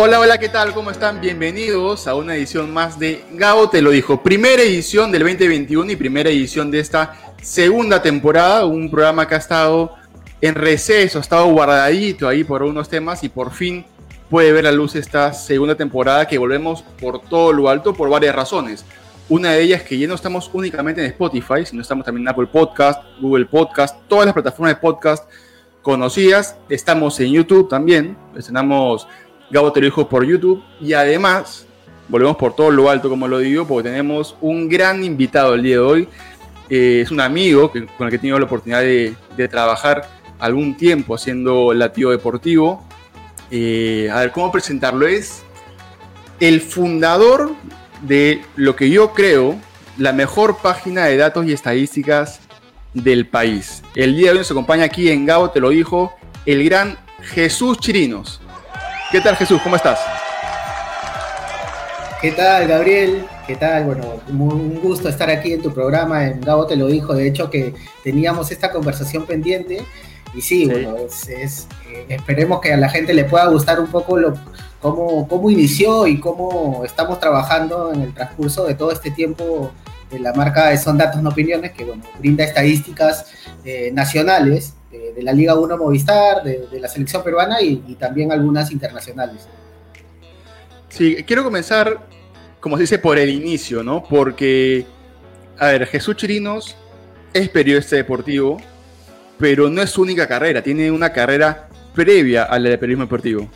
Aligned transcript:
Hola, 0.00 0.20
hola, 0.20 0.38
¿qué 0.38 0.48
tal? 0.48 0.74
¿Cómo 0.74 0.92
están? 0.92 1.20
Bienvenidos 1.20 2.06
a 2.06 2.14
una 2.14 2.36
edición 2.36 2.72
más 2.72 3.00
de 3.00 3.24
Gabo 3.32 3.68
te 3.68 3.82
lo 3.82 3.90
dijo. 3.90 4.22
Primera 4.22 4.62
edición 4.62 5.10
del 5.10 5.22
2021 5.22 5.90
y 5.90 5.96
primera 5.96 6.30
edición 6.30 6.70
de 6.70 6.78
esta 6.78 7.16
segunda 7.42 8.00
temporada. 8.00 8.64
Un 8.64 8.92
programa 8.92 9.26
que 9.26 9.34
ha 9.34 9.38
estado 9.38 9.96
en 10.40 10.54
receso, 10.54 11.18
ha 11.18 11.20
estado 11.20 11.46
guardadito 11.46 12.28
ahí 12.28 12.44
por 12.44 12.62
unos 12.62 12.88
temas 12.88 13.24
y 13.24 13.28
por 13.28 13.50
fin 13.50 13.84
puede 14.30 14.52
ver 14.52 14.62
la 14.62 14.70
luz 14.70 14.94
esta 14.94 15.32
segunda 15.32 15.74
temporada 15.74 16.28
que 16.28 16.38
volvemos 16.38 16.82
por 17.00 17.20
todo 17.22 17.52
lo 17.52 17.68
alto 17.68 17.92
por 17.92 18.08
varias 18.08 18.36
razones. 18.36 18.84
Una 19.28 19.50
de 19.50 19.62
ellas 19.62 19.82
que 19.82 19.98
ya 19.98 20.06
no 20.06 20.14
estamos 20.14 20.48
únicamente 20.52 21.00
en 21.00 21.08
Spotify, 21.08 21.66
sino 21.66 21.82
estamos 21.82 22.04
también 22.04 22.24
en 22.24 22.28
Apple 22.28 22.46
Podcast, 22.46 23.02
Google 23.20 23.46
Podcast, 23.46 23.98
todas 24.06 24.26
las 24.26 24.32
plataformas 24.32 24.76
de 24.76 24.80
podcast 24.80 25.28
conocidas. 25.82 26.56
Estamos 26.68 27.18
en 27.18 27.32
YouTube 27.32 27.68
también. 27.68 28.16
Estrenamos 28.36 29.08
Gabo 29.50 29.72
te 29.72 29.80
lo 29.80 29.86
dijo 29.86 30.08
por 30.08 30.24
YouTube. 30.24 30.62
Y 30.80 30.92
además, 30.92 31.66
volvemos 32.08 32.36
por 32.36 32.54
todo 32.54 32.70
lo 32.70 32.90
alto, 32.90 33.08
como 33.08 33.28
lo 33.28 33.38
digo, 33.38 33.66
porque 33.66 33.88
tenemos 33.88 34.36
un 34.40 34.68
gran 34.68 35.04
invitado 35.04 35.54
el 35.54 35.62
día 35.62 35.76
de 35.76 35.80
hoy. 35.80 36.08
Eh, 36.70 37.00
es 37.02 37.10
un 37.10 37.20
amigo 37.20 37.70
con 37.70 38.06
el 38.06 38.10
que 38.10 38.16
he 38.16 38.18
tenido 38.18 38.38
la 38.38 38.44
oportunidad 38.44 38.82
de, 38.82 39.16
trabajar 39.48 40.08
algún 40.38 40.76
tiempo 40.76 41.14
haciendo 41.14 41.72
latido 41.72 42.10
deportivo. 42.10 42.84
Eh, 43.50 44.08
a 44.12 44.20
ver, 44.20 44.32
¿cómo 44.32 44.52
presentarlo? 44.52 45.06
Es 45.06 45.42
el 46.40 46.60
fundador 46.60 47.54
de 48.02 48.42
lo 48.56 48.76
que 48.76 48.90
yo 48.90 49.12
creo 49.12 49.56
la 49.96 50.12
mejor 50.12 50.58
página 50.58 51.06
de 51.06 51.16
datos 51.16 51.46
y 51.46 51.52
estadísticas 51.52 52.40
del 52.94 53.26
país. 53.26 53.82
El 53.94 54.16
día 54.16 54.26
de 54.26 54.32
hoy 54.32 54.38
nos 54.38 54.50
acompaña 54.50 54.84
aquí 54.84 55.10
en 55.10 55.26
Gabo, 55.26 55.50
te 55.50 55.60
lo 55.60 55.70
dijo, 55.70 56.14
el 56.46 56.64
gran 56.64 56.98
Jesús 57.22 57.78
Chirinos. 57.78 58.40
¿Qué 59.10 59.22
tal 59.22 59.36
Jesús? 59.36 59.58
¿Cómo 59.62 59.76
estás? 59.76 59.98
¿Qué 62.20 62.30
tal 62.32 62.68
Gabriel? 62.68 63.24
¿Qué 63.46 63.56
tal? 63.56 63.84
Bueno, 63.84 64.20
un 64.28 64.80
gusto 64.82 65.08
estar 65.08 65.30
aquí 65.30 65.54
en 65.54 65.62
tu 65.62 65.72
programa, 65.72 66.26
en 66.26 66.42
Gabo 66.42 66.66
te 66.66 66.76
lo 66.76 66.88
dijo, 66.88 67.14
de 67.14 67.26
hecho 67.26 67.48
que 67.48 67.72
teníamos 68.04 68.52
esta 68.52 68.70
conversación 68.70 69.24
pendiente 69.24 69.82
y 70.34 70.42
sí, 70.42 70.66
bueno, 70.66 70.94
es, 70.98 71.26
eh, 71.88 72.04
esperemos 72.10 72.60
que 72.60 72.74
a 72.74 72.76
la 72.76 72.90
gente 72.90 73.14
le 73.14 73.24
pueda 73.24 73.46
gustar 73.46 73.80
un 73.80 73.86
poco 73.86 74.18
lo, 74.18 74.34
cómo, 74.78 75.26
cómo 75.26 75.50
inició 75.50 76.06
y 76.06 76.20
cómo 76.20 76.82
estamos 76.84 77.18
trabajando 77.18 77.94
en 77.94 78.02
el 78.02 78.12
transcurso 78.12 78.66
de 78.66 78.74
todo 78.74 78.92
este 78.92 79.10
tiempo 79.10 79.72
de 80.10 80.18
la 80.18 80.34
marca 80.34 80.68
de 80.68 80.76
Son 80.76 80.98
Datos 80.98 81.22
No 81.22 81.30
Opiniones, 81.30 81.72
que 81.72 81.84
bueno, 81.84 82.02
brinda 82.18 82.44
estadísticas 82.44 83.24
eh, 83.64 83.90
nacionales 83.90 84.74
de, 85.18 85.22
la 85.22 85.32
Liga 85.32 85.54
1 85.54 85.76
Movistar, 85.76 86.42
de, 86.42 86.80
la 86.80 86.88
selección 86.88 87.22
peruana 87.22 87.60
y, 87.60 87.76
también 87.98 88.32
algunas 88.32 88.70
internacionales. 88.70 89.48
Sí, 90.88 91.16
quiero 91.26 91.44
comenzar, 91.44 92.06
como 92.60 92.76
se 92.76 92.82
dice, 92.82 92.98
por 92.98 93.18
el 93.18 93.30
inicio, 93.30 93.82
¿no? 93.82 94.02
Porque, 94.02 94.86
a 95.58 95.66
ver, 95.68 95.86
Jesús 95.86 96.16
Chirinos 96.16 96.76
es 97.32 97.48
periodista 97.48 97.96
deportivo, 97.96 98.58
pero 99.38 99.68
no 99.68 99.82
es 99.82 99.90
su 99.90 100.02
única 100.02 100.26
carrera, 100.26 100.62
tiene 100.62 100.90
una 100.90 101.12
carrera 101.12 101.68
previa 101.94 102.44
a 102.44 102.58
la 102.58 102.70
de 102.70 102.78
periodismo 102.78 103.04
deportivo. 103.04 103.48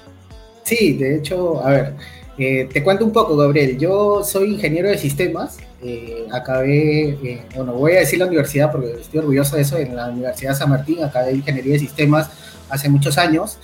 Sí, 0.65 0.95
de 0.95 1.17
hecho, 1.17 1.65
a 1.65 1.71
ver, 1.71 1.95
eh, 2.39 2.69
te 2.73 2.83
cuento 2.83 3.05
un 3.05 3.13
poco, 3.13 3.37
Gabriel. 3.37 3.79
Yo 3.79 4.23
soy 4.25 4.55
ingeniero 4.55 4.89
de 4.89 4.99
sistemas. 4.99 5.59
Eh, 5.83 6.29
acabé, 6.31 7.11
eh, 7.11 7.45
bueno, 7.57 7.73
voy 7.73 7.93
a 7.93 8.01
decir 8.01 8.19
la 8.19 8.27
universidad 8.27 8.71
porque 8.71 8.93
estoy 8.93 9.19
orgulloso 9.19 9.57
de 9.57 9.63
eso, 9.63 9.77
en 9.79 9.97
la 9.97 10.09
Universidad 10.09 10.55
San 10.55 10.71
Martín, 10.71 11.03
acabé 11.03 11.33
ingeniería 11.33 11.73
de 11.73 11.81
sistemas 11.81 12.31
hace 12.69 12.89
muchos 12.89 13.19
años. 13.19 13.59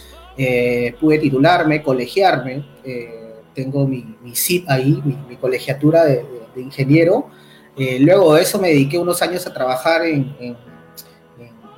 pude 1.01 1.19
titularme, 1.19 1.83
colegiarme. 1.83 2.65
tengo 3.55 3.87
mi, 3.87 4.17
mi 4.23 4.35
SIP 4.35 4.69
ahí, 4.69 5.03
mi, 5.05 5.37
colegiatura 5.37 6.05
de, 6.05 6.25
ingeniero. 6.57 7.29
luego 8.01 8.35
de 8.35 8.43
eso 8.43 8.59
me 8.59 8.69
dediqué 8.69 8.99
unos 8.99 9.23
años 9.23 9.47
a 9.47 9.55
trabajar 9.55 10.05
en, 10.05 10.35
en, 10.41 10.57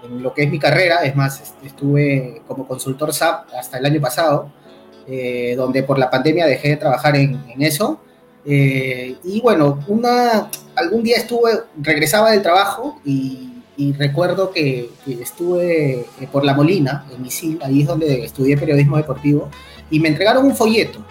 en 0.04 0.22
lo 0.22 0.32
que 0.32 0.44
es 0.44 0.50
mi 0.50 0.58
carrera. 0.58 1.04
Es 1.04 1.14
más, 1.14 1.54
estuve 1.64 2.42
como 2.46 2.66
consultor 2.66 3.12
SAP 3.12 3.52
hasta 3.54 3.78
el 3.78 3.86
año 3.86 4.00
pasado. 4.00 4.50
Eh, 5.12 5.54
donde 5.56 5.82
por 5.82 5.98
la 5.98 6.08
pandemia 6.08 6.46
dejé 6.46 6.68
de 6.68 6.76
trabajar 6.76 7.16
en, 7.16 7.40
eso. 7.58 8.00
Eh, 8.44 9.16
y 9.24 9.40
bueno, 9.40 9.84
una, 9.86 10.50
algún 10.76 11.02
día 11.02 11.16
estuve, 11.16 11.60
regresaba 11.80 12.32
del 12.32 12.42
trabajo 12.42 13.00
y, 13.04 13.46
recuerdo 13.96 14.50
que, 14.50 14.90
estuve 15.06 16.00
eh, 16.20 16.28
por 16.30 16.44
La 16.44 16.52
Molina, 16.52 17.06
en 17.10 17.22
Misil, 17.22 17.58
ahí 17.62 17.80
es 17.80 17.86
donde 17.86 18.24
estudié 18.24 18.58
periodismo 18.58 18.98
deportivo, 18.98 19.48
y 19.90 20.00
me 20.00 20.08
entregaron 20.08 20.44
un 20.44 20.54
folleto. 20.54 21.04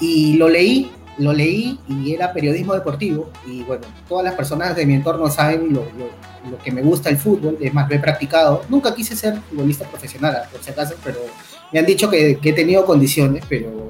Y 0.00 0.36
lo 0.36 0.48
leí, 0.48 0.90
lo 1.18 1.32
leí 1.32 1.78
y 1.88 2.12
era 2.12 2.32
periodismo 2.32 2.74
deportivo. 2.74 3.30
Y 3.46 3.62
bueno, 3.62 3.86
todas 4.08 4.24
las 4.24 4.34
personas 4.34 4.74
de 4.74 4.84
mi 4.84 4.94
entorno 4.94 5.30
saben 5.30 5.72
lo, 5.72 5.84
lo 6.50 6.58
que 6.58 6.70
me 6.70 6.82
gusta 6.82 7.10
el 7.10 7.18
fútbol, 7.18 7.56
es 7.60 7.72
más, 7.72 7.88
lo 7.88 7.96
he 7.96 7.98
practicado. 7.98 8.62
Nunca 8.68 8.94
quise 8.94 9.16
ser 9.16 9.40
futbolista 9.50 9.86
profesional, 9.88 10.42
por 10.50 10.62
si 10.62 10.70
acaso, 10.70 10.94
pero 11.04 11.18
me 11.72 11.78
han 11.78 11.86
dicho 11.86 12.08
que, 12.10 12.38
he 12.42 12.52
tenido 12.52 12.84
condiciones, 12.84 13.44
pero 13.48 13.88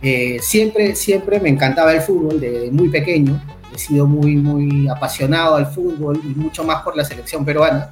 eh, 0.00 0.38
siempre, 0.40 0.94
siempre 0.94 1.40
me 1.40 1.48
encantaba 1.48 1.92
el 1.92 2.00
fútbol 2.00 2.40
desde 2.40 2.70
muy 2.70 2.88
pequeño. 2.88 3.40
He 3.74 3.78
sido 3.78 4.06
muy, 4.06 4.36
muy 4.36 4.88
apasionado 4.88 5.56
al 5.56 5.66
fútbol 5.66 6.20
y 6.24 6.38
mucho 6.38 6.64
más 6.64 6.82
por 6.82 6.96
la 6.96 7.04
selección 7.04 7.44
peruana. 7.44 7.90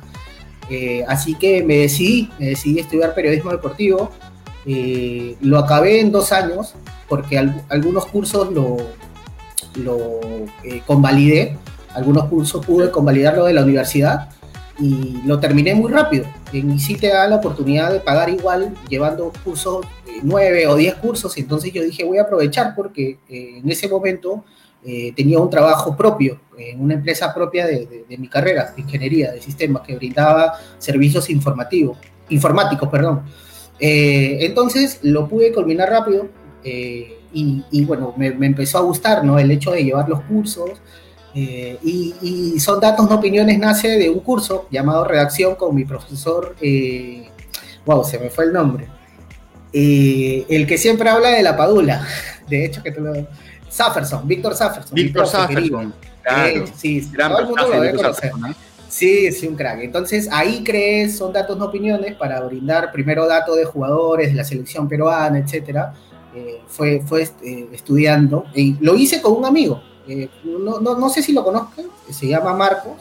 Eh, 0.69 1.05
así 1.07 1.35
que 1.35 1.63
me 1.63 1.77
decidí, 1.79 2.31
me 2.39 2.47
decidí 2.47 2.81
estudiar 2.81 3.15
periodismo 3.15 3.51
deportivo. 3.51 4.11
Eh, 4.67 5.37
lo 5.41 5.59
acabé 5.59 6.01
en 6.01 6.11
dos 6.11 6.33
años 6.33 6.75
porque 7.09 7.39
algunos 7.69 8.07
cursos 8.07 8.53
lo, 8.53 8.77
lo 9.77 10.21
convalidé. 10.87 11.57
Algunos 11.95 12.27
cursos 12.27 12.65
pude 12.65 12.91
convalidarlo 12.91 13.45
de 13.45 13.55
la 13.55 13.63
universidad 13.63 14.29
y 14.79 15.23
lo 15.25 15.39
terminé 15.41 15.75
muy 15.75 15.91
rápido. 15.91 16.27
En 16.53 16.79
sí 16.79 16.97
te 16.97 17.09
da 17.09 17.27
la 17.29 17.37
oportunidad 17.37 17.93
de 17.93 18.01
pagar 18.01 18.29
igual 18.29 18.75
llevando 18.89 19.33
cursos, 19.45 19.87
eh, 20.07 20.21
nueve 20.23 20.67
o 20.67 20.77
diez 20.77 20.95
cursos, 20.97 21.37
y 21.39 21.41
entonces 21.41 21.73
yo 21.73 21.83
dije 21.83 22.05
voy 22.05 22.19
a 22.19 22.23
aprovechar 22.23 22.75
porque 22.75 23.19
eh, 23.29 23.59
en 23.59 23.71
ese 23.71 23.89
momento 23.89 24.45
eh, 24.85 25.13
tenía 25.17 25.39
un 25.39 25.51
trabajo 25.51 25.97
propio, 25.97 26.41
en 26.59 26.81
una 26.81 26.95
empresa 26.95 27.35
propia 27.35 27.67
de, 27.67 28.05
mi 28.19 28.29
carrera, 28.29 28.73
de 28.75 28.83
ingeniería 28.83 29.33
de 29.33 29.41
sistemas, 29.41 29.83
que 29.83 29.97
brindaba 29.97 30.55
servicios 30.79 31.29
informativos, 31.31 31.99
informáticos, 32.29 32.89
perdón. 32.89 33.23
entonces 33.79 35.01
lo 35.03 35.29
pude 35.29 35.53
culminar 35.53 35.91
rápido 35.91 36.29
y, 37.33 37.85
bueno, 37.85 38.15
me, 38.17 38.31
me, 38.31 38.47
empezó 38.47 38.79
a 38.79 38.83
gustar 38.83 39.23
¿no? 39.23 39.39
el 39.39 39.51
hecho 39.51 39.73
de 39.73 39.85
llevar 39.85 40.09
los 40.09 40.23
cursos, 40.23 40.71
eh, 41.39 41.79
y, 41.83 42.59
Son 42.59 42.81
Datos 42.81 43.11
No 43.11 43.17
Opiniones 43.17 43.59
nace 43.59 43.89
de 43.99 44.09
un 44.09 44.21
curso 44.21 44.67
llamado 44.71 45.05
Redacción 45.05 45.55
con 45.55 45.75
mi 45.75 45.85
profesor, 45.85 46.57
eh, 46.63 47.29
wow, 47.85 48.03
se 48.05 48.19
me 48.19 48.31
fue 48.31 48.47
el 48.47 48.55
nombre, 48.55 48.89
eh, 49.71 50.47
el 50.49 50.67
que 50.67 50.79
siempre 50.79 51.11
habla 51.11 51.29
de 51.29 51.43
la 51.43 51.55
padula, 51.55 52.07
de 52.49 52.65
hecho 52.65 52.83
que 52.83 52.91
te 52.91 53.01
lo... 53.03 53.13
Safferson, 53.69 54.27
Víctor 54.27 54.55
Safferson. 54.55 54.95
Víctor 54.95 55.27
Safferson, 55.27 55.95
claro. 56.23 56.65
sí, 56.75 57.07
todo 57.15 57.39
el 57.41 57.47
mundo 57.47 57.69
lo 57.69 57.81
debe 57.83 57.97
conocer. 57.97 58.33
Sí, 58.89 59.31
sí, 59.33 59.47
un 59.49 59.57
crack. 59.57 59.81
Entonces 59.81 60.29
ahí 60.33 60.65
creé 60.65 61.11
Son 61.11 61.33
Datos 61.33 61.59
No 61.59 61.67
Opiniones 61.67 62.15
para 62.15 62.41
brindar 62.41 62.93
primero 62.93 63.27
datos 63.27 63.57
de 63.57 63.67
jugadores 63.67 64.29
de 64.29 64.35
la 64.35 64.45
selección 64.45 64.89
peruana, 64.89 65.39
etcétera. 65.39 65.93
fue 66.69 67.03
fue 67.05 67.29
estudiando 67.73 68.47
y 68.55 68.77
lo 68.81 68.95
hice 68.95 69.21
con 69.21 69.35
un 69.35 69.45
amigo 69.45 69.83
eh, 70.09 70.29
no, 70.45 70.81
no, 70.81 70.97
no, 70.99 71.09
sé 71.09 71.23
si 71.23 71.33
lo 71.33 71.45
conozcan, 71.45 71.87
se 72.09 72.29
llama 72.29 72.55
Marcos, 72.55 72.95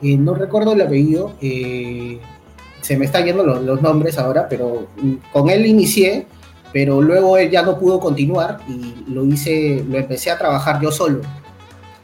eh, 0.00 0.16
no 0.16 0.34
recuerdo 0.34 0.72
el 0.72 0.80
apellido, 0.80 1.32
eh, 1.40 2.20
se 2.80 2.96
me 2.96 3.06
están 3.06 3.24
yendo 3.24 3.44
los, 3.44 3.82
nombres 3.82 4.16
ahora, 4.18 4.48
pero 4.48 4.86
mm, 4.96 5.14
con 5.32 5.50
él 5.50 5.66
inicié, 5.66 6.26
pero 6.72 7.00
luego 7.02 7.36
él 7.36 7.50
ya 7.50 7.62
no 7.62 7.78
pudo 7.78 7.98
continuar 7.98 8.60
y 8.68 9.10
lo 9.10 9.24
hice, 9.24 9.84
lo 9.88 9.98
empecé 9.98 10.30
a 10.30 10.38
trabajar 10.38 10.80
yo 10.80 10.92
solo. 10.92 11.20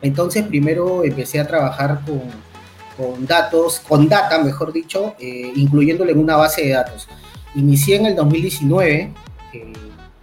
Entonces 0.00 0.44
primero 0.44 1.04
empecé 1.04 1.38
a 1.38 1.46
trabajar 1.46 2.00
con, 2.04 2.22
con 2.96 3.26
datos, 3.26 3.80
con 3.80 4.08
data, 4.08 4.42
mejor 4.42 4.72
dicho, 4.72 5.14
incluyéndole 5.20 6.12
en 6.12 6.18
una 6.18 6.36
base 6.36 6.62
de 6.62 6.70
datos. 6.70 7.06
Inicié 7.54 7.96
en 7.96 8.06
el 8.06 8.16
2019 8.16 9.12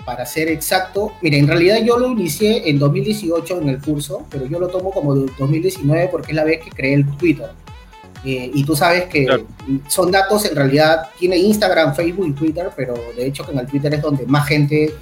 para 0.09 0.25
ser 0.25 0.49
exacto, 0.49 1.11
mire, 1.21 1.37
en 1.37 1.47
realidad 1.47 1.77
yo 1.85 1.95
lo 1.99 2.09
inicié 2.09 2.67
en 2.67 2.79
2018 2.79 3.61
en 3.61 3.69
el 3.69 3.79
curso, 3.79 4.25
pero 4.31 4.47
yo 4.47 4.57
lo 4.57 4.67
tomo 4.67 4.89
como 4.89 5.13
2019 5.13 6.07
porque 6.11 6.31
es 6.31 6.35
la 6.35 6.43
vez 6.45 6.61
que 6.63 6.71
creé 6.71 6.95
el 6.95 7.05
Twitter. 7.15 7.51
Eh, 8.25 8.49
y 8.51 8.63
tú 8.63 8.75
sabes 8.75 9.05
que 9.05 9.27
son 9.87 10.09
datos, 10.09 10.45
en 10.45 10.55
realidad 10.55 11.09
tiene 11.19 11.37
Instagram, 11.37 11.93
Facebook 11.93 12.25
y 12.25 12.31
Twitter, 12.31 12.71
pero 12.75 12.95
de 13.15 13.27
hecho 13.27 13.45
que 13.45 13.51
en 13.51 13.59
el 13.59 13.67
Twitter 13.67 13.93
es 13.93 14.01
donde 14.01 14.25
más 14.25 14.47
gente 14.47 14.85
eh, 14.85 14.93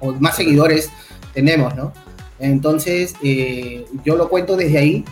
o 0.00 0.12
más 0.12 0.36
seguidores 0.36 0.90
tenemos, 1.32 1.74
¿no? 1.74 1.94
Entonces, 2.38 3.14
eh, 3.22 3.86
yo 4.04 4.16
lo 4.16 4.28
cuento 4.28 4.54
desde 4.54 4.76
ahí, 4.76 5.04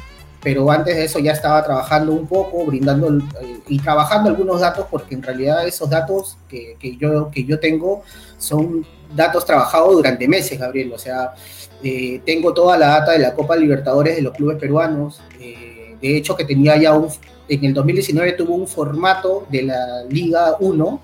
pero 0.43 0.71
antes 0.71 0.95
de 0.97 1.05
eso 1.05 1.19
ya 1.19 1.33
estaba 1.33 1.65
trabajando 1.65 2.13
un 2.13 2.27
poco, 2.27 2.67
brindando 2.67 3.23
y 3.67 3.79
trabajando 3.79 4.29
algunos 4.29 4.61
datos, 4.61 4.85
porque 4.91 5.15
en 5.15 5.23
realidad 5.23 5.67
esos 5.67 5.89
datos 5.89 6.37
que, 6.47 6.77
que, 6.79 6.99
yo, 6.99 7.31
que 7.31 7.45
yo 7.45 7.59
tengo 7.59 8.03
son 8.37 8.85
datos 9.15 9.45
trabajados 9.45 9.93
durante 9.95 10.27
meses, 10.29 10.59
Gabriel. 10.59 10.93
O 10.93 10.99
sea, 10.99 11.35
eh, 11.83 12.21
tengo 12.27 12.53
toda 12.53 12.77
la 12.77 12.89
data 12.89 13.13
de 13.13 13.21
la 13.21 13.35
Copa 13.35 13.57
Libertadores 13.57 14.17
de 14.17 14.23
los 14.23 14.35
clubes 14.35 14.59
peruanos. 14.59 15.21
Eh, 15.41 15.97
de 16.01 16.17
hecho, 16.17 16.37
que 16.37 16.45
tenía 16.45 16.77
ya 16.77 16.95
un, 16.95 17.09
en 17.49 17.65
el 17.65 17.75
2019 17.75 18.33
tuvo 18.33 18.55
un 18.55 18.67
formato 18.67 19.47
de 19.51 19.63
la 19.63 20.05
Liga 20.09 20.57
1 20.61 21.01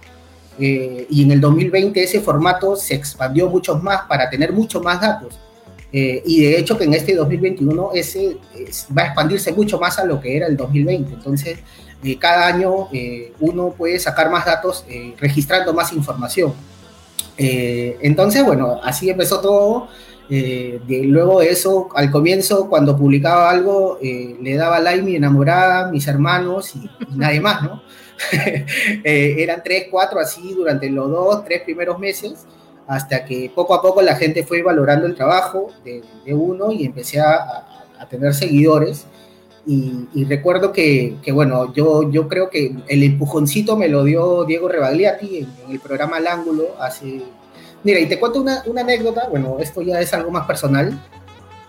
eh, 0.59 1.07
y 1.11 1.23
en 1.23 1.33
el 1.33 1.41
2020 1.41 2.03
ese 2.03 2.21
formato 2.21 2.77
se 2.77 2.95
expandió 2.95 3.49
mucho 3.49 3.79
más 3.79 4.03
para 4.03 4.31
tener 4.31 4.53
mucho 4.53 4.81
más 4.81 5.01
datos. 5.01 5.39
y 5.93 6.41
de 6.43 6.59
hecho 6.59 6.77
que 6.77 6.85
en 6.85 6.93
este 6.93 7.15
2021 7.15 7.91
ese 7.95 8.37
va 8.97 9.03
a 9.03 9.07
expandirse 9.07 9.53
mucho 9.53 9.79
más 9.79 9.99
a 9.99 10.05
lo 10.05 10.21
que 10.21 10.37
era 10.37 10.47
el 10.47 10.57
2020. 10.57 11.15
Entonces, 11.15 11.59
cada 12.19 12.49
año 12.49 12.89
uno 13.41 13.71
puede 13.71 13.99
sacar 13.99 14.31
más 14.31 14.45
datos 14.45 14.85
registrando 15.19 15.73
más 15.73 15.93
información. 15.93 16.53
Entonces, 17.39 18.45
bueno, 18.45 18.81
así 18.83 19.11
empezó 19.11 19.41
todo. 19.41 19.89
Eh, 20.29 20.81
luego 20.89 21.41
de 21.41 21.51
eso, 21.51 21.89
al 21.95 22.11
comienzo, 22.11 22.69
cuando 22.69 22.97
publicaba 22.97 23.49
algo, 23.49 23.99
eh, 24.03 24.37
le 24.41 24.57
daba 24.57 24.81
like 24.81 25.03
mi 25.03 25.15
enamorada, 25.15 25.91
mis 25.91 26.07
hermanos 26.09 26.75
y, 26.75 26.91
nadie 27.17 27.41
más, 27.41 27.63
¿no? 27.63 27.83
Eh, 29.05 29.37
eran 29.39 29.63
tres, 29.63 29.89
cuatro 29.91 30.19
así 30.19 30.55
durante 30.55 30.89
los 30.89 31.11
dos, 31.11 31.45
tres 31.45 31.63
primeros 31.63 31.99
meses, 31.99 32.47
hasta 32.87 33.25
que 33.25 33.53
poco 33.55 33.75
a 33.75 33.83
poco 33.83 34.01
la 34.01 34.17
gente 34.17 34.43
fue 34.43 34.63
valorando 34.63 35.07
el 35.07 35.15
trabajo 35.15 35.69
de, 35.85 36.03
uno 36.33 36.73
y 36.73 36.87
empecé 36.87 37.21
a, 37.21 37.67
tener 38.11 38.35
seguidores. 38.35 39.07
Y, 39.67 40.25
recuerdo 40.25 40.73
que, 40.73 41.17
bueno, 41.33 41.75
yo, 41.75 42.11
yo 42.11 42.29
creo 42.29 42.51
que 42.51 42.73
el 42.87 43.03
empujoncito 43.03 43.77
me 43.77 43.89
lo 43.89 44.05
dio 44.05 44.45
Diego 44.45 44.69
Rebagliati 44.69 45.39
en, 45.39 45.49
en 45.65 45.73
el 45.73 45.81
programa 45.81 46.19
Al 46.19 46.29
Ángulo 46.29 46.77
hace 46.81 47.23
Mira, 47.87 48.01
y 48.01 48.07
te 48.07 48.19
cuento 48.19 48.41
una, 48.41 48.65
anécdota, 48.81 49.29
bueno, 49.31 49.59
esto 49.61 49.81
ya 49.81 50.01
es 50.01 50.13
algo 50.13 50.33
más 50.33 50.45
personal. 50.45 51.01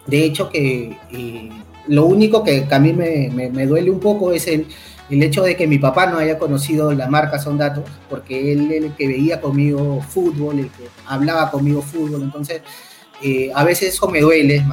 De 0.07 0.23
hecho, 0.23 0.49
que 0.49 0.97
eh, 1.11 1.49
lo 1.88 2.05
único 2.05 2.44
que, 2.44 2.65
a 2.71 2.79
mí 2.79 2.91
me, 2.91 3.67
duele 3.67 3.91
un 3.91 3.99
poco 3.99 4.31
es 4.31 4.47
el, 4.47 4.65
el 5.11 5.21
hecho 5.21 5.44
de 5.44 5.55
que 5.55 5.67
mi 5.67 5.77
papá 5.77 6.07
no 6.07 6.17
haya 6.17 6.39
conocido 6.39 6.91
la 6.94 7.07
marca 7.07 7.38
Son 7.38 7.59
Datos, 7.59 7.83
porque 8.09 8.51
él 8.51 8.71
el 8.71 8.95
que 8.95 9.07
veía 9.07 9.39
conmigo 9.39 10.01
fútbol, 10.01 10.57
el 10.57 10.71
que 10.71 10.88
hablaba 11.05 11.51
conmigo 11.51 11.83
fútbol, 11.83 12.23
entonces 12.23 12.63
eh, 13.21 13.51
a 13.53 13.63
veces 13.63 13.94
eso 13.94 14.07
me 14.07 14.21
duele, 14.21 14.65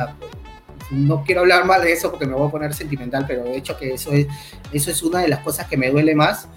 no 0.94 1.24
quiero 1.24 1.42
hablar 1.42 1.64
mal 1.64 1.82
de 1.82 1.92
eso 1.92 2.10
porque 2.10 2.26
me 2.26 2.34
voy 2.34 2.48
a 2.48 2.50
poner 2.50 2.74
sentimental, 2.74 3.24
pero 3.26 3.44
de 3.44 3.56
hecho 3.56 3.76
que 3.76 3.94
eso 3.94 4.12
es, 4.12 4.26
eso 4.72 4.90
es 4.90 5.02
una 5.02 5.20
de 5.20 5.28
las 5.28 5.40
cosas 5.40 5.66
que 5.66 5.76
me 5.76 5.90
duele 5.90 6.14
más. 6.14 6.48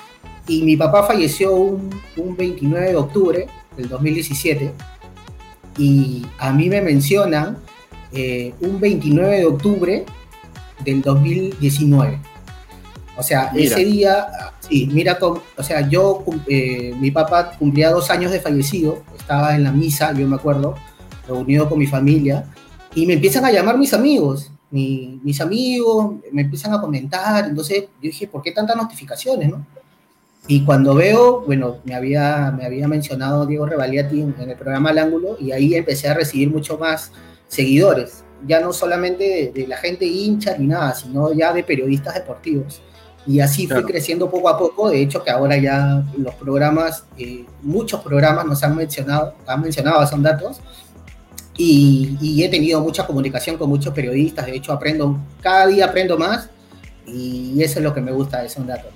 Y 0.47 0.63
mi 0.63 0.77
papá 0.77 1.03
falleció 1.03 1.55
un, 1.55 1.89
un 2.15 2.37
29 2.37 2.87
de 2.89 2.95
octubre 2.95 3.47
del 3.75 3.89
2017, 3.89 4.73
y 5.77 6.25
a 6.39 6.51
mí 6.51 6.69
me 6.69 6.81
mencionan 6.81 7.57
eh, 8.11 8.53
un 8.61 8.79
29 8.79 9.37
de 9.37 9.45
octubre 9.45 10.05
del 10.83 11.01
2019. 11.01 12.19
O 13.15 13.23
sea, 13.23 13.51
ese 13.55 13.83
día, 13.83 14.27
sí, 14.59 14.89
mira, 14.91 15.17
o 15.21 15.63
sea, 15.63 15.87
yo, 15.89 16.23
eh, 16.47 16.93
mi 16.99 17.09
papá 17.09 17.51
cumplía 17.57 17.89
dos 17.89 18.11
años 18.11 18.31
de 18.31 18.39
fallecido, 18.39 19.03
estaba 19.17 19.55
en 19.55 19.63
la 19.63 19.71
misa, 19.71 20.13
yo 20.13 20.27
me 20.27 20.35
acuerdo, 20.35 20.75
reunido 21.27 21.67
con 21.67 21.79
mi 21.79 21.87
familia, 21.87 22.45
y 22.97 23.05
me 23.05 23.13
empiezan 23.13 23.45
a 23.45 23.51
llamar 23.51 23.77
mis 23.77 23.93
amigos, 23.93 24.51
mis 24.71 25.39
amigos, 25.39 26.15
me 26.31 26.41
empiezan 26.41 26.73
a 26.73 26.81
comentar, 26.81 27.45
entonces 27.45 27.81
yo 27.81 27.87
dije, 28.01 28.25
¿por 28.25 28.41
qué 28.41 28.51
tantas 28.51 28.75
notificaciones, 28.75 29.51
no? 29.51 29.63
Y 30.47 30.65
cuando 30.65 30.95
veo, 30.95 31.41
bueno, 31.41 31.77
me 31.83 31.93
había, 31.93 32.51
me 32.57 32.65
había 32.65 32.87
mencionado 32.87 33.45
Diego 33.45 33.67
Revaliati 33.67 34.21
en, 34.21 34.33
el 34.39 34.55
programa 34.55 34.89
Al 34.89 34.97
Ángulo 34.97 35.37
y 35.39 35.51
ahí 35.51 35.75
empecé 35.75 36.09
a 36.09 36.15
recibir 36.15 36.49
mucho 36.49 36.79
más 36.79 37.11
seguidores, 37.47 38.23
ya 38.47 38.61
no 38.61 38.73
solamente 38.73 39.51
de, 39.53 39.67
la 39.67 39.77
gente 39.77 40.05
hincha 40.05 40.57
ni 40.57 40.65
nada, 40.65 40.95
sino 40.95 41.31
ya 41.33 41.53
de 41.53 41.63
periodistas 41.63 42.15
deportivos. 42.15 42.81
Y 43.27 43.41
así 43.41 43.67
fue 43.67 43.83
creciendo 43.83 44.27
poco 44.27 44.49
a 44.49 44.57
poco, 44.57 44.89
de 44.89 45.03
hecho 45.03 45.23
que 45.23 45.29
ahora 45.29 45.55
ya 45.57 46.03
los 46.17 46.33
programas, 46.33 47.03
eh, 47.19 47.45
muchos 47.61 48.01
programas 48.01 48.45
nos 48.47 48.63
han 48.63 48.75
mencionado, 48.75 49.35
han 49.45 49.61
mencionado, 49.61 50.07
son 50.07 50.23
datos, 50.23 50.61
y, 51.57 52.17
y, 52.21 52.43
he 52.43 52.49
tenido 52.49 52.79
mucha 52.81 53.05
comunicación 53.05 53.57
con 53.57 53.69
muchos 53.69 53.93
periodistas, 53.93 54.45
de 54.45 54.55
hecho 54.55 54.71
aprendo, 54.71 55.19
cada 55.41 55.67
día 55.67 55.85
aprendo 55.85 56.17
más, 56.17 56.49
y 57.07 57.61
eso 57.61 57.79
es 57.79 57.83
lo 57.83 57.93
que 57.93 58.01
me 58.01 58.11
gusta 58.11 58.41
de 58.41 58.49
Son 58.49 58.67
Datos. 58.67 58.91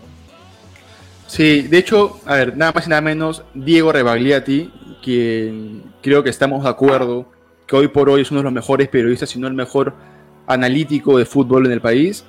Sí, 1.27 1.61
de 1.61 1.77
hecho, 1.77 2.19
a 2.25 2.35
ver, 2.35 2.57
nada 2.57 2.73
más 2.73 2.85
y 2.85 2.89
nada 2.89 3.01
menos, 3.01 3.43
Diego 3.53 3.91
Rebagliati, 3.91 4.69
quien 5.01 5.83
creo 6.01 6.23
que 6.23 6.29
estamos 6.29 6.63
de 6.63 6.69
acuerdo 6.69 7.25
que 7.65 7.75
hoy 7.75 7.87
por 7.87 8.09
hoy 8.09 8.21
es 8.21 8.31
uno 8.31 8.41
de 8.41 8.43
los 8.43 8.53
mejores 8.53 8.89
periodistas, 8.89 9.29
si 9.29 9.39
no 9.39 9.47
el 9.47 9.53
mejor 9.53 9.93
analítico 10.45 11.17
de 11.17 11.25
fútbol 11.25 11.65
en 11.65 11.71
el 11.71 11.79
país, 11.79 12.25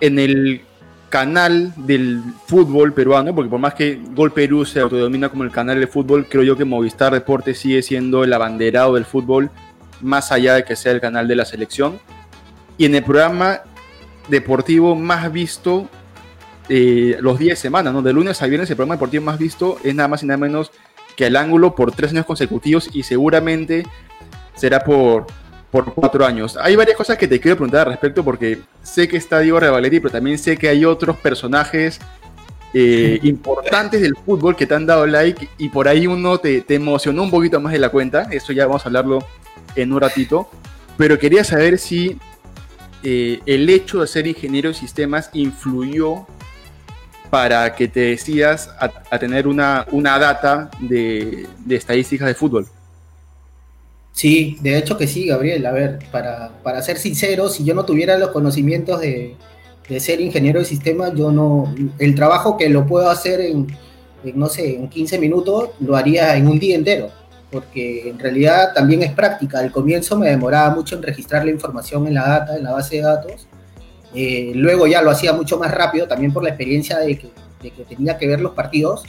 en 0.00 0.18
el 0.18 0.62
canal 1.10 1.72
del 1.76 2.22
fútbol 2.46 2.94
peruano, 2.94 3.34
porque 3.34 3.50
por 3.50 3.58
más 3.58 3.74
que 3.74 4.00
Gol 4.14 4.32
Perú 4.32 4.64
se 4.64 4.80
autodomina 4.80 5.28
como 5.28 5.44
el 5.44 5.50
canal 5.50 5.78
de 5.78 5.86
fútbol, 5.86 6.26
creo 6.26 6.44
yo 6.44 6.56
que 6.56 6.64
Movistar 6.64 7.12
Deportes 7.12 7.58
sigue 7.58 7.82
siendo 7.82 8.24
el 8.24 8.32
abanderado 8.32 8.94
del 8.94 9.04
fútbol, 9.04 9.50
más 10.00 10.32
allá 10.32 10.54
de 10.54 10.64
que 10.64 10.76
sea 10.76 10.92
el 10.92 11.00
canal 11.00 11.28
de 11.28 11.36
la 11.36 11.44
selección. 11.44 11.98
Y 12.78 12.86
en 12.86 12.94
el 12.94 13.04
programa 13.04 13.60
deportivo 14.28 14.94
más 14.94 15.30
visto 15.30 15.88
eh, 16.68 17.18
los 17.20 17.38
días 17.38 17.58
de 17.58 17.62
semana, 17.62 17.92
¿no? 17.92 18.00
De 18.00 18.12
lunes 18.12 18.40
a 18.40 18.46
viernes 18.46 18.70
el 18.70 18.76
programa 18.76 18.94
deportivo 18.94 19.24
más 19.24 19.38
visto 19.38 19.78
es 19.82 19.94
nada 19.94 20.08
más 20.08 20.22
y 20.22 20.26
nada 20.26 20.38
menos 20.38 20.70
que 21.16 21.26
el 21.26 21.36
ángulo 21.36 21.74
por 21.74 21.90
tres 21.92 22.12
años 22.12 22.24
consecutivos 22.24 22.88
y 22.92 23.02
seguramente 23.02 23.84
será 24.54 24.84
por, 24.84 25.26
por 25.70 25.94
cuatro 25.94 26.26
años. 26.26 26.56
Hay 26.60 26.76
varias 26.76 26.96
cosas 26.96 27.16
que 27.16 27.28
te 27.28 27.40
quiero 27.40 27.56
preguntar 27.56 27.86
al 27.86 27.92
respecto 27.92 28.24
porque 28.24 28.60
sé 28.82 29.06
que 29.08 29.16
está 29.16 29.38
Diego 29.40 29.60
Revaletti, 29.60 30.00
pero 30.00 30.12
también 30.12 30.38
sé 30.38 30.56
que 30.56 30.68
hay 30.68 30.84
otros 30.84 31.16
personajes 31.18 32.00
eh, 32.72 33.18
importantes 33.24 34.00
del 34.00 34.14
fútbol 34.24 34.54
que 34.54 34.64
te 34.66 34.74
han 34.74 34.86
dado 34.86 35.04
like 35.06 35.48
y 35.58 35.68
por 35.70 35.88
ahí 35.88 36.06
uno 36.06 36.38
te, 36.38 36.64
emocionó 36.68 37.24
un 37.24 37.30
poquito 37.30 37.60
más 37.60 37.72
de 37.72 37.78
la 37.78 37.88
cuenta. 37.88 38.28
Eso 38.30 38.52
ya 38.52 38.66
vamos 38.66 38.84
a 38.84 38.88
hablarlo 38.88 39.20
en 39.76 39.92
un 39.92 40.00
ratito. 40.00 40.48
Pero 40.96 41.18
quería 41.18 41.44
saber 41.44 41.78
si 41.78 42.18
eh, 43.02 43.40
el 43.46 43.68
hecho 43.70 44.00
de 44.00 44.06
ser 44.06 44.26
ingeniero 44.26 44.68
de 44.68 44.74
sistemas 44.74 45.30
influyó 45.32 46.26
para 47.30 47.74
que 47.76 47.86
te 47.86 48.00
decidas 48.00 48.70
a, 48.78 49.18
tener 49.18 49.46
una, 49.46 49.86
una 49.92 50.18
data 50.18 50.68
de, 50.80 51.46
estadísticas 51.68 52.26
de 52.26 52.34
fútbol. 52.34 52.66
Sí, 54.12 54.56
de 54.60 54.78
hecho 54.78 54.96
que 54.98 55.06
sí, 55.06 55.26
Gabriel. 55.26 55.64
A 55.66 55.72
ver, 55.72 55.98
para, 56.10 56.50
para 56.62 56.82
ser 56.82 56.98
sincero, 56.98 57.48
si 57.48 57.64
yo 57.64 57.74
no 57.74 57.84
tuviera 57.84 58.18
los 58.18 58.30
conocimientos 58.30 59.00
de, 59.00 59.36
ser 59.98 60.20
ingeniero 60.20 60.60
de 60.60 60.66
sistemas, 60.66 61.12
yo 61.14 61.32
no. 61.32 61.74
El 61.98 62.14
trabajo 62.14 62.56
que 62.56 62.68
lo 62.68 62.86
puedo 62.86 63.10
hacer 63.10 63.40
en, 63.40 63.66
no 64.34 64.48
sé, 64.48 64.76
en 64.76 64.88
15 64.88 65.18
minutos, 65.18 65.70
lo 65.80 65.96
haría 65.96 66.36
en 66.36 66.48
un 66.48 66.58
día 66.58 66.76
entero. 66.76 67.10
Porque 67.50 68.08
en 68.08 68.18
realidad 68.18 68.72
también 68.74 69.02
es 69.02 69.12
práctica. 69.12 69.58
Al 69.58 69.72
comienzo 69.72 70.16
me 70.18 70.28
demoraba 70.28 70.74
mucho 70.74 70.96
en 70.96 71.02
registrar 71.02 71.44
la 71.44 71.50
información 71.50 72.06
en 72.06 72.14
la 72.14 72.28
data, 72.28 72.56
en 72.56 72.64
la 72.64 72.72
base 72.72 72.96
de 72.96 73.02
datos 73.02 73.48
eh, 74.14 74.52
luego 74.54 74.86
ya 74.86 75.02
lo 75.02 75.10
hacía 75.10 75.32
mucho 75.32 75.58
más 75.58 75.70
rápido, 75.70 76.08
también 76.08 76.32
por 76.32 76.42
la 76.42 76.50
experiencia 76.50 76.98
de 76.98 77.18
que, 77.18 77.30
tenía 77.88 78.18
que 78.18 78.26
ver 78.26 78.40
los 78.40 78.52
partidos. 78.52 79.04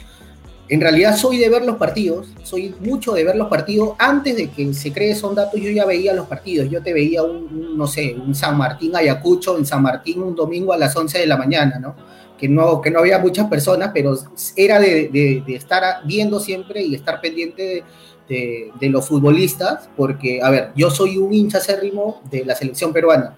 En 0.72 0.80
realidad 0.80 1.14
soy 1.18 1.36
de 1.36 1.50
ver 1.50 1.66
los 1.66 1.76
partidos, 1.76 2.28
soy 2.44 2.74
mucho 2.80 3.12
de 3.12 3.24
ver 3.24 3.36
los 3.36 3.48
partidos. 3.48 3.90
Antes 3.98 4.34
de 4.36 4.48
que 4.48 4.72
se 4.72 4.90
cree 4.90 5.14
son 5.14 5.34
datos, 5.34 5.60
yo 5.60 5.68
ya 5.68 5.84
veía 5.84 6.14
los 6.14 6.26
partidos. 6.26 6.70
Yo 6.70 6.82
te 6.82 6.94
veía 6.94 7.22
un, 7.22 7.76
no 7.76 7.86
sé, 7.86 8.14
un 8.14 8.34
San 8.34 8.56
Martín 8.56 8.96
Ayacucho 8.96 9.58
en 9.58 9.66
San 9.66 9.82
Martín 9.82 10.22
un 10.22 10.34
domingo 10.34 10.72
a 10.72 10.78
las 10.78 10.96
11 10.96 11.18
de 11.18 11.26
la 11.26 11.36
mañana, 11.36 11.78
¿no? 11.78 11.94
Que 12.38 12.48
no, 12.48 12.80
que 12.80 12.90
no 12.90 13.00
había 13.00 13.18
muchas 13.18 13.48
personas, 13.48 13.90
pero 13.92 14.16
era 14.56 14.80
de, 14.80 15.44
estar 15.48 16.06
viendo 16.06 16.40
siempre 16.40 16.80
y 16.82 16.94
estar 16.94 17.20
pendiente 17.20 17.84
de, 18.26 18.70
de, 18.80 18.88
los 18.88 19.06
futbolistas, 19.06 19.90
porque, 19.94 20.40
a 20.42 20.48
ver, 20.48 20.70
yo 20.74 20.90
soy 20.90 21.18
un 21.18 21.34
hincha 21.34 21.58
acérrimo 21.58 22.22
de 22.30 22.46
la 22.46 22.54
selección 22.54 22.94
peruana 22.94 23.36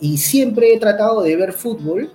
y 0.00 0.18
siempre 0.18 0.74
he 0.74 0.80
tratado 0.80 1.22
de 1.22 1.36
ver 1.36 1.52
fútbol 1.52 2.10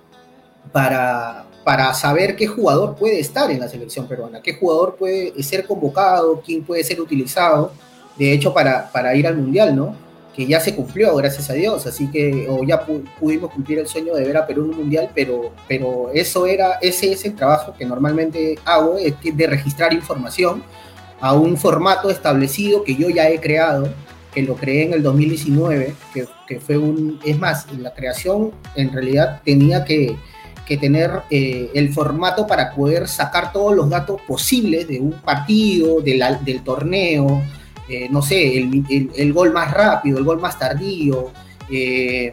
para, 0.72 1.47
para 1.68 1.92
saber 1.92 2.34
qué 2.34 2.46
jugador 2.46 2.96
puede 2.96 3.20
estar 3.20 3.50
en 3.50 3.60
la 3.60 3.68
selección 3.68 4.08
peruana, 4.08 4.40
qué 4.40 4.54
jugador 4.54 4.96
puede 4.96 5.42
ser 5.42 5.66
convocado, 5.66 6.40
quién 6.40 6.64
puede 6.64 6.82
ser 6.82 6.98
utilizado, 6.98 7.72
de 8.16 8.32
hecho, 8.32 8.54
para, 8.54 8.90
para 8.90 9.14
ir 9.14 9.26
al 9.26 9.36
Mundial, 9.36 9.76
¿no? 9.76 9.94
Que 10.34 10.46
ya 10.46 10.60
se 10.60 10.74
cumplió, 10.74 11.14
gracias 11.16 11.50
a 11.50 11.52
Dios, 11.52 11.86
así 11.86 12.10
que, 12.10 12.46
o 12.48 12.64
ya 12.64 12.86
pudimos 13.20 13.52
cumplir 13.52 13.80
el 13.80 13.86
sueño 13.86 14.14
de 14.14 14.24
ver 14.24 14.38
a 14.38 14.46
Perú 14.46 14.64
en 14.64 14.70
un 14.70 14.76
Mundial, 14.78 15.10
pero, 15.14 15.52
pero 15.68 16.10
eso 16.14 16.46
era, 16.46 16.78
ese 16.80 17.12
es 17.12 17.26
el 17.26 17.34
trabajo 17.34 17.74
que 17.78 17.84
normalmente 17.84 18.58
hago, 18.64 18.96
es 18.96 19.12
de 19.22 19.46
registrar 19.46 19.92
información 19.92 20.62
a 21.20 21.34
un 21.34 21.58
formato 21.58 22.08
establecido 22.08 22.82
que 22.82 22.96
yo 22.96 23.10
ya 23.10 23.28
he 23.28 23.38
creado, 23.40 23.90
que 24.32 24.40
lo 24.40 24.54
creé 24.54 24.84
en 24.84 24.94
el 24.94 25.02
2019, 25.02 25.94
que, 26.14 26.26
que 26.46 26.60
fue 26.60 26.78
un, 26.78 27.20
es 27.26 27.38
más, 27.38 27.70
la 27.72 27.92
creación 27.92 28.52
en 28.74 28.90
realidad 28.90 29.42
tenía 29.44 29.84
que, 29.84 30.16
que 30.68 30.76
tener 30.76 31.10
eh, 31.30 31.70
el 31.74 31.92
formato 31.92 32.46
para 32.46 32.74
poder 32.74 33.08
sacar 33.08 33.52
todos 33.52 33.74
los 33.74 33.88
datos 33.88 34.20
posibles 34.20 34.86
de 34.86 35.00
un 35.00 35.12
partido, 35.12 36.02
de 36.02 36.22
del 36.44 36.62
torneo, 36.62 37.42
eh, 37.88 38.06
no 38.10 38.20
sé, 38.20 38.58
el, 38.58 39.32
gol 39.32 39.50
más 39.50 39.72
rápido, 39.72 40.18
el 40.18 40.24
gol 40.24 40.38
más 40.38 40.58
tardío, 40.58 41.30
eh, 41.70 42.30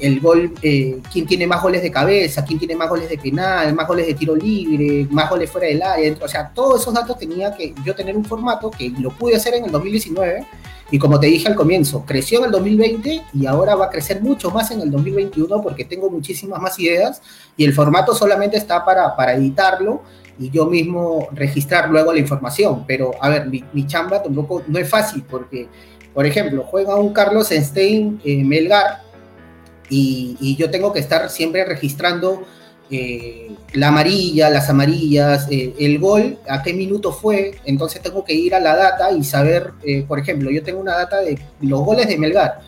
el 0.00 0.20
gol, 0.20 0.52
eh, 0.60 1.00
quién 1.10 1.26
tiene 1.26 1.46
más 1.46 1.62
goles 1.62 1.80
de 1.80 1.90
cabeza, 1.90 2.44
quién 2.44 2.58
tiene 2.58 2.76
más 2.76 2.90
goles 2.90 3.08
de 3.08 3.16
penal, 3.16 3.74
más 3.74 3.88
goles 3.88 4.06
de 4.06 4.14
tiro 4.14 4.36
libre, 4.36 5.06
más 5.10 5.30
goles 5.30 5.50
fuera 5.50 5.68
del 5.68 5.80
área, 5.80 6.14
o 6.20 6.28
sea, 6.28 6.50
todos 6.52 6.82
esos 6.82 6.92
datos 6.92 7.18
tenía 7.18 7.54
que 7.56 7.72
yo 7.84 7.94
tener 7.94 8.14
un 8.16 8.24
formato 8.24 8.70
que 8.70 8.90
lo 8.90 9.10
pude 9.10 9.36
hacer 9.36 9.54
en 9.54 9.64
el 9.64 9.70
2019 9.70 10.46
y 10.92 10.98
como 10.98 11.18
te 11.18 11.26
dije 11.26 11.48
al 11.48 11.54
comienzo, 11.54 12.04
creció 12.06 12.40
en 12.40 12.44
el 12.44 12.50
2020 12.50 13.22
y 13.32 13.46
ahora 13.46 13.74
va 13.74 13.86
a 13.86 13.90
crecer 13.90 14.20
mucho 14.20 14.50
más 14.50 14.70
en 14.72 14.82
el 14.82 14.90
2021 14.90 15.62
porque 15.62 15.86
tengo 15.86 16.10
muchísimas 16.10 16.60
más 16.60 16.78
ideas 16.78 17.22
y 17.56 17.64
el 17.64 17.72
formato 17.72 18.14
solamente 18.14 18.58
está 18.58 18.84
para, 18.84 19.16
para 19.16 19.32
editarlo 19.32 20.02
y 20.38 20.50
yo 20.50 20.66
mismo 20.66 21.28
registrar 21.32 21.88
luego 21.88 22.12
la 22.12 22.18
información. 22.18 22.84
Pero, 22.86 23.12
a 23.22 23.30
ver, 23.30 23.48
mi, 23.48 23.86
chamba 23.86 24.22
tampoco 24.22 24.64
no 24.66 24.78
es 24.78 24.86
fácil 24.86 25.24
porque, 25.28 25.66
por 26.12 26.26
ejemplo, 26.26 26.62
juega 26.62 26.94
un 26.96 27.14
Carlos 27.14 27.48
Stein 27.48 28.20
eh, 28.22 28.44
Melgar 28.44 29.00
y, 29.88 30.56
yo 30.58 30.70
tengo 30.70 30.92
que 30.92 31.00
estar 31.00 31.30
siempre 31.30 31.64
registrando 31.64 32.42
eh, 32.92 33.50
la 33.72 33.88
amarilla, 33.88 34.50
las 34.50 34.68
amarillas, 34.68 35.48
eh, 35.50 35.74
el 35.78 35.98
gol, 35.98 36.38
a 36.48 36.62
qué 36.62 36.74
minuto 36.74 37.12
fue, 37.12 37.56
entonces 37.64 38.00
tengo 38.02 38.24
que 38.24 38.34
ir 38.34 38.54
a 38.54 38.60
la 38.60 38.76
data 38.76 39.10
y 39.10 39.24
saber, 39.24 39.72
por 40.06 40.18
ejemplo, 40.18 40.50
yo 40.50 40.62
tengo 40.62 40.80
una 40.80 40.96
data 40.96 41.20
de 41.20 41.38
los 41.60 41.80
goles 41.80 42.06
de 42.06 42.18
Melgar 42.18 42.60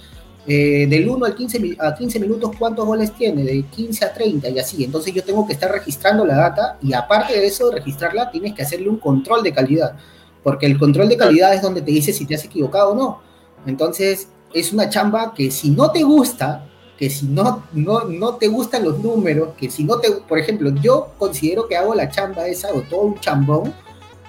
eh, 0.47 0.87
del 0.91 1.09
1 1.09 1.25
al 1.25 1.35
15, 1.35 1.77
a 1.79 1.95
15 1.95 2.21
minutos 2.21 2.51
cuántos 2.59 2.85
goles 2.85 3.13
tiene, 3.15 3.45
de 3.45 3.63
15 3.63 4.05
a 4.05 4.13
30 4.13 4.51
y 4.51 4.59
así. 4.59 4.85
Entonces 4.85 5.15
yo 5.15 5.25
tengo 5.25 5.47
que 5.47 5.55
estar 5.55 5.71
registrando 5.71 6.25
la 6.27 6.37
data 6.37 6.77
y 6.83 6.93
aparte 6.93 7.33
de 7.33 7.47
eso, 7.47 7.71
registrarla, 7.71 8.31
tienes 8.31 8.53
que 8.53 8.63
hacerle 8.63 8.91
un 8.91 8.99
control 8.99 9.43
de 9.43 9.53
calidad, 9.53 9.97
porque 10.43 10.67
el 10.67 10.79
control 10.79 11.09
de 11.09 11.17
calidad 11.17 11.55
es 11.55 11.63
donde 11.63 11.81
te 11.81 11.91
dice 11.91 12.13
si 12.13 12.27
te 12.27 12.35
has 12.35 12.45
equivocado 12.45 12.93
o 12.93 12.95
no. 12.95 13.23
Entonces 13.67 14.29
es 14.53 14.73
una 14.73 14.91
chamba 14.91 15.33
que 15.35 15.51
si 15.51 15.71
no 15.71 15.91
te 15.91 16.03
gusta, 16.03 16.67
que 16.99 17.11
si 17.11 17.27
no, 17.27 17.65
no, 17.73 18.05
no 18.05 18.37
te 18.37 18.49
gustan 18.49 18.85
los 18.85 18.99
números, 19.01 19.51
que 19.57 19.71
si 19.71 19.85
no 19.85 19.99
te, 19.99 20.11
por 20.13 20.39
ejemplo, 20.39 20.73
yo 20.81 21.13
considero 21.19 21.67
que 21.67 21.77
hago 21.77 21.95
la 21.95 22.09
chamba 22.09 22.47
esa 22.47 22.73
o 22.73 22.83
todo 22.83 23.03
un 23.03 23.21
chambón 23.21 23.75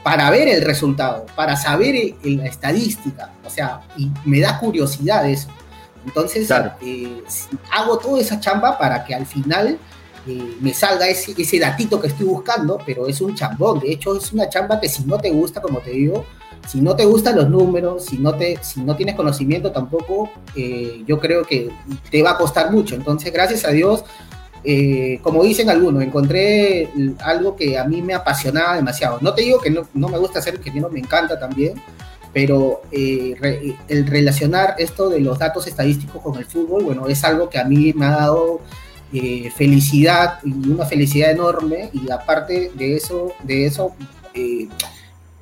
para 0.04 0.30
ver 0.30 0.48
el 0.48 0.64
resultado, 0.64 1.26
para 1.36 1.56
saber 1.56 2.16
la 2.24 2.46
estadística, 2.46 3.34
o 3.44 3.50
sea, 3.50 3.82
y 3.98 4.12
me 4.24 4.40
da 4.40 4.60
curiosidad 4.60 5.28
eso. 5.28 5.50
Entonces, 6.06 6.50
eh, 6.82 7.24
hago 7.72 7.98
toda 7.98 8.22
esa 8.22 8.40
chamba 8.40 8.78
para 8.78 9.04
que 9.04 9.16
al 9.16 9.26
final 9.26 9.80
eh, 10.28 10.58
me 10.62 10.74
salga 10.74 11.08
ese, 11.08 11.34
ese 11.36 11.60
datito 11.60 12.00
que 12.00 12.08
estoy 12.08 12.28
buscando, 12.28 12.78
pero 12.86 13.08
es 13.08 13.20
un 13.22 13.34
chambón. 13.34 13.80
De 13.80 13.92
hecho, 13.92 14.16
es 14.16 14.32
una 14.32 14.48
chamba 14.48 14.80
que 14.80 14.88
si 14.88 15.04
no 15.04 15.18
te 15.18 15.32
gusta, 15.32 15.60
como 15.62 15.80
te 15.80 15.90
digo, 15.92 16.26
si 16.68 16.82
no 16.82 16.96
te 16.96 17.06
gustan 17.06 17.36
los 17.36 17.50
números, 17.50 18.06
si 18.06 18.18
no, 18.18 18.34
te, 18.34 18.58
si 18.62 18.82
no 18.82 18.96
tienes 18.96 19.16
conocimiento 19.16 19.72
tampoco, 19.72 20.30
eh, 20.56 21.04
yo 21.08 21.20
creo 21.20 21.44
que 21.44 21.70
te 22.10 22.24
va 22.24 22.32
a 22.32 22.38
costar 22.38 22.72
mucho. 22.72 22.96
Entonces, 22.96 23.32
gracias 23.32 23.66
a 23.66 23.72
Dios, 23.72 24.04
como 25.22 25.44
dicen 25.44 25.70
algunos, 25.70 26.02
encontré 26.02 26.90
algo 27.24 27.56
que 27.56 27.78
a 27.78 27.84
mí 27.84 28.02
me 28.02 28.16
apasionaba 28.16 28.76
demasiado. 28.76 29.20
No 29.22 29.34
te 29.34 29.44
digo 29.44 29.60
que 29.60 29.70
no, 29.70 29.88
no 29.94 30.10
me 30.10 30.18
gusta 30.18 30.40
hacer 30.40 30.60
que 30.60 30.72
no 30.72 30.90
me 30.90 31.00
encanta 31.00 31.38
también, 31.40 31.76
pero 32.36 32.82
eh, 32.92 33.34
el 33.88 34.06
relacionar 34.06 34.76
esto 34.78 35.10
de 35.10 35.22
los 35.22 35.40
datos 35.40 35.68
estadísticos 35.68 36.22
con 36.22 36.38
el 36.38 36.44
fútbol, 36.44 36.84
bueno, 36.84 37.08
es 37.08 37.24
algo 37.24 37.50
que 37.50 37.58
a 37.58 37.64
mí 37.64 37.94
me 37.94 38.08
ha 38.08 38.12
dado 38.12 38.60
eh, 39.14 39.50
felicidad 39.56 40.40
y 40.44 40.52
una 40.68 40.86
felicidad 40.86 41.32
enorme 41.32 41.90
y 41.94 42.12
aparte 42.12 42.74
de 42.76 42.98
eso, 42.98 43.32
de 43.42 43.66
eso 43.66 43.96
eh, 44.34 44.68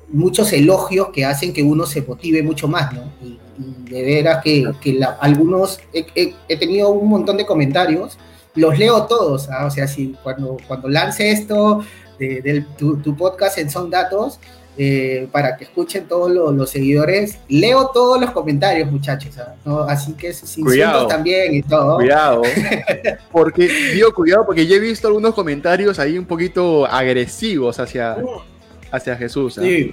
muchos 0.08 0.52
elogios 0.52 1.08
que 1.12 1.24
hacen 1.24 1.52
que 1.52 1.62
uno 1.62 1.86
se 1.86 2.02
motive 2.02 2.42
mucho 2.42 2.68
más, 2.68 2.92
¿no? 2.92 3.02
Y, 3.22 3.38
de 3.88 4.02
veras 4.02 4.42
que, 4.42 4.68
que 4.80 4.98
algunos, 5.20 5.78
he, 5.92 6.56
tenido 6.56 6.90
un 6.90 7.08
montón 7.08 7.36
de 7.36 7.46
comentarios, 7.46 8.18
los 8.56 8.76
leo 8.76 9.04
todos, 9.04 9.48
¿ah? 9.48 9.66
o 9.66 9.70
sea, 9.70 9.86
si 9.86 10.16
cuando, 10.24 10.56
cuando 10.66 10.88
lance 10.88 11.30
esto 11.30 11.84
de, 12.18 12.64
tu, 12.76 13.16
podcast 13.16 13.58
en 13.58 13.70
Son 13.70 13.90
Datos, 13.90 14.40
eh, 14.76 15.28
para 15.30 15.56
que 15.56 15.64
escuchen 15.64 16.08
todos 16.08 16.32
los, 16.32 16.68
seguidores. 16.68 17.38
Leo 17.48 17.90
todos 17.94 18.20
los 18.20 18.32
comentarios, 18.32 18.90
muchachos. 18.90 19.38
¿ah? 19.38 19.86
Así 19.88 20.14
que 20.14 20.32
sin 20.32 20.64
cuidado, 20.64 21.06
también 21.06 21.54
y 21.54 21.62
todo. 21.62 21.96
Cuidado. 21.96 22.42
Porque, 23.30 23.68
digo 23.94 24.12
cuidado, 24.12 24.44
porque 24.46 24.66
yo 24.66 24.76
he 24.76 24.80
visto 24.80 25.06
algunos 25.06 25.34
comentarios 25.34 25.98
ahí 25.98 26.18
un 26.18 26.24
poquito 26.24 26.86
agresivos 26.86 27.78
hacia, 27.78 28.16
hacia 28.94 29.16
Jesús. 29.16 29.58
¿ah? 29.58 29.62
Sí. 29.62 29.90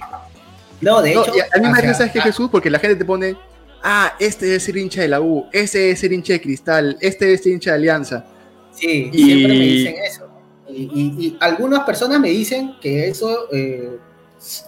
No, 0.80 1.00
de 1.00 1.12
hecho. 1.12 1.32
a 1.54 1.58
mí 1.58 1.68
me 1.68 1.88
hace 1.88 2.10
que 2.10 2.20
Jesús, 2.20 2.48
porque 2.50 2.68
la 2.68 2.78
gente 2.78 2.96
te 2.96 3.04
pone, 3.04 3.36
ah, 3.82 4.14
este 4.18 4.46
debe 4.46 4.60
ser 4.60 4.76
hincha 4.76 5.02
de 5.02 5.08
la 5.08 5.20
U, 5.20 5.46
este 5.52 5.78
debe 5.78 5.96
ser 5.96 6.12
hincha 6.12 6.32
de 6.34 6.40
Cristal, 6.40 6.96
este 7.00 7.24
debe 7.26 7.38
ser 7.38 7.52
hincha 7.52 7.70
de 7.70 7.76
Alianza. 7.76 8.24
Sí, 8.72 9.10
y... 9.12 9.24
siempre 9.24 9.58
me 9.58 9.64
dicen 9.64 9.94
eso. 10.04 10.28
Y, 10.74 11.36
algunas 11.40 11.80
personas 11.80 12.18
me 12.18 12.30
dicen 12.30 12.76
que 12.80 13.06
eso 13.06 13.46
eh, 13.52 13.98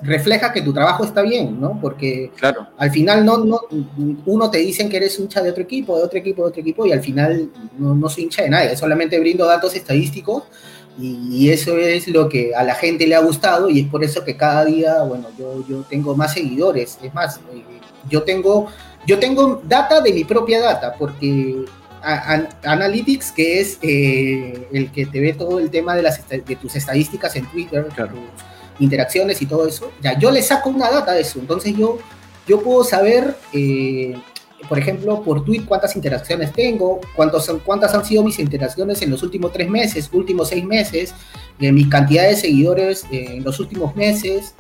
refleja 0.03 0.53
que 0.53 0.61
tu 0.61 0.73
trabajo 0.73 1.03
está 1.03 1.23
bien, 1.23 1.59
¿no? 1.59 1.81
Porque 1.81 2.31
claro. 2.37 2.69
al 2.77 2.91
final 2.91 3.25
no, 3.25 3.39
no, 3.39 3.61
uno 4.27 4.51
te 4.51 4.59
dicen 4.59 4.91
que 4.91 4.99
eres 4.99 5.19
hincha 5.19 5.43
de 5.43 5.51
otro 5.51 5.63
equipo, 5.63 5.97
de 5.97 6.05
otro 6.05 6.19
equipo, 6.19 6.43
de 6.43 6.49
otro 6.49 6.61
equipo, 6.61 6.87
y 6.87 6.93
al 6.93 7.01
final 7.01 7.51
no, 7.79 7.95
no 7.95 8.09
soy 8.09 8.25
hincha 8.25 8.43
de 8.43 8.51
nadie, 8.51 8.77
solamente 8.77 9.19
brindo 9.19 9.47
datos 9.47 9.75
estadísticos 9.75 10.45
y, 10.99 11.51
eso 11.51 11.77
es 11.79 12.07
lo 12.09 12.29
que 12.29 12.55
a 12.55 12.63
la 12.63 12.75
gente 12.75 13.07
le 13.07 13.15
ha 13.15 13.21
gustado 13.21 13.69
y 13.69 13.81
es 13.81 13.89
por 13.89 14.05
eso 14.05 14.25
que 14.25 14.37
cada 14.37 14.65
día, 14.65 15.03
bueno, 15.03 15.29
yo, 15.39 15.65
yo 15.69 15.83
tengo 15.83 16.15
más 16.15 16.35
seguidores, 16.35 16.99
es 17.03 17.13
más, 17.13 17.39
eh, 17.53 17.65
yo 18.09 18.23
tengo, 18.23 18.69
yo 19.07 19.19
tengo 19.19 19.61
data 19.65 20.01
de 20.01 20.13
mi 20.13 20.25
propia 20.25 20.61
data, 20.61 20.95
porque 20.99 21.65
Analytics, 22.65 23.33
que 23.33 23.61
es 23.61 23.79
eh, 23.83 24.69
el 24.73 24.93
que 24.93 25.07
te 25.07 25.21
ve 25.21 25.33
todo 25.33 25.59
el 25.59 25.71
tema 25.71 25.97
de, 25.97 26.03
las, 26.03 26.21
de 26.29 26.57
tus 26.57 26.77
estadísticas 26.77 27.35
en 27.37 27.47
Twitter, 27.47 27.89
claro 27.95 28.19
interacciones 28.79 29.41
y 29.43 29.47
todo 29.47 29.67
eso, 29.67 29.91
ya 30.01 30.19
yo 30.19 30.31
le 30.31 30.43
saco 30.43 30.71
una 30.71 30.91
data 30.91 31.13
de 31.13 31.23
eso. 31.23 31.39
Entonces 31.39 31.77
yo, 31.77 31.99
yo 32.47 32.61
puedo 32.63 32.85
saber, 32.85 33.37
eh, 33.53 34.17
por 34.69 34.79
ejemplo, 34.79 35.23
por 35.23 35.45
tweet 35.45 35.65
cuántas 35.67 35.97
interacciones 35.97 36.53
tengo, 36.53 37.01
cuántos, 37.15 37.51
cuántas 37.65 37.95
han 37.95 38.05
sido 38.05 38.23
mis 38.23 38.39
interacciones 38.39 39.03
en 39.03 39.11
los 39.11 39.23
últimos 39.23 39.53
tres 39.53 39.69
meses, 39.69 40.09
últimos 40.13 40.49
seis 40.49 40.65
meses, 40.65 41.15
eh, 41.61 41.73
mi 41.73 41.89
cantidad 41.89 42.29
de 42.29 42.37
seguidores 42.37 43.05
eh, 43.11 43.37
en 43.37 43.45
los 43.45 43.61
últimos 43.61 43.95
meses, 43.97 44.55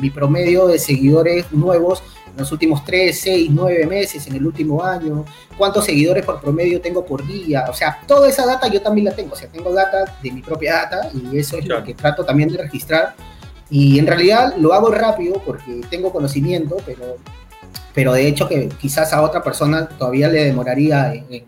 mi 0.00 0.10
promedio 0.10 0.66
de 0.66 0.78
seguidores 0.78 1.50
nuevos 1.52 2.02
en 2.34 2.40
los 2.40 2.50
últimos 2.50 2.84
tres, 2.84 3.20
seis, 3.20 3.48
nueve 3.50 3.86
meses, 3.86 4.26
en 4.26 4.34
el 4.34 4.44
último 4.44 4.82
año, 4.82 5.24
cuántos 5.56 5.84
seguidores 5.84 6.24
por 6.24 6.40
promedio 6.40 6.80
tengo 6.80 7.04
por 7.04 7.24
día, 7.26 7.64
o 7.68 7.72
sea, 7.72 8.00
toda 8.06 8.28
esa 8.28 8.44
data 8.44 8.66
yo 8.68 8.82
también 8.82 9.06
la 9.06 9.14
tengo, 9.14 9.34
o 9.34 9.36
sea, 9.36 9.48
tengo 9.48 9.72
data 9.72 10.16
de 10.20 10.32
mi 10.32 10.42
propia 10.42 10.74
data 10.74 11.10
y 11.14 11.38
eso 11.38 11.56
es 11.58 11.66
lo 11.66 11.82
que 11.84 11.94
trato 11.94 12.24
también 12.24 12.50
de 12.50 12.58
registrar. 12.58 13.14
Y 13.70 13.98
en 13.98 14.06
realidad 14.06 14.54
lo 14.58 14.74
hago 14.74 14.90
rápido 14.90 15.40
porque 15.44 15.80
tengo 15.90 16.12
conocimiento, 16.12 16.76
pero, 16.84 17.16
pero 17.94 18.12
de 18.12 18.26
hecho 18.26 18.48
que 18.48 18.68
quizás 18.68 19.12
a 19.12 19.22
otra 19.22 19.42
persona 19.42 19.88
todavía 19.88 20.28
le 20.28 20.44
demoraría 20.44 21.14
en, 21.14 21.46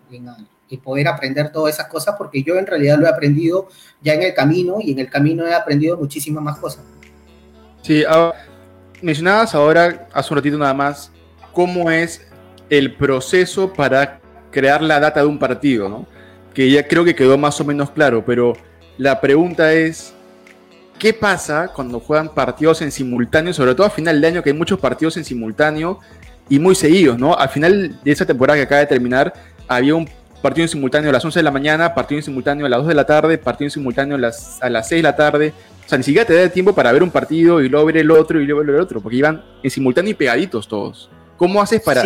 poder 0.83 1.09
aprender 1.09 1.51
todas 1.53 1.75
esas 1.75 1.87
cosas 1.87 2.17
porque 2.19 2.43
yo 2.43 2.57
en 2.57 2.67
realidad 2.67 2.99
lo 2.99 3.07
he 3.07 3.09
aprendido 3.09 3.69
ya 4.03 4.15
en 4.15 4.23
el 4.23 4.35
camino 4.35 4.79
y 4.81 4.93
en 4.93 4.99
el 4.99 5.09
camino 5.09 5.47
he 5.47 5.55
aprendido 5.55 5.97
muchísimas 5.97 6.43
más 6.43 6.59
cosas. 6.59 6.83
Sí, 7.83 8.05
mencionabas 9.01 9.55
ahora, 9.55 10.09
hace 10.13 10.35
un 10.35 10.39
ratito 10.39 10.59
nada 10.59 10.75
más, 10.75 11.13
cómo 11.53 11.91
es 11.91 12.27
el 12.69 12.95
proceso 12.95 13.73
para 13.73 14.21
crear 14.51 14.83
la 14.83 14.99
data 14.99 15.21
de 15.21 15.27
un 15.27 15.39
partido, 15.39 15.89
¿no? 15.89 16.07
Que 16.53 16.71
ya 16.71 16.87
creo 16.87 17.05
que 17.05 17.15
quedó 17.15 17.39
más 17.39 17.61
o 17.61 17.65
menos 17.65 17.91
claro, 17.91 18.25
pero 18.25 18.55
la 18.99 19.21
pregunta 19.21 19.73
es, 19.73 20.15
¿Qué 20.99 21.13
pasa 21.13 21.69
cuando 21.69 22.01
juegan 22.01 22.31
partidos 22.31 22.81
en 22.81 22.91
simultáneo, 22.91 23.53
sobre 23.53 23.75
todo 23.75 23.87
a 23.87 23.91
final 23.91 24.19
de 24.19 24.27
año, 24.29 24.43
que 24.43 24.51
hay 24.51 24.57
muchos 24.57 24.81
partidos 24.81 25.17
en 25.19 25.25
simultáneo 25.25 26.01
y 26.49 26.59
muy 26.59 26.75
seguidos, 26.75 27.19
¿no? 27.19 27.37
Al 27.37 27.51
final 27.51 27.99
de 28.03 28.11
esa 28.11 28.25
temporada 28.25 28.57
que 28.57 28.63
acaba 28.63 28.81
de 28.81 28.87
terminar, 28.87 29.35
había 29.69 29.95
un 29.95 30.09
partido 30.41 30.65
en 30.65 30.69
simultáneo 30.71 31.11
a 31.11 31.13
las 31.13 31.23
11 31.23 31.39
de 31.39 31.43
la 31.43 31.51
mañana, 31.51 31.95
partido 31.95 32.19
en 32.19 32.23
simultáneo 32.23 32.65
a 32.65 32.69
las 32.71 32.79
2 32.79 32.89
de 32.89 32.95
la 32.95 33.05
tarde, 33.05 33.37
partido 33.37 33.67
en 33.67 33.71
simultáneo 33.73 34.17
a 34.17 34.21
las, 34.21 34.63
a 34.63 34.71
las 34.71 34.89
6 34.89 35.01
de 35.01 35.03
la 35.03 35.17
tarde. 35.17 35.53
O 35.85 35.89
sea, 35.89 35.99
ni 35.99 36.05
siquiera 36.05 36.27
te 36.27 36.35
da 36.35 36.49
tiempo 36.49 36.75
para 36.75 36.91
ver 36.93 37.03
un 37.03 37.11
partido 37.11 37.61
y 37.61 37.69
luego 37.69 37.87
ver 37.87 37.99
el 37.99 38.11
otro 38.11 38.41
y 38.41 38.47
luego 38.47 38.61
ver 38.61 38.77
el 38.77 38.81
otro, 38.81 39.03
porque 39.03 39.19
iban 39.19 39.45
en 39.63 39.71
simultáneo 39.71 40.13
y 40.13 40.15
pegaditos 40.15 40.67
todos. 40.67 41.11
¿Cómo 41.37 41.61
haces 41.61 41.83
para, 41.83 42.03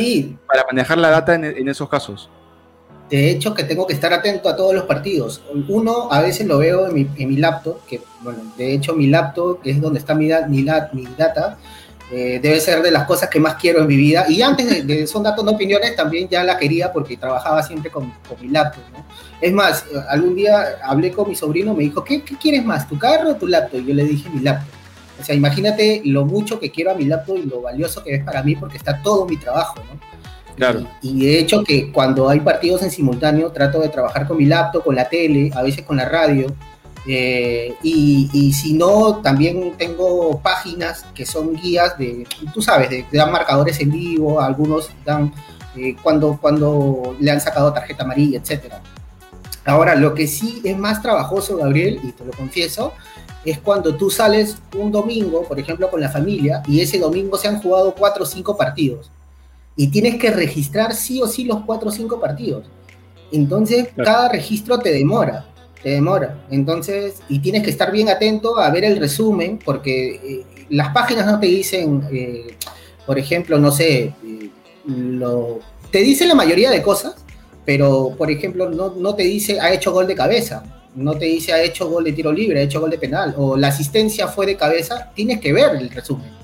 para 0.49 0.65
manejar 0.65 0.99
la 0.99 1.11
data 1.11 1.37
en 1.37 1.69
esos 1.69 1.89
casos? 1.89 2.29
De 3.11 3.31
hecho, 3.31 3.55
que 3.55 3.65
tengo 3.65 3.87
que 3.87 3.95
estar 3.95 4.13
atento 4.13 4.49
a 4.49 4.55
todos 4.55 4.73
los 4.73 4.85
partidos. 4.85 5.43
Uno, 5.69 6.13
a 6.13 6.21
veces 6.21 6.47
lo 6.47 6.59
veo 6.59 6.87
en 6.87 6.95
mi, 6.95 7.09
en 7.17 7.29
mi 7.29 7.37
laptop, 7.37 7.85
que, 7.85 8.01
bueno, 8.21 8.41
de 8.57 8.73
hecho, 8.73 8.95
mi 8.95 9.09
laptop, 9.09 9.61
que 9.63 9.73
es 9.73 9.81
donde 9.81 9.99
está 9.99 10.15
mi, 10.15 10.29
mi 10.49 10.63
data, 11.19 11.59
eh, 12.13 12.41
debe 12.43 12.61
ser 12.61 12.83
de 12.83 12.91
las 12.91 13.07
cosas 13.07 13.29
que 13.29 13.39
más 13.39 13.55
quiero 13.55 13.81
en 13.81 13.87
mi 13.87 13.97
vida. 13.97 14.25
Y 14.29 14.43
antes 14.43 14.87
de, 14.87 15.07
Son 15.07 15.23
Datos 15.23 15.45
No 15.45 15.53
Opiniones, 15.53 15.95
también 15.95 16.29
ya 16.29 16.43
la 16.43 16.59
quería 16.59 16.93
porque 16.93 17.17
trabajaba 17.17 17.63
siempre 17.63 17.91
con, 17.91 18.13
con 18.29 18.41
mi 18.41 18.49
laptop, 18.49 18.83
¿no? 18.93 19.05
Es 19.41 19.53
más, 19.53 19.85
algún 20.09 20.35
día 20.35 20.79
hablé 20.83 21.13
con 21.13 21.29
mi 21.29 21.37
sobrino, 21.37 21.73
me 21.73 21.85
dijo, 21.85 22.03
¿qué, 22.03 22.23
¿qué, 22.23 22.37
quieres 22.37 22.65
más, 22.65 22.89
tu 22.89 22.99
carro 22.99 23.31
o 23.31 23.35
tu 23.37 23.47
laptop? 23.47 23.81
Y 23.81 23.87
yo 23.87 23.95
le 23.95 24.05
dije, 24.05 24.29
mi 24.29 24.41
laptop. 24.41 24.75
O 25.21 25.25
sea, 25.25 25.35
imagínate 25.35 26.03
lo 26.05 26.25
mucho 26.25 26.59
que 26.59 26.71
quiero 26.71 26.91
a 26.91 26.95
mi 26.95 27.05
laptop 27.05 27.39
y 27.39 27.43
lo 27.43 27.61
valioso 27.63 28.03
que 28.03 28.15
es 28.17 28.25
para 28.25 28.43
mí 28.43 28.57
porque 28.57 28.77
está 28.77 29.01
todo 29.03 29.27
mi 29.27 29.37
trabajo, 29.37 29.77
¿no? 29.77 30.10
Claro. 30.57 30.87
Y, 31.03 31.27
de 31.27 31.39
hecho 31.39 31.65
que 31.65 31.91
cuando 31.91 32.29
hay 32.29 32.41
partidos 32.41 32.83
en 32.83 32.91
simultáneo 32.91 33.51
trato 33.53 33.81
de 33.81 33.89
trabajar 33.89 34.27
con 34.27 34.37
mi 34.37 34.47
laptop, 34.47 34.85
con 34.85 34.95
la 34.95 35.09
tele, 35.09 35.51
a 35.55 35.63
veces 35.63 35.85
con 35.85 35.97
la 35.97 36.05
radio. 36.07 36.47
Eh, 37.07 37.75
y, 37.83 38.53
si 38.53 38.75
no, 38.75 39.17
también 39.23 39.75
tengo 39.79 40.41
páginas 40.43 41.07
que 41.15 41.25
son 41.25 41.55
guías 41.55 41.97
de, 41.99 42.27
tú 42.53 42.61
sabes, 42.61 42.91
de, 42.91 43.07
dan 43.13 43.33
marcadores 43.33 43.81
en 43.81 43.91
vivo, 43.91 44.41
algunos 44.41 44.91
dan 45.05 45.33
eh, 45.77 45.97
cuando, 46.03 46.39
cuando 46.41 47.17
le 47.19 47.31
han 47.31 47.41
sacado 47.41 47.73
tarjeta 47.73 48.05
amarilla, 48.05 48.39
etcétera. 48.39 48.83
Ahora, 49.65 49.95
lo 49.95 50.15
que 50.15 50.27
sí 50.27 50.61
es 50.65 50.77
más 50.77 51.01
trabajoso, 51.01 51.57
Gabriel, 51.57 52.01
y 52.03 52.13
te 52.13 52.25
lo 52.25 52.33
confieso, 52.33 52.93
es 53.45 53.59
cuando 53.59 53.97
tú 53.97 54.11
sales 54.11 54.59
un 54.77 54.93
domingo, 54.93 55.45
por 55.45 55.59
ejemplo, 55.59 55.91
con 55.91 56.01
la 56.01 56.11
familia, 56.11 56.63
y 56.67 56.81
ese 56.81 56.99
domingo 56.99 57.39
se 57.39 57.49
han 57.49 57.61
jugado 57.61 57.95
cuatro 57.95 58.25
o 58.25 58.27
cinco 58.27 58.57
partidos. 58.57 59.11
Y 59.81 59.89
tienes 59.89 60.17
que 60.17 60.31
registrar 60.31 60.93
sí 60.95 61.23
o 61.23 61.27
sí 61.27 61.45
los 61.45 61.65
cuatro 61.65 61.89
o 61.89 61.91
cinco 61.91 62.21
partidos. 62.21 62.67
Entonces, 63.33 63.89
cada 63.97 64.29
registro 64.29 64.79
te 64.79 64.93
demora, 64.93 65.47
te 65.83 65.89
demora. 65.89 66.45
Entonces, 66.51 67.23
y 67.31 67.39
tienes 67.39 67.63
que 67.63 67.71
estar 67.71 67.91
bien 67.91 68.11
atento 68.11 68.59
a 68.59 68.69
ver 68.69 68.85
el 68.85 68.99
resumen, 68.99 69.59
porque 69.65 70.17
eh, 70.17 70.67
las 70.69 70.93
páginas 70.93 71.25
no 71.25 71.41
te 71.41 71.47
dicen, 71.47 72.03
eh, 72.13 72.59
por 73.07 73.19
ejemplo, 73.19 73.59
no 73.59 73.73
sé, 73.73 74.13
eh, 74.23 74.51
lo, 74.85 75.61
te 75.91 76.01
dicen 76.01 76.29
la 76.29 76.35
mayoría 76.35 76.71
de 76.71 76.83
cosas, 76.83 77.15
pero 77.65 78.15
por 78.19 78.31
ejemplo 78.31 78.69
no, 78.69 78.91
no, 78.95 79.15
te 79.15 79.23
dice 79.23 79.61
ha 79.61 79.73
hecho 79.73 79.93
gol 79.93 80.07
de 80.07 80.15
cabeza, 80.15 80.63
no 80.95 81.15
te 81.15 81.25
dice 81.25 81.55
ha 81.55 81.63
hecho 81.63 81.89
gol 81.89 82.05
de 82.05 82.13
tiro 82.13 82.33
libre, 82.33 82.61
ha 82.61 82.65
hecho 82.65 82.83
gol 82.83 82.91
de 82.91 82.99
penal, 82.99 83.35
o 83.39 83.57
la 83.57 83.69
asistencia 83.69 84.29
fue 84.29 84.45
de 84.45 84.57
cabeza, 84.57 85.11
tienes 85.15 85.41
que 85.41 85.55
ver 85.55 85.75
el 85.77 85.89
resumen. 85.89 86.40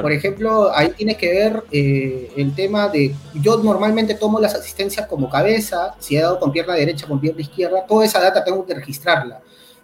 Por 0.00 0.12
ejemplo, 0.12 0.70
ahí 0.74 0.90
tienes 0.96 1.16
que 1.16 1.32
ver 1.32 1.64
eh, 1.72 2.30
el 2.36 2.54
tema 2.54 2.88
de, 2.88 3.14
yo 3.34 3.58
normalmente 3.58 4.14
tomo 4.14 4.38
las 4.38 4.54
asistencias 4.54 5.06
como 5.06 5.28
cabeza, 5.28 5.94
si 5.98 6.16
he 6.16 6.20
dado 6.20 6.38
con 6.38 6.52
pierna 6.52 6.74
derecha, 6.74 7.06
con 7.06 7.20
pierna 7.20 7.40
izquierda, 7.40 7.84
toda 7.86 8.04
esa 8.04 8.20
data 8.20 8.44
tengo 8.44 8.64
que 8.64 8.74
registrarla. 8.74 9.40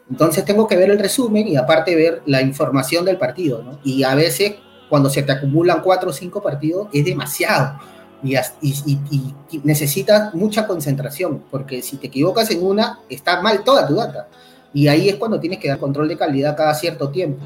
Entonces 0.08 0.44
tengo 0.44 0.68
que 0.68 0.76
ver 0.76 0.90
el 0.90 0.98
resumen 0.98 1.48
y 1.48 1.56
aparte 1.56 1.96
ver 1.96 2.22
la 2.26 2.40
información 2.40 3.04
del 3.04 3.18
partido, 3.18 3.62
¿no? 3.62 3.80
Y 3.82 4.04
a 4.04 4.14
veces 4.14 4.54
cuando 4.88 5.10
se 5.10 5.22
te 5.22 5.32
acumulan 5.32 5.82
cuatro 5.82 6.10
o 6.10 6.12
cinco 6.12 6.40
partidos 6.40 6.88
es 6.92 7.04
demasiado 7.04 7.80
y, 8.22 9.58
necesitas 9.62 10.34
mucha 10.34 10.66
concentración, 10.66 11.44
porque 11.50 11.82
si 11.82 11.96
te 11.96 12.08
equivocas 12.08 12.50
en 12.50 12.64
una, 12.64 13.00
está 13.08 13.40
mal 13.42 13.62
toda 13.64 13.86
tu 13.86 13.94
data. 13.94 14.28
Y 14.72 14.88
ahí 14.88 15.08
es 15.08 15.16
cuando 15.16 15.40
tienes 15.40 15.58
que 15.58 15.68
dar 15.68 15.78
control 15.78 16.08
de 16.08 16.16
calidad 16.16 16.56
cada 16.56 16.75
cierto 16.75 17.10
tiempo. 17.10 17.44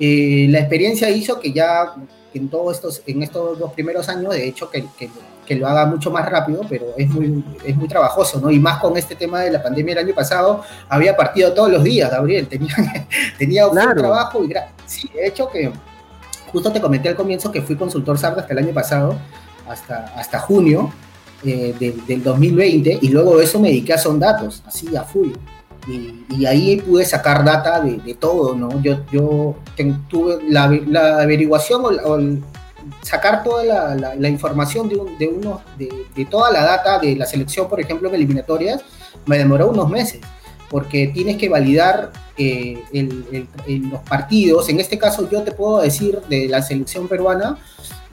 Eh, 0.00 0.46
la 0.50 0.60
experiencia 0.60 1.10
hizo 1.10 1.40
que 1.40 1.52
ya 1.52 1.94
en, 2.34 2.48
todos 2.48 2.76
estos, 2.76 3.02
en 3.06 3.22
estos 3.22 3.58
dos 3.58 3.72
primeros 3.72 4.08
años, 4.08 4.34
de 4.34 4.46
hecho, 4.46 4.70
que, 4.70 4.84
que, 4.98 5.10
lo 5.56 5.66
haga 5.66 5.86
mucho 5.86 6.10
más 6.10 6.28
rápido, 6.28 6.60
pero 6.68 6.88
es 6.98 7.08
muy, 7.08 7.42
es 7.64 7.74
muy 7.74 7.88
trabajoso, 7.88 8.38
¿no? 8.38 8.50
Y 8.50 8.58
más 8.58 8.80
con 8.80 8.98
este 8.98 9.16
tema 9.16 9.40
de 9.40 9.50
la 9.50 9.62
pandemia 9.62 9.92
el 9.92 9.98
año 10.06 10.14
pasado, 10.14 10.62
había 10.90 11.16
partido 11.16 11.54
todos 11.54 11.70
los 11.70 11.82
días, 11.82 12.10
Gabriel, 12.10 12.46
tenía, 12.46 12.74
tenía 13.38 13.66
un 13.66 13.78
trabajo 13.96 14.44
y 14.44 14.52
sí, 14.84 15.10
de 15.14 15.26
hecho 15.26 15.48
que 15.48 15.72
justo 16.52 16.70
te 16.70 16.82
comenté 16.82 17.08
al 17.08 17.16
comienzo 17.16 17.50
que 17.50 17.62
fui 17.62 17.76
consultor 17.76 18.18
SARD 18.18 18.40
hasta 18.40 18.52
el 18.52 18.58
año 18.58 18.74
pasado 18.74 19.18
hasta, 19.68 20.12
hasta 20.16 20.38
junio 20.38 20.92
eh, 21.44 21.74
del 22.06 22.22
2020 22.22 22.98
y 23.00 23.08
luego 23.08 23.38
de 23.38 23.44
eso 23.44 23.60
me 23.60 23.68
dediqué 23.68 23.94
a 23.94 23.98
son 23.98 24.18
datos, 24.18 24.62
así 24.66 24.94
a 24.96 25.02
full. 25.02 25.30
Y, 25.88 26.44
ahí 26.44 26.80
pude 26.80 27.04
sacar 27.04 27.44
data 27.44 27.80
de, 27.80 28.14
todo, 28.14 28.54
¿no? 28.54 28.80
Yo, 28.82 29.04
yo 29.10 29.56
tuve 30.08 30.38
la, 30.48 30.64
averiguación 31.20 31.82
o, 31.84 32.18
sacar 33.02 33.42
toda 33.42 33.94
la, 33.94 34.28
información 34.28 34.88
de, 34.88 35.00
de, 35.18 35.28
uno, 35.28 35.62
de, 35.78 36.24
toda 36.26 36.52
la 36.52 36.62
data 36.62 36.98
de 36.98 37.16
la 37.16 37.26
selección, 37.26 37.68
por 37.68 37.80
ejemplo, 37.80 38.08
en 38.08 38.16
eliminatorias, 38.16 38.82
me 39.26 39.38
demoró 39.38 39.68
unos 39.68 39.88
meses, 39.88 40.20
porque 40.70 41.08
tienes 41.08 41.36
que 41.38 41.48
validar 41.48 42.12
eh, 42.36 42.82
los 43.66 44.00
partidos. 44.02 44.68
En 44.68 44.80
este 44.80 44.98
caso, 44.98 45.28
yo 45.30 45.42
te 45.42 45.52
puedo 45.52 45.80
decir 45.80 46.20
de 46.28 46.48
la 46.48 46.62
selección 46.62 47.08
peruana, 47.08 47.58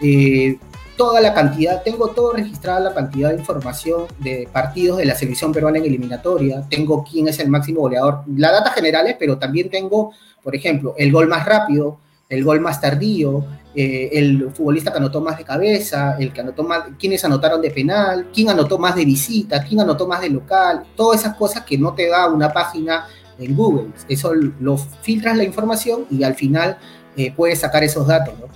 eh, 0.02 0.58
toda 0.95 1.21
la 1.21 1.34
cantidad, 1.34 1.84
tengo 1.84 2.10
todo 2.10 2.34
registrada 2.34 2.79
la 2.79 2.93
cantidad 2.93 3.29
de 3.29 3.38
información 3.38 4.05
de 4.19 4.47
partidos 4.51 4.97
de 4.97 5.05
la 5.05 5.15
selección 5.15 5.51
peruana 5.51 5.77
en 5.77 5.86
eliminatoria, 5.86 6.65
tengo 6.69 7.03
quién 7.03 7.27
es 7.27 7.39
el 7.39 7.49
máximo 7.49 7.81
goleador, 7.81 8.21
las 8.36 8.51
datas 8.51 8.73
generales, 8.73 9.15
pero 9.19 9.38
también 9.38 9.69
tengo, 9.69 10.12
por 10.41 10.55
ejemplo, 10.55 10.95
el 10.97 11.12
gol 11.12 11.27
más 11.27 11.45
rápido, 11.45 11.99
el 12.29 12.43
gol 12.43 12.60
más 12.60 12.81
tardío, 12.81 13.45
eh, 13.75 14.10
el 14.13 14.51
futbolista 14.51 14.91
que 14.91 14.97
anotó 14.97 15.21
más 15.21 15.38
de 15.38 15.43
cabeza, 15.43 16.15
el 16.17 16.31
que 16.31 16.41
anotó 16.41 16.63
más, 16.63 16.86
quiénes 16.97 17.23
anotaron 17.25 17.62
de 17.62 17.71
penal, 17.71 18.29
quién 18.34 18.49
anotó 18.49 18.77
más 18.79 18.95
de 18.95 19.05
visita, 19.05 19.63
quién 19.63 19.81
anotó 19.81 20.08
más 20.08 20.21
de 20.21 20.29
local, 20.29 20.86
todas 20.95 21.21
esas 21.21 21.36
cosas 21.36 21.63
que 21.65 21.77
no 21.77 21.93
te 21.93 22.08
da 22.08 22.27
una 22.27 22.51
página 22.51 23.05
en 23.38 23.55
Google. 23.55 23.89
Eso 24.08 24.34
lo 24.34 24.77
filtras 24.77 25.36
la 25.38 25.43
información 25.43 26.05
y 26.10 26.23
al 26.23 26.36
final 26.36 26.77
eh, 27.17 27.34
puedes 27.36 27.60
sacar 27.60 27.84
esos 27.84 28.08
datos, 28.08 28.34
¿no? 28.39 28.47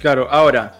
Claro, 0.00 0.28
ahora, 0.30 0.79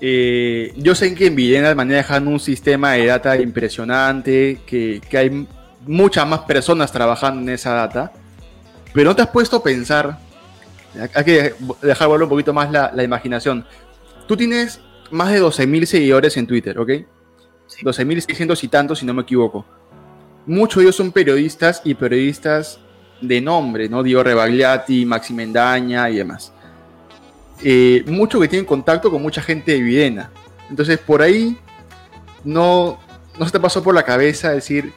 eh, 0.00 0.72
yo 0.76 0.94
sé 0.94 1.14
que 1.14 1.26
en 1.26 1.36
Villena 1.36 1.74
manejan 1.74 2.26
un 2.28 2.40
sistema 2.40 2.92
de 2.92 3.06
data 3.06 3.36
impresionante, 3.36 4.60
que, 4.66 5.00
hay 5.16 5.46
muchas 5.86 6.26
más 6.26 6.40
personas 6.40 6.90
trabajando 6.92 7.42
en 7.42 7.48
esa 7.50 7.72
data, 7.74 8.12
pero 8.92 9.10
no 9.10 9.16
te 9.16 9.22
has 9.22 9.28
puesto 9.28 9.56
a 9.56 9.62
pensar, 9.62 10.18
hay 11.14 11.24
que 11.24 11.54
dejar 11.82 12.08
volar 12.08 12.24
un 12.24 12.28
poquito 12.28 12.52
más 12.52 12.70
la, 12.70 13.02
imaginación. 13.02 13.66
Tú 14.26 14.36
tienes 14.36 14.80
más 15.10 15.32
de 15.32 15.42
12.000 15.42 15.84
seguidores 15.84 16.36
en 16.36 16.46
Twitter, 16.46 16.78
¿ok? 16.78 16.90
12.600 17.82 18.62
y 18.62 18.68
tantos, 18.68 18.98
si 18.98 19.06
no 19.06 19.14
me 19.14 19.22
equivoco. 19.22 19.64
Muchos 20.46 20.76
de 20.76 20.82
ellos 20.84 20.96
son 20.96 21.12
periodistas 21.12 21.82
y 21.84 21.94
periodistas 21.94 22.78
de 23.20 23.40
nombre, 23.40 23.88
¿no? 23.88 24.02
Dio 24.02 24.22
Rebagliati, 24.22 25.04
Maxi 25.06 25.32
Mendaña 25.32 26.10
y 26.10 26.16
demás. 26.16 26.53
Eh, 27.66 28.04
mucho 28.06 28.38
que 28.38 28.46
tienen 28.46 28.66
contacto 28.66 29.10
con 29.10 29.22
mucha 29.22 29.40
gente 29.40 29.72
de 29.72 29.80
Videna. 29.80 30.30
Entonces, 30.68 30.98
por 30.98 31.22
ahí 31.22 31.56
no, 32.44 32.98
no 33.38 33.46
se 33.46 33.52
te 33.52 33.58
pasó 33.58 33.82
por 33.82 33.94
la 33.94 34.02
cabeza 34.02 34.50
decir, 34.50 34.92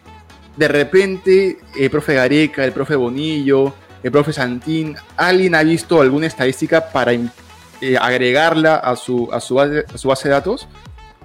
de 0.58 0.68
repente, 0.68 1.60
el 1.78 1.90
profe 1.90 2.16
Gareca, 2.16 2.66
el 2.66 2.74
profe 2.74 2.98
Bonillo, 2.98 3.74
el 4.04 4.12
profe 4.12 4.34
Santín, 4.34 4.98
¿alguien 5.16 5.56
ha 5.56 5.64
visto 5.64 6.02
alguna 6.02 6.28
estadística 6.28 6.90
para 6.90 7.14
eh, 7.14 7.98
agregarla 8.00 8.76
a 8.76 8.98
su, 8.98 9.30
a, 9.32 9.40
su 9.40 9.56
base, 9.56 9.86
a 9.94 9.98
su 9.98 10.10
base 10.10 10.28
de 10.28 10.34
datos? 10.34 10.68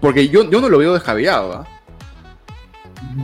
Porque 0.00 0.28
yo, 0.28 0.48
yo 0.48 0.60
no 0.60 0.68
lo 0.68 0.78
veo 0.78 0.94
descabellado. 0.94 1.54
¿ah? 1.54 1.68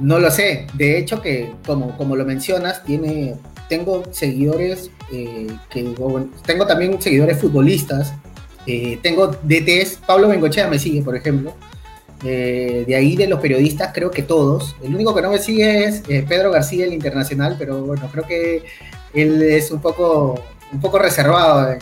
No 0.03 0.19
lo 0.19 0.31
sé. 0.33 0.67
De 0.75 0.99
hecho, 0.99 1.23
que 1.23 1.53
como, 1.65 1.97
como 1.97 2.17
lo 2.17 2.25
mencionas, 2.25 2.83
tiene, 2.83 3.37
tengo 3.69 4.03
seguidores 4.11 4.91
eh, 5.11 5.47
que 5.71 5.95
tengo 6.45 6.67
también 6.67 7.01
seguidores 7.01 7.39
futbolistas, 7.41 8.13
eh, 8.67 8.99
tengo 9.03 9.29
DTs, 9.29 10.01
Pablo 10.07 10.29
Bengochea 10.29 10.69
me 10.69 10.79
sigue, 10.79 11.03
por 11.03 11.17
ejemplo, 11.17 11.55
eh, 12.25 12.85
de 12.87 12.95
ahí 12.95 13.17
de 13.17 13.27
los 13.27 13.41
periodistas 13.41 13.93
creo 13.95 14.11
que 14.11 14.23
todos, 14.23 14.77
el 14.83 14.95
único 14.95 15.15
que 15.15 15.23
no 15.23 15.31
me 15.31 15.39
sigue 15.39 15.85
es 15.85 16.03
Pedro 16.29 16.51
García, 16.51 16.85
el 16.85 16.93
internacional, 16.93 17.57
pero 17.59 17.83
bueno, 17.83 18.09
creo 18.13 18.27
que 18.27 18.65
él 19.15 19.41
es 19.41 19.71
un 19.71 19.81
poco, 19.81 20.43
un 20.73 20.81
poco 20.81 20.99
reservado 20.99 21.79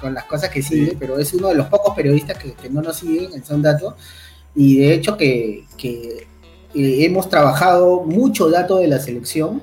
con 0.00 0.12
las 0.12 0.24
cosas 0.24 0.50
que 0.50 0.60
sigue, 0.60 0.96
pero 0.98 1.18
es 1.20 1.32
uno 1.32 1.48
de 1.48 1.54
los 1.54 1.68
pocos 1.68 1.94
periodistas 1.94 2.38
que, 2.38 2.68
no 2.70 2.82
nos 2.82 2.96
siguen, 2.96 3.44
son 3.44 3.62
datos, 3.62 3.94
y 4.56 4.78
de 4.78 4.94
hecho 4.94 5.16
que, 5.16 5.64
que 5.76 6.26
hemos 6.74 7.28
trabajado 7.28 8.02
mucho 8.02 8.50
dato 8.50 8.78
de 8.78 8.88
la 8.88 8.98
selección, 8.98 9.62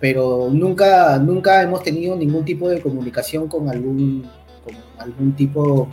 pero 0.00 0.48
nunca, 0.50 1.18
nunca 1.18 1.62
hemos 1.62 1.82
tenido 1.82 2.16
ningún 2.16 2.44
tipo 2.44 2.68
de 2.68 2.80
comunicación 2.80 3.48
con 3.48 3.68
algún, 3.68 4.26
algún 4.98 5.32
tipo, 5.36 5.88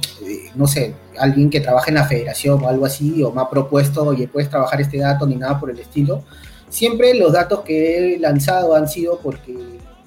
no 0.56 0.66
sé, 0.66 0.96
alguien 1.20 1.50
que 1.50 1.60
trabaje 1.60 1.92
en 1.92 1.96
la 1.96 2.06
federación 2.06 2.64
o 2.64 2.70
algo 2.70 2.86
así, 2.86 3.22
o 3.22 3.32
me 3.32 3.42
ha 3.42 3.50
propuesto, 3.50 4.04
oye, 4.06 4.30
puedes 4.30 4.50
trabajar 4.50 4.80
este 4.80 5.00
dato, 5.00 5.28
ni 5.28 5.36
nada 5.36 5.60
por 5.60 5.70
el 5.70 5.80
estilo. 5.80 6.24
Siempre 6.70 7.14
los 7.16 7.34
datos 7.34 7.62
que 7.62 8.16
he 8.16 8.20
lanzado 8.20 8.76
han 8.76 8.88
sido 8.88 9.20
porque 9.20 9.56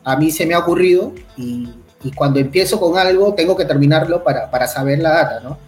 a 0.02 0.16
mí 0.16 0.30
se 0.30 0.46
me 0.46 0.54
ha 0.54 0.60
ocurrido 0.60 1.12
y, 1.36 1.68
y 2.02 2.10
cuando 2.12 2.40
empiezo 2.40 2.80
con 2.80 2.96
algo 2.96 3.34
tengo 3.34 3.54
que 3.54 3.66
terminarlo 3.66 4.24
para, 4.24 4.50
para 4.50 4.66
saber 4.66 5.00
la 5.00 5.10
data, 5.10 5.40
¿no? 5.40 5.58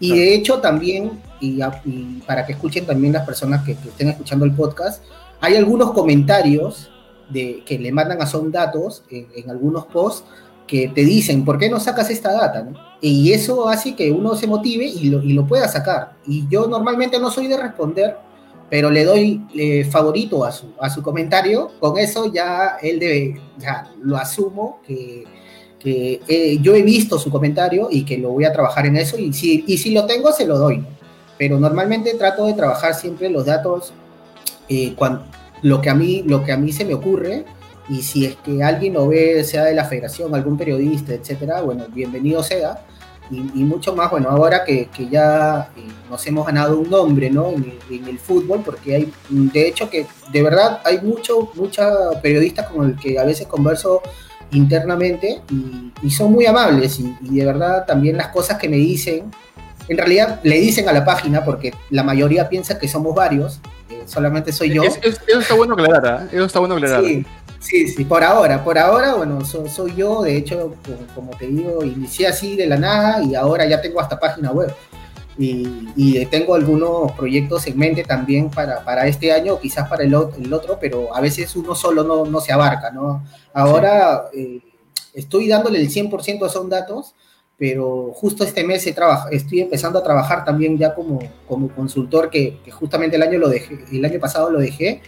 Y 0.00 0.16
de 0.16 0.34
hecho 0.34 0.58
también, 0.58 1.12
y, 1.40 1.60
y, 1.84 2.22
para 2.26 2.44
que 2.44 2.52
escuchen 2.52 2.84
también 2.84 3.12
las 3.12 3.24
personas 3.24 3.62
que, 3.64 3.74
que 3.76 3.88
estén 3.88 4.08
escuchando 4.08 4.44
el 4.44 4.52
podcast, 4.52 5.02
hay 5.40 5.56
algunos 5.56 5.92
comentarios 5.92 6.90
de, 7.30 7.62
que 7.64 7.78
le 7.78 7.92
mandan 7.92 8.20
a 8.20 8.26
Son 8.26 8.50
Datos 8.50 9.02
en, 9.10 9.50
algunos 9.50 9.86
posts 9.86 10.24
que 10.66 10.88
te 10.88 11.04
dicen, 11.04 11.44
¿por 11.44 11.58
qué 11.58 11.68
no 11.68 11.78
sacas 11.78 12.10
esta 12.10 12.32
data? 12.32 12.66
Y 13.00 13.32
eso 13.32 13.68
hace 13.68 13.94
que 13.94 14.10
uno 14.10 14.34
se 14.34 14.46
motive 14.46 14.86
y 14.86 15.10
lo, 15.10 15.46
pueda 15.46 15.68
sacar. 15.68 16.14
Y 16.26 16.48
yo 16.48 16.66
normalmente 16.66 17.18
no 17.18 17.30
soy 17.30 17.48
de 17.48 17.58
responder, 17.58 18.16
pero 18.70 18.90
le 18.90 19.04
doy 19.04 19.84
favorito 19.90 20.44
a 20.44 20.52
su, 20.52 21.02
comentario. 21.02 21.70
Con 21.78 21.98
eso 21.98 22.32
ya 22.32 22.78
él 22.80 22.98
debe, 22.98 23.40
ya 23.58 23.92
lo 24.00 24.16
asumo, 24.16 24.80
que, 24.86 25.24
eh, 25.84 26.58
yo 26.62 26.74
he 26.74 26.80
visto 26.80 27.18
su 27.18 27.30
comentario 27.30 27.88
y 27.90 28.06
que 28.06 28.16
lo 28.16 28.30
voy 28.30 28.46
a 28.46 28.52
trabajar 28.54 28.86
en 28.86 28.96
eso 28.96 29.18
y 29.18 29.34
si, 29.34 29.64
y 29.66 29.76
si 29.76 29.90
lo 29.90 30.06
tengo 30.06 30.32
se 30.32 30.46
lo 30.46 30.58
doy. 30.58 30.82
Pero 31.36 31.60
normalmente 31.60 32.14
trato 32.14 32.46
de 32.46 32.54
trabajar 32.54 32.94
siempre 32.94 33.28
los 33.28 33.44
datos 33.44 33.92
eh, 34.68 34.94
cuando, 34.96 35.24
lo, 35.64 35.80
que 35.80 35.88
a 35.88 35.94
mí, 35.94 36.22
lo 36.26 36.44
que 36.44 36.52
a 36.52 36.58
mí 36.58 36.72
se 36.72 36.84
me 36.84 36.92
ocurre 36.92 37.44
y 37.88 38.02
si 38.02 38.26
es 38.26 38.36
que 38.36 38.62
alguien 38.62 38.92
lo 38.92 39.08
ve, 39.08 39.42
sea 39.44 39.64
de 39.64 39.74
la 39.74 39.86
federación, 39.86 40.34
algún 40.34 40.58
periodista, 40.58 41.14
etcétera, 41.14 41.62
bueno, 41.62 41.86
bienvenido 41.88 42.42
sea. 42.42 42.84
Y, 43.30 43.40
mucho 43.40 43.96
más, 43.96 44.10
bueno, 44.10 44.28
ahora 44.28 44.64
que, 44.64 44.86
que 44.94 45.08
ya 45.08 45.70
eh, 45.74 45.80
nos 46.10 46.24
hemos 46.26 46.46
ganado 46.46 46.78
un 46.78 46.90
nombre, 46.90 47.30
¿no? 47.30 47.52
En, 47.52 48.06
el 48.06 48.18
fútbol, 48.18 48.60
porque 48.62 48.94
hay, 48.94 49.12
de 49.30 49.66
hecho, 49.66 49.88
que 49.88 50.06
de 50.30 50.42
verdad 50.42 50.80
hay 50.84 51.00
mucho, 51.00 51.48
mucha 51.54 51.88
periodistas 52.22 52.68
con 52.68 52.90
el 52.90 52.98
que 52.98 53.18
a 53.18 53.24
veces 53.24 53.46
converso 53.46 54.02
internamente 54.50 55.40
y, 56.02 56.10
son 56.10 56.32
muy 56.32 56.44
amables 56.44 57.00
y, 57.00 57.14
de 57.22 57.44
verdad 57.46 57.86
también 57.86 58.18
las 58.18 58.28
cosas 58.28 58.58
que 58.58 58.68
me 58.68 58.76
dicen, 58.76 59.30
en 59.88 59.98
realidad 59.98 60.40
le 60.42 60.60
dicen 60.60 60.88
a 60.88 60.92
la 60.92 61.04
página 61.04 61.44
porque 61.44 61.74
la 61.90 62.02
mayoría 62.02 62.48
piensa 62.48 62.78
que 62.78 62.88
somos 62.88 63.14
varios, 63.14 63.60
eh, 63.90 64.02
solamente 64.06 64.52
soy 64.52 64.72
yo. 64.74 64.82
eso 64.82 65.40
está 65.40 65.54
bueno 65.54 65.74
aclarar, 65.74 66.24
¿eh? 66.24 66.28
eso 66.32 66.44
está 66.44 66.58
bueno 66.58 66.74
aclarar. 66.74 67.04
Sí, 67.04 67.24
sí, 67.60 67.88
sí, 67.88 68.04
por 68.04 68.24
ahora, 68.24 68.64
por 68.64 68.78
ahora, 68.78 69.14
bueno, 69.14 69.44
soy 69.44 69.94
yo, 69.94 70.22
de 70.22 70.36
hecho, 70.36 70.74
como, 71.14 71.30
te 71.36 71.46
digo, 71.46 71.84
inicié 71.84 72.26
así 72.26 72.56
de 72.56 72.66
la 72.66 72.76
nada 72.76 73.22
y 73.22 73.34
ahora 73.34 73.66
ya 73.66 73.80
tengo 73.80 74.00
hasta 74.00 74.18
página 74.18 74.52
web. 74.52 74.74
Y, 75.36 76.24
tengo 76.26 76.54
algunos 76.54 77.12
proyectos 77.12 77.66
en 77.66 77.76
mente 77.76 78.04
también 78.04 78.50
para, 78.50 78.84
para 78.84 79.06
este 79.06 79.32
año, 79.32 79.58
quizás 79.58 79.88
para 79.88 80.04
el, 80.04 80.14
el, 80.38 80.52
otro, 80.52 80.78
pero 80.80 81.14
a 81.14 81.20
veces 81.20 81.54
uno 81.56 81.74
solo 81.74 82.04
no, 82.04 82.24
no 82.24 82.40
se 82.40 82.52
abarca, 82.52 82.90
¿no? 82.90 83.24
Ahora 83.52 84.24
eh, 84.32 84.60
estoy 85.12 85.48
dándole 85.48 85.80
el 85.80 85.90
100% 85.90 86.42
a 86.44 86.46
esos 86.46 86.68
datos, 86.68 87.14
pero 87.66 88.12
justo 88.12 88.44
este 88.44 88.62
mes 88.62 88.86
estoy 88.86 89.60
empezando 89.62 89.98
a 89.98 90.02
trabajar 90.02 90.44
también 90.44 90.76
ya 90.76 90.94
como, 90.94 91.18
como 91.48 91.70
consultor, 91.70 92.28
que, 92.28 92.58
que, 92.62 92.70
justamente 92.70 93.16
el 93.16 93.22
año, 93.22 93.38
lo 93.38 93.48
dejé, 93.48 93.78
el 93.90 94.04
año 94.04 94.20
pasado 94.20 94.50
lo 94.50 94.58
dejé, 94.58 95.00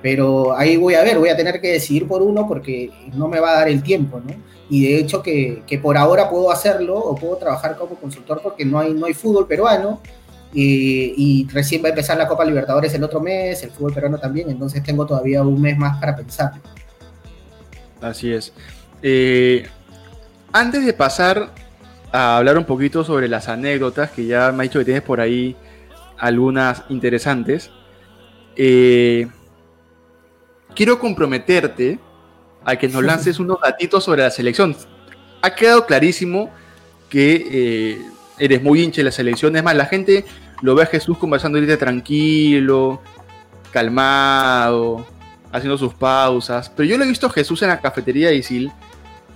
pero 0.00 0.56
ahí 0.56 0.78
voy 0.78 0.94
a 0.94 1.02
ver, 1.02 1.18
voy 1.18 1.28
a 1.28 1.36
tener 1.36 1.60
que 1.60 1.70
decidir 1.70 2.08
por 2.08 2.22
uno 2.22 2.48
porque 2.48 2.90
no 3.12 3.28
me 3.28 3.40
va 3.40 3.50
a 3.50 3.54
dar 3.56 3.68
el 3.68 3.82
tiempo, 3.82 4.22
¿no? 4.24 4.32
Y 4.70 4.86
de 4.86 5.00
hecho 5.00 5.22
que, 5.22 5.62
que 5.66 5.76
por 5.76 5.98
ahora 5.98 6.30
puedo 6.30 6.50
hacerlo 6.50 6.96
o 6.96 7.14
puedo 7.14 7.36
trabajar 7.36 7.76
como 7.76 7.96
consultor 7.96 8.40
porque 8.42 8.64
no 8.64 8.78
hay, 8.78 8.94
no 8.94 9.04
hay 9.04 9.12
fútbol 9.12 9.46
peruano 9.46 10.00
y, 10.54 11.12
y, 11.14 11.46
recién 11.48 11.82
va 11.82 11.88
a 11.88 11.90
empezar 11.90 12.16
la 12.16 12.26
Copa 12.26 12.42
Libertadores 12.42 12.94
el 12.94 13.04
otro 13.04 13.20
mes, 13.20 13.62
el 13.64 13.70
fútbol 13.70 13.92
peruano 13.92 14.16
también, 14.16 14.48
entonces 14.48 14.82
tengo 14.82 15.04
todavía 15.04 15.42
un 15.42 15.60
mes 15.60 15.76
más 15.76 16.00
para 16.00 16.16
pensar. 16.16 16.52
Así 18.00 18.32
es. 18.32 18.54
Eh, 19.02 19.66
antes 20.54 20.86
de 20.86 20.94
pasar 20.94 21.67
a 22.12 22.36
hablar 22.36 22.58
un 22.58 22.64
poquito 22.64 23.04
sobre 23.04 23.28
las 23.28 23.48
anécdotas, 23.48 24.10
que 24.10 24.26
ya 24.26 24.52
me 24.52 24.62
ha 24.62 24.64
dicho 24.64 24.78
que 24.78 24.84
tienes 24.84 25.02
por 25.02 25.20
ahí 25.20 25.56
algunas 26.16 26.84
interesantes, 26.88 27.70
eh, 28.56 29.28
quiero 30.74 30.98
comprometerte 30.98 31.98
a 32.64 32.76
que 32.76 32.88
nos 32.88 33.04
lances 33.04 33.38
unos 33.38 33.60
gatitos 33.60 34.04
sobre 34.04 34.22
la 34.22 34.30
selección. 34.30 34.76
Ha 35.42 35.54
quedado 35.54 35.86
clarísimo 35.86 36.50
que 37.08 37.46
eh, 37.50 38.02
eres 38.38 38.62
muy 38.62 38.82
hincha 38.82 38.98
de 38.98 39.04
la 39.04 39.12
selección. 39.12 39.54
Es 39.56 39.62
más, 39.62 39.76
la 39.76 39.86
gente 39.86 40.24
lo 40.62 40.74
ve 40.74 40.82
a 40.82 40.86
Jesús 40.86 41.16
conversando 41.18 41.58
ahorita 41.58 41.76
tranquilo, 41.76 43.00
calmado, 43.70 45.06
haciendo 45.52 45.78
sus 45.78 45.94
pausas. 45.94 46.70
Pero 46.70 46.88
yo 46.88 46.98
lo 46.98 47.04
he 47.04 47.08
visto 47.08 47.28
a 47.28 47.30
Jesús 47.30 47.62
en 47.62 47.68
la 47.68 47.80
cafetería 47.80 48.28
de 48.28 48.36
Isil 48.36 48.72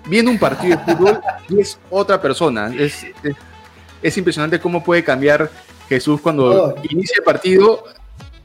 viendo 0.07 0.31
un 0.31 0.39
partido 0.39 0.77
de 0.77 0.95
fútbol 0.95 1.21
y 1.49 1.61
es 1.61 1.79
otra 1.91 2.21
persona. 2.21 2.73
Es, 2.77 3.07
es, 4.03 4.17
impresionante 4.17 4.61
cómo 4.61 4.83
puede 4.83 5.05
cambiar 5.05 5.51
Jesús 5.89 6.21
cuando 6.21 6.75
inicia 6.89 7.15
el 7.19 7.25
partido. 7.25 7.85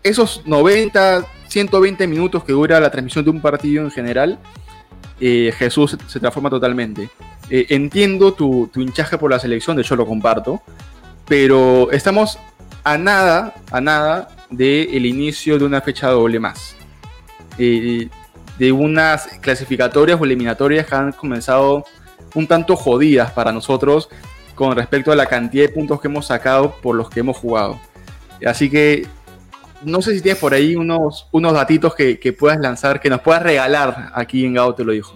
Esos 0.04 0.43
90, 0.46 1.26
120 1.48 2.08
minutos 2.08 2.43
que 2.43 2.54
dura 2.54 2.80
la 2.80 2.91
transmisión 2.91 3.26
de 3.26 3.32
un 3.32 3.41
partido 3.41 3.84
en 3.84 3.91
general, 3.91 4.39
eh, 5.20 5.52
Jesús 5.58 5.98
se 6.08 6.20
transforma 6.20 6.50
totalmente. 6.50 7.10
Eh, 7.50 7.65
entiendo 7.70 8.34
tu, 8.34 8.70
hinchaje 8.76 9.17
por 9.17 9.32
la 9.32 9.39
selección, 9.39 9.76
de 9.76 9.82
hecho 9.82 9.96
lo 9.96 10.06
comparto, 10.06 10.62
pero 11.28 11.91
estamos 11.91 12.38
a 12.84 12.98
nada, 12.98 13.56
a 13.72 13.82
nada 13.82 14.30
del 14.50 14.93
el 14.93 15.06
inicio 15.06 15.58
de 15.58 15.65
una 15.65 15.82
fecha 15.82 16.10
doble 16.10 16.39
más. 16.39 16.76
Eh, 17.58 18.10
de 18.58 18.72
unas 18.72 19.28
clasificatorias 19.41 20.20
o 20.20 20.26
eliminatorias 20.26 20.86
que 20.86 20.96
han 20.96 21.12
comenzado 21.12 21.86
un 22.36 22.48
tanto 22.48 22.76
jodidas 22.76 23.32
para 23.32 23.52
nosotros 23.52 24.10
con 24.56 24.76
respecto 24.76 25.12
a 25.12 25.15
la 25.15 25.28
cantidad 25.28 25.65
de 25.67 25.70
puntos 25.74 26.02
que 26.02 26.08
hemos 26.08 26.28
sacado 26.28 26.76
por 26.82 26.96
los 26.96 27.10
que 27.10 27.20
hemos 27.20 27.38
jugado. 27.38 27.80
Así 28.46 28.70
que 28.70 29.08
no 29.84 30.02
sé 30.02 30.15
si 30.15 30.22
tienes 30.22 30.39
por 30.39 30.54
ahí 30.54 30.76
unos, 30.76 31.28
unos 31.32 31.54
datitos 31.54 31.96
que, 31.96 32.36
puedas 32.38 32.60
lanzar, 32.60 33.00
que 33.00 33.10
nos 33.10 33.22
puedas 33.22 33.43
regalar 33.43 34.12
aquí 34.13 34.46
en 34.46 34.54
Gao, 34.54 34.74
te 34.74 34.84
lo 34.84 34.91
dijo. 34.91 35.13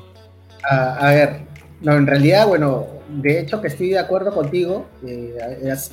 A, 0.63 1.09
ver, 1.09 1.41
no, 1.81 1.93
en 1.93 2.05
realidad, 2.05 2.47
bueno, 2.47 2.85
de 3.09 3.39
hecho 3.39 3.61
que 3.61 3.67
estoy 3.67 3.89
de 3.89 3.99
acuerdo 3.99 4.33
contigo, 4.33 4.85
eh, 5.05 5.35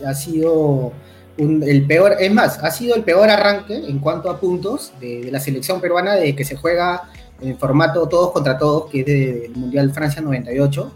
ha, 0.06 0.14
sido 0.14 0.92
el 1.38 1.86
peor, 1.86 2.16
es 2.20 2.32
más, 2.32 2.62
ha 2.62 2.70
sido 2.70 2.94
el 2.94 3.04
peor 3.04 3.30
arranque 3.30 3.74
en 3.74 3.98
cuanto 3.98 4.30
a 4.30 4.38
puntos 4.38 4.92
de, 5.00 5.28
la 5.30 5.40
selección 5.40 5.80
peruana 5.80 6.14
de 6.14 6.36
que 6.36 6.44
se 6.44 6.56
juega 6.56 7.10
en 7.40 7.58
formato 7.58 8.08
todos 8.08 8.32
contra 8.32 8.58
todos, 8.58 8.90
que 8.90 9.00
es 9.00 9.06
del 9.06 9.50
Mundial 9.54 9.92
Francia 9.92 10.20
98. 10.22 10.92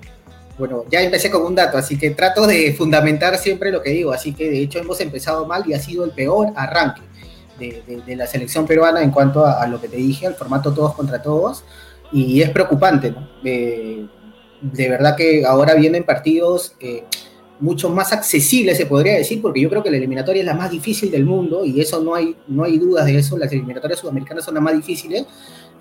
Bueno, 0.58 0.84
ya 0.90 1.00
empecé 1.00 1.30
con 1.30 1.42
un 1.42 1.54
dato, 1.54 1.78
así 1.78 1.98
que 1.98 2.10
trato 2.10 2.46
de 2.46 2.72
fundamentar 2.74 3.36
siempre 3.38 3.72
lo 3.72 3.82
que 3.82 3.90
digo, 3.90 4.12
así 4.12 4.32
que 4.34 4.50
de 4.50 4.60
hecho 4.60 4.78
hemos 4.78 5.00
empezado 5.00 5.46
mal 5.46 5.64
y 5.66 5.72
ha 5.72 5.78
sido 5.78 6.04
el 6.04 6.10
peor 6.10 6.48
arranque 6.54 7.02
de, 7.58 8.16
la 8.16 8.26
selección 8.26 8.66
peruana 8.66 9.02
en 9.02 9.10
cuanto 9.10 9.46
a, 9.46 9.66
lo 9.66 9.80
que 9.80 9.88
te 9.88 9.96
dije, 9.96 10.26
al 10.26 10.34
formato 10.34 10.72
todos 10.72 10.94
contra 10.94 11.22
todos, 11.22 11.64
y 12.12 12.42
es 12.42 12.50
preocupante, 12.50 13.10
¿no? 13.10 13.28
de 13.42 14.88
verdad 14.88 15.16
que 15.16 15.44
ahora 15.44 15.74
vienen 15.74 16.04
partidos 16.04 16.74
eh, 16.78 17.02
mucho 17.58 17.90
más 17.90 18.12
accesibles, 18.12 18.76
se 18.76 18.86
podría 18.86 19.14
decir, 19.14 19.42
porque 19.42 19.60
yo 19.60 19.68
creo 19.68 19.82
que 19.82 19.90
la 19.90 19.96
eliminatoria 19.96 20.40
es 20.40 20.46
la 20.46 20.54
más 20.54 20.70
difícil 20.70 21.10
del 21.10 21.24
mundo, 21.24 21.64
y 21.64 21.80
eso 21.80 22.00
no 22.02 22.14
hay, 22.14 22.36
no 22.48 22.64
hay 22.64 22.78
dudas 22.78 23.06
de 23.06 23.18
eso, 23.18 23.38
las 23.38 23.52
eliminatorias 23.52 24.00
sudamericanas 24.00 24.44
son 24.44 24.54
las 24.54 24.62
más 24.62 24.74
difíciles, 24.74 25.24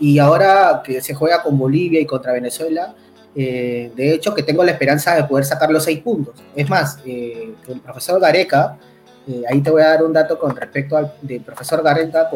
y 0.02 0.18
ahora 0.18 0.82
que 0.84 1.00
se 1.00 1.14
juega 1.14 1.44
con 1.44 1.58
Bolivia 1.58 2.02
y 2.02 2.06
contra 2.08 2.34
Venezuela, 2.34 2.96
eh, 3.36 3.92
de 3.96 4.14
hecho 4.14 4.34
que 4.34 4.42
tengo 4.42 4.64
la 4.64 4.72
esperanza 4.72 5.16
de 5.16 5.24
poder 5.26 5.46
sacar 5.46 5.70
los 5.72 5.84
seis 5.84 6.00
puntos. 6.00 6.34
Es 6.56 6.68
más, 6.68 6.98
eh, 7.06 7.54
el 7.68 7.80
profesor 7.80 8.20
Gareca, 8.20 8.80
eh, 9.28 9.44
ahí 9.48 9.62
te 9.62 9.70
voy 9.70 9.84
a 9.84 9.90
dar 9.90 10.04
un 10.04 10.12
dato 10.12 10.40
con 10.40 10.56
respecto 10.56 10.98
al 10.98 11.14
del 11.22 11.42
profesor 11.42 11.84
Garreta, 11.84 12.30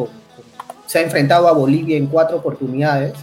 se 0.86 1.00
ha 1.00 1.02
enfrentado 1.02 1.48
a 1.48 1.52
Bolivia 1.52 1.98
en 1.98 2.06
cuatro 2.06 2.36
oportunidades, 2.36 3.14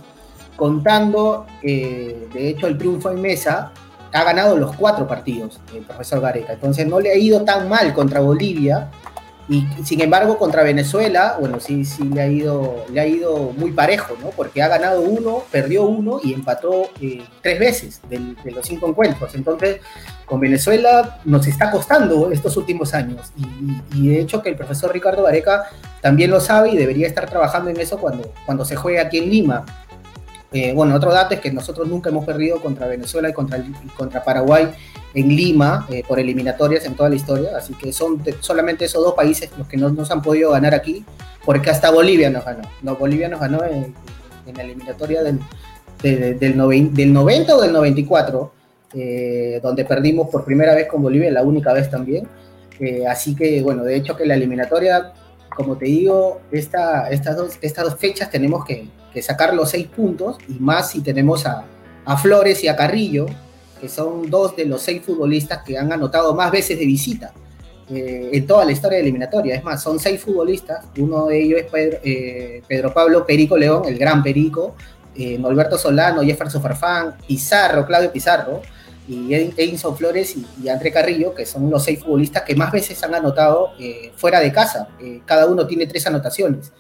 contando, 0.57 1.47
de 1.63 2.27
hecho, 2.33 2.67
el 2.67 2.77
triunfo 2.77 3.09
en 3.09 3.21
mesa, 3.21 3.71
ha 4.11 4.23
ganado 4.25 4.57
los 4.57 4.75
cuatro 4.75 5.07
partidos 5.07 5.59
el 5.73 5.83
profesor 5.83 6.19
Gareca. 6.19 6.53
Entonces 6.53 6.85
no 6.85 6.99
le 6.99 7.11
ha 7.11 7.15
ido 7.15 7.43
tan 7.43 7.67
mal 7.69 7.93
contra 7.93 8.19
Bolivia, 8.19 8.91
y 9.49 9.67
sin 9.83 9.99
embargo, 9.99 10.37
contra 10.37 10.63
Venezuela, 10.63 11.35
bueno, 11.37 11.59
sí, 11.59 11.83
sí 11.83 12.03
le 12.03 12.21
ha 12.21 12.27
ido, 12.27 12.85
le 12.89 13.01
ha 13.01 13.05
ido 13.05 13.51
muy 13.57 13.71
parejo, 13.71 14.15
¿no? 14.21 14.29
Porque 14.29 14.61
ha 14.61 14.69
ganado 14.69 15.01
uno, 15.01 15.43
perdió 15.51 15.83
uno 15.83 16.21
y 16.23 16.33
empató 16.33 16.89
eh, 17.01 17.23
tres 17.41 17.59
veces 17.59 18.01
de, 18.09 18.35
los 18.51 18.65
cinco 18.65 18.87
encuentros. 18.87 19.35
Entonces, 19.35 19.81
con 20.25 20.39
Venezuela 20.39 21.19
nos 21.25 21.45
está 21.45 21.71
costando 21.71 22.31
estos 22.31 22.55
últimos 22.55 22.93
años. 22.93 23.33
Y, 23.93 24.07
de 24.07 24.21
hecho 24.21 24.41
que 24.41 24.49
el 24.49 24.55
profesor 24.55 24.93
Ricardo 24.93 25.23
Vareca 25.23 25.65
también 26.01 26.31
lo 26.31 26.39
sabe 26.39 26.69
y 26.69 26.77
debería 26.77 27.07
estar 27.07 27.29
trabajando 27.29 27.69
en 27.69 27.79
eso 27.79 27.97
cuando, 27.97 28.31
cuando 28.45 28.63
se 28.63 28.77
juegue 28.77 28.99
aquí 28.99 29.17
en 29.17 29.29
Lima. 29.29 29.65
Eh, 30.53 30.71
bueno, 30.71 30.95
otro 30.95 31.11
dato 31.11 31.33
es 31.33 31.39
que 31.41 31.51
nosotros 31.51 31.87
nunca 31.87 32.11
hemos 32.11 32.25
perdido 32.25 32.61
contra 32.61 32.85
Venezuela 32.87 33.27
y 33.27 33.33
contra, 33.33 33.63
contra 33.97 34.23
Paraguay 34.23 34.69
en 35.15 35.35
Lima 35.35 35.87
eh, 35.89 36.03
por 36.07 36.19
eliminatorias 36.19 36.85
en 36.85 36.95
toda 36.95 37.09
la 37.09 37.15
historia, 37.15 37.57
así 37.57 37.73
que 37.73 37.91
son 37.91 38.21
solamente 38.39 38.85
esos 38.85 39.03
dos 39.03 39.15
países 39.15 39.49
los 39.57 39.67
que 39.67 39.77
no 39.77 39.89
nos 39.89 40.11
han 40.11 40.21
podido 40.21 40.51
ganar 40.51 40.75
aquí, 40.75 41.03
porque 41.43 41.71
hasta 41.71 41.89
Bolivia 41.89 42.29
nos 42.29 42.45
ganó. 42.45 42.61
No, 42.83 42.95
Bolivia 42.95 43.27
nos 43.29 43.39
ganó 43.39 43.63
en, 43.63 43.95
la 44.55 44.63
eliminatoria 44.63 45.23
del, 45.23 45.39
del, 46.03 46.37
del, 46.37 47.13
90 47.13 47.55
o 47.55 47.61
del 47.61 47.73
94, 47.73 48.51
eh, 48.93 49.59
donde 49.63 49.85
perdimos 49.85 50.29
por 50.29 50.45
primera 50.45 50.75
vez 50.75 50.87
con 50.87 51.01
Bolivia, 51.01 51.31
la 51.31 51.41
única 51.41 51.73
vez 51.73 51.89
también. 51.89 52.27
así 53.09 53.35
que, 53.35 53.63
bueno, 53.63 53.83
de 53.83 53.95
hecho 53.95 54.15
que 54.15 54.25
la 54.25 54.35
eliminatoria, 54.35 55.13
como 55.55 55.77
te 55.77 55.85
digo, 55.85 56.41
esta, 56.51 57.09
estas, 57.09 57.37
dos, 57.37 57.57
estas 57.61 57.85
dos 57.85 57.95
fechas 57.97 58.29
tenemos 58.29 58.65
que, 58.65 58.87
que 59.13 59.21
sacar 59.21 59.53
los 59.53 59.69
seis 59.69 59.87
puntos, 59.87 60.37
y 60.47 60.53
más 60.53 60.91
si 60.91 61.01
tenemos 61.01 61.45
a, 61.45 61.65
a 62.05 62.17
Flores 62.17 62.63
y 62.63 62.67
a 62.67 62.75
Carrillo, 62.75 63.27
que 63.79 63.89
son 63.89 64.29
dos 64.29 64.55
de 64.55 64.65
los 64.65 64.81
seis 64.81 65.01
futbolistas 65.03 65.63
que 65.63 65.77
han 65.77 65.91
anotado 65.91 66.33
más 66.33 66.51
veces 66.51 66.79
de 66.79 66.85
visita 66.85 67.33
eh, 67.89 68.29
en 68.31 68.47
toda 68.47 68.65
la 68.65 68.71
historia 68.71 68.97
de 68.97 69.03
eliminatoria. 69.03 69.55
Es 69.55 69.63
más, 69.63 69.83
son 69.83 69.99
seis 69.99 70.21
futbolistas, 70.21 70.85
uno 70.97 71.27
de 71.27 71.41
ellos 71.41 71.59
es 71.59 71.65
Pedro, 71.69 71.99
eh, 72.03 72.91
Pablo 72.93 73.25
Perico 73.25 73.57
León, 73.57 73.83
el 73.85 73.97
gran 73.97 74.23
Perico, 74.23 74.75
eh, 75.15 75.37
Norberto 75.37 75.77
Solano, 75.77 76.23
Jefferson 76.23 76.61
Farfán, 76.61 77.15
Pizarro, 77.27 77.85
Claudio 77.85 78.11
Pizarro, 78.11 78.61
y 79.07 79.33
Edinson 79.33 79.97
Flores 79.97 80.35
y, 80.61 80.69
André 80.69 80.91
Carrillo, 80.91 81.33
que 81.33 81.45
son 81.45 81.69
los 81.69 81.83
seis 81.83 81.99
futbolistas 81.99 82.43
que 82.43 82.55
más 82.55 82.71
veces 82.71 83.01
han 83.03 83.13
anotado 83.13 83.71
eh, 83.79 84.11
fuera 84.15 84.39
de 84.39 84.51
casa. 84.51 84.87
Eh, 85.01 85.21
cada 85.25 85.45
uno 85.45 85.67
tiene 85.67 85.87
tres 85.87 86.07
anotaciones. 86.07 86.71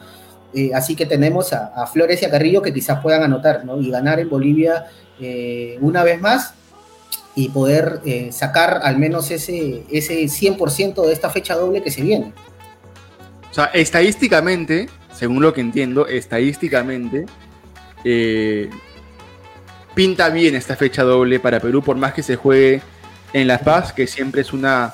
Eh, 0.53 0.71
así 0.73 0.95
que 0.95 1.05
tenemos 1.05 1.53
a, 1.53 1.87
Flores 1.87 2.21
y 2.21 2.25
a 2.25 2.29
Carrillo 2.29 2.61
que 2.61 2.73
quizás 2.73 3.01
puedan 3.01 3.23
anotar 3.23 3.65
¿no? 3.65 3.79
y 3.81 3.89
ganar 3.89 4.19
en 4.19 4.29
Bolivia 4.29 4.85
una 5.79 6.03
vez 6.03 6.19
más 6.19 6.53
y 7.33 7.47
poder 7.49 8.01
sacar 8.31 8.81
al 8.83 8.97
menos 8.97 9.31
ese, 9.31 9.85
ese 9.89 10.15
100% 10.25 11.05
de 11.05 11.13
esta 11.13 11.29
fecha 11.29 11.55
doble 11.55 11.81
que 11.81 11.91
se 11.91 12.01
viene. 12.01 12.33
O 13.49 13.53
sea, 13.53 13.65
estadísticamente, 13.65 14.89
según 15.13 15.41
lo 15.41 15.53
que 15.53 15.61
entiendo, 15.61 16.07
estadísticamente, 16.07 17.25
pinta 19.93 20.29
bien 20.29 20.55
esta 20.55 20.75
fecha 20.75 21.03
doble 21.03 21.39
para 21.39 21.59
Perú, 21.59 21.81
por 21.81 21.95
más 21.95 22.13
que 22.13 22.23
se 22.23 22.35
juegue 22.35 22.81
en 23.33 23.47
La 23.47 23.59
Paz, 23.59 23.93
que 23.93 24.07
siempre 24.07 24.41
es 24.41 24.53
una, 24.53 24.93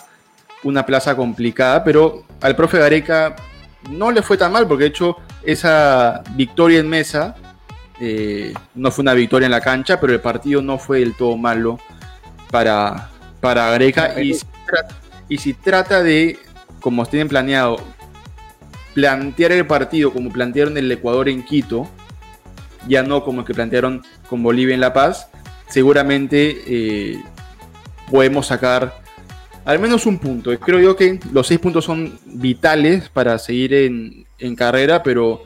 una 0.64 0.86
plaza 0.86 1.16
complicada, 1.16 1.84
pero 1.84 2.24
al 2.42 2.56
profe 2.56 2.80
Gareca 2.80 3.36
no 3.90 4.12
le 4.12 4.22
fue 4.22 4.38
tan 4.38 4.52
mal, 4.52 4.68
porque 4.68 4.86
de 4.86 4.90
hecho 4.90 5.18
esa 5.44 6.24
victoria 6.36 6.80
en 6.80 6.90
mesa 6.90 7.36
eh, 8.00 8.54
no 8.76 8.92
fue 8.92 9.02
una 9.02 9.14
victoria 9.14 9.46
en 9.46 9.52
la 9.52 9.62
cancha, 9.62 10.00
pero 10.00 10.14
el 10.14 10.22
partido 10.22 10.62
no 10.62 10.78
fue 10.78 11.00
del 11.00 11.16
todo 11.16 11.36
malo 11.38 11.80
para, 12.50 13.10
para. 13.42 13.78
Y 14.22 14.34
si, 14.34 14.46
y 15.28 15.38
si 15.38 15.54
trata 15.54 16.02
de, 16.02 16.40
como 16.80 17.06
tienen 17.06 17.28
planeado, 17.28 17.78
plantear 18.94 19.52
el 19.52 19.68
partido 19.68 20.12
como 20.14 20.32
plantearon 20.32 20.78
el 20.78 20.92
Ecuador 20.92 21.30
en 21.30 21.44
Quito, 21.44 21.88
ya 22.88 23.04
no 23.04 23.24
como 23.24 23.42
el 23.42 23.48
que 23.48 23.54
plantearon 23.54 24.04
con 24.30 24.44
Bolivia 24.44 24.74
en 24.74 24.82
La 24.82 24.94
Paz, 24.94 25.28
seguramente 25.68 26.62
eh, 26.68 27.24
podemos 28.10 28.48
sacar 28.48 29.02
al 29.70 29.78
menos 29.78 30.08
un 30.08 30.18
punto. 30.18 30.50
Creo 30.60 30.80
yo 30.80 30.96
que 30.96 31.20
los 31.32 31.46
seis 31.46 31.60
puntos 31.60 31.86
son 31.86 32.18
vitales 32.26 33.08
para 33.08 33.38
seguir 33.38 33.76
en, 33.76 34.56
carrera, 34.56 35.04
pero 35.04 35.44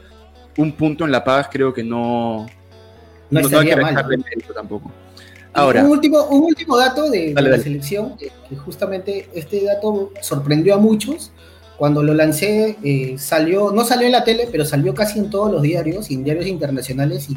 un 0.55 0.71
punto 0.71 1.03
en 1.03 1.11
La 1.11 1.25
Paz 1.25 1.49
creo 1.51 1.73
que 1.73 1.83
no, 1.83 2.45
no, 3.29 3.59
hay 3.59 3.67
que 3.67 3.75
mal, 3.75 4.23
tampoco. 4.55 4.89
Ahora, 5.51 5.83
un, 5.83 5.91
último, 5.91 6.23
un 6.27 6.43
último 6.43 6.77
dato 6.77 7.09
de, 7.11 7.33
la 7.33 7.57
selección, 7.57 8.15
que 8.17 8.31
justamente 8.55 9.27
este 9.33 9.65
dato 9.65 10.13
sorprendió 10.21 10.75
a 10.75 10.77
muchos, 10.77 11.33
cuando 11.77 12.01
lo 12.01 12.13
lancé, 12.13 12.77
eh, 12.81 13.15
salió, 13.17 13.73
no 13.73 13.83
salió 13.83 14.05
en 14.05 14.13
la 14.13 14.23
tele, 14.23 14.47
pero 14.49 14.63
salió 14.63 14.93
casi 14.93 15.19
en 15.19 15.29
todos 15.29 15.51
los 15.51 15.61
diarios, 15.61 16.09
en 16.09 16.23
diarios 16.23 16.47
internacionales, 16.47 17.27
y, 17.29 17.35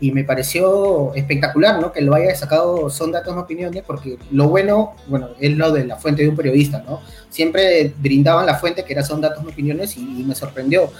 me 0.00 0.24
pareció 0.24 1.12
espectacular, 1.14 1.80
¿no? 1.80 1.92
Que 1.92 2.00
lo 2.00 2.14
haya 2.14 2.34
sacado 2.34 2.88
Son 2.88 3.10
Datos 3.10 3.34
No 3.34 3.42
Opiniones, 3.42 3.82
porque 3.86 4.16
lo 4.30 4.48
bueno, 4.48 4.94
bueno, 5.08 5.30
es 5.40 5.56
lo 5.56 5.72
de 5.72 5.86
la 5.86 5.96
fuente 5.96 6.22
de 6.22 6.28
un 6.28 6.36
periodista, 6.36 6.84
¿no? 6.86 7.00
Siempre 7.28 7.92
brindaban 7.98 8.46
la 8.46 8.54
fuente 8.54 8.84
que 8.84 8.92
era 8.92 9.02
Son 9.02 9.20
Datos 9.20 9.42
No 9.42 9.50
Opiniones 9.50 9.96
y, 9.96 10.00
me 10.00 10.34
sorprendió. 10.34 10.90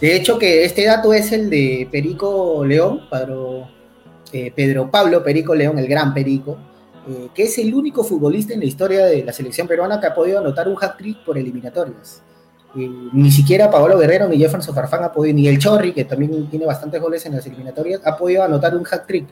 De 0.00 0.14
hecho, 0.14 0.38
que 0.38 0.64
este 0.64 0.84
dato 0.84 1.12
es 1.12 1.32
el 1.32 1.50
de 1.50 1.88
Perico 1.90 2.64
León, 2.64 3.02
Pedro, 3.10 3.68
eh, 4.32 4.52
Pedro 4.54 4.90
Pablo 4.90 5.22
Perico 5.22 5.54
León, 5.54 5.78
el 5.78 5.88
gran 5.88 6.14
Perico, 6.14 6.56
eh, 7.08 7.28
que 7.34 7.42
es 7.44 7.58
el 7.58 7.74
único 7.74 8.04
futbolista 8.04 8.54
en 8.54 8.60
la 8.60 8.66
historia 8.66 9.06
de 9.06 9.24
la 9.24 9.32
selección 9.32 9.66
peruana 9.66 10.00
que 10.00 10.06
ha 10.06 10.14
podido 10.14 10.38
anotar 10.38 10.68
un 10.68 10.76
hat-trick 10.80 11.24
por 11.24 11.36
eliminatorias. 11.36 12.22
Ni 12.74 13.30
siquiera 13.30 13.70
Paolo 13.70 13.98
Guerrero 13.98 14.28
ni 14.28 14.38
Jefferson 14.38 14.74
Farfán 14.74 15.04
ha 15.04 15.12
podido, 15.12 15.34
ni 15.34 15.48
el 15.48 15.58
Chorri, 15.58 15.92
que 15.92 16.04
también 16.04 16.48
tiene 16.48 16.66
bastantes 16.66 17.00
goles 17.00 17.24
en 17.26 17.34
las 17.34 17.46
eliminatorias, 17.46 18.00
ha 18.04 18.16
podido 18.16 18.44
anotar 18.44 18.76
un 18.76 18.86
hat-trick. 18.88 19.26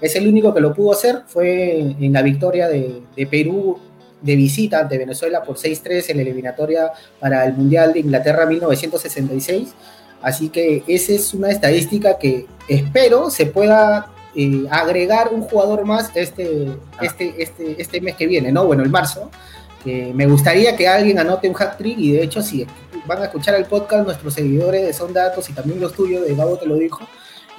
Es 0.00 0.14
el 0.16 0.28
único 0.28 0.52
que 0.54 0.60
lo 0.60 0.72
pudo 0.72 0.92
hacer, 0.92 1.22
fue 1.26 1.80
en 1.80 2.12
la 2.12 2.22
victoria 2.22 2.68
de, 2.68 3.02
Perú 3.30 3.78
de 4.20 4.36
visita 4.36 4.80
ante 4.80 4.98
Venezuela 4.98 5.42
por 5.42 5.56
6-3 5.56 6.10
en 6.10 6.16
la 6.16 6.22
eliminatoria 6.22 6.92
para 7.18 7.44
el 7.44 7.54
Mundial 7.54 7.92
de 7.92 8.00
Inglaterra 8.00 8.46
1966. 8.46 9.74
Así 10.22 10.48
que 10.48 10.82
esa 10.86 11.12
es 11.12 11.34
una 11.34 11.50
estadística 11.50 12.18
que 12.18 12.46
espero 12.68 13.30
se 13.30 13.46
pueda 13.46 14.10
agregar 14.70 15.32
un 15.32 15.42
jugador 15.42 15.84
más 15.84 16.10
este, 16.14 16.70
este, 17.00 17.42
este, 17.42 17.80
este 17.80 18.00
mes 18.00 18.16
que 18.16 18.26
viene, 18.26 18.50
¿no? 18.50 18.66
Bueno, 18.66 18.82
el 18.82 18.90
marzo. 18.90 19.30
Me 19.84 20.26
gustaría 20.26 20.76
que 20.76 20.88
alguien 20.88 21.18
anote 21.18 21.48
un 21.48 21.56
hat 21.58 21.76
trick 21.76 21.98
y 21.98 22.12
de 22.12 22.22
hecho 22.22 22.42
si 22.42 22.66
van 23.06 23.20
a 23.20 23.24
escuchar 23.24 23.54
el 23.54 23.66
podcast 23.66 24.04
nuestros 24.04 24.34
seguidores 24.34 24.86
de 24.86 24.92
Son 24.92 25.12
Datos 25.12 25.48
y 25.50 25.52
también 25.52 25.80
los 25.80 25.92
tuyos, 25.92 26.26
de 26.26 26.34
Gabo 26.34 26.56
te 26.56 26.66
lo 26.66 26.76
dijo, 26.76 27.06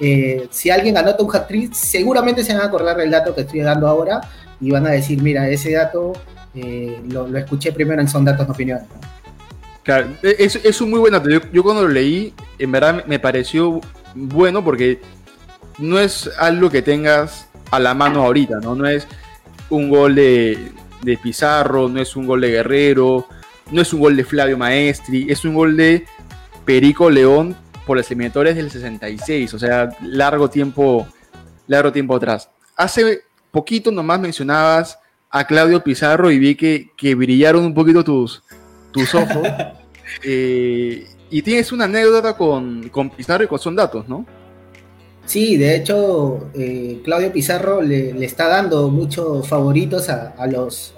eh, 0.00 0.48
si 0.50 0.70
alguien 0.70 0.96
anota 0.96 1.22
un 1.22 1.34
hat 1.34 1.46
trick 1.46 1.72
seguramente 1.72 2.44
se 2.44 2.52
van 2.52 2.62
a 2.62 2.66
acordar 2.66 2.96
del 2.96 3.10
dato 3.10 3.34
que 3.34 3.42
estoy 3.42 3.60
dando 3.60 3.86
ahora 3.86 4.20
y 4.60 4.70
van 4.70 4.86
a 4.86 4.90
decir, 4.90 5.22
mira, 5.22 5.48
ese 5.48 5.72
dato 5.72 6.12
eh, 6.54 7.00
lo, 7.08 7.34
escuché 7.36 7.72
primero 7.72 8.00
en 8.00 8.08
Son 8.08 8.24
Datos 8.24 8.46
no 8.46 8.54
Opiniones. 8.54 8.84
Claro, 9.82 10.08
es, 10.22 10.56
es 10.56 10.80
un 10.80 10.90
muy 10.90 10.98
buen 10.98 11.12
dato. 11.12 11.28
yo 11.30 11.62
cuando 11.62 11.82
lo 11.82 11.88
leí, 11.88 12.34
en 12.58 12.72
verdad 12.72 13.04
me 13.06 13.20
pareció 13.20 13.80
bueno 14.14 14.64
porque 14.64 15.00
no 15.78 16.00
es 16.00 16.28
algo 16.38 16.70
que 16.70 16.82
tengas 16.82 17.46
a 17.70 17.78
la 17.78 17.94
mano 17.94 18.24
ahorita, 18.24 18.58
¿no? 18.60 18.74
No 18.74 18.86
es 18.88 19.06
un 19.70 19.88
gol 19.88 20.14
de, 20.14 20.72
Pizarro, 21.22 21.88
no 21.88 22.00
es 22.00 22.16
un 22.16 22.26
gol 22.26 22.40
de 22.40 22.50
Guerrero, 22.50 23.26
no 23.70 23.82
es 23.82 23.92
un 23.92 24.00
gol 24.00 24.16
de 24.16 24.24
Flavio 24.24 24.56
Maestri, 24.56 25.30
es 25.30 25.44
un 25.44 25.54
gol 25.54 25.76
de 25.76 26.04
Perico 26.64 27.10
León 27.10 27.56
por 27.86 27.96
las 27.96 28.10
eliminatorias 28.10 28.56
del 28.56 28.70
66, 28.70 29.54
o 29.54 29.58
sea, 29.58 29.88
largo 30.02 30.50
tiempo, 30.50 31.06
largo 31.66 31.92
tiempo 31.92 32.16
atrás. 32.16 32.50
Hace 32.76 33.22
poquito 33.50 33.90
nomás 33.90 34.20
mencionabas 34.20 34.98
a 35.30 35.46
Claudio 35.46 35.82
Pizarro 35.82 36.30
y 36.30 36.38
vi 36.38 36.54
que, 36.54 37.14
brillaron 37.14 37.64
un 37.64 37.74
poquito 37.74 38.02
tus, 38.04 38.42
tus 38.92 39.14
ojos. 39.14 39.46
Eh, 40.22 41.04
y 41.30 41.42
tienes 41.42 41.72
una 41.72 41.84
anécdota 41.84 42.36
con, 42.36 42.88
con 42.90 43.10
Pizarro 43.10 43.42
y 43.42 43.48
con 43.48 43.58
Son 43.58 43.74
Datos, 43.74 44.08
¿no? 44.08 44.24
Sí, 45.26 45.56
de 45.56 45.74
hecho, 45.74 46.50
eh, 46.54 47.00
Claudio 47.04 47.32
Pizarro 47.32 47.82
le, 47.82 48.24
está 48.24 48.46
dando 48.46 48.88
muchos 48.90 49.46
favoritos 49.48 50.08
a, 50.08 50.46
los, 50.46 50.94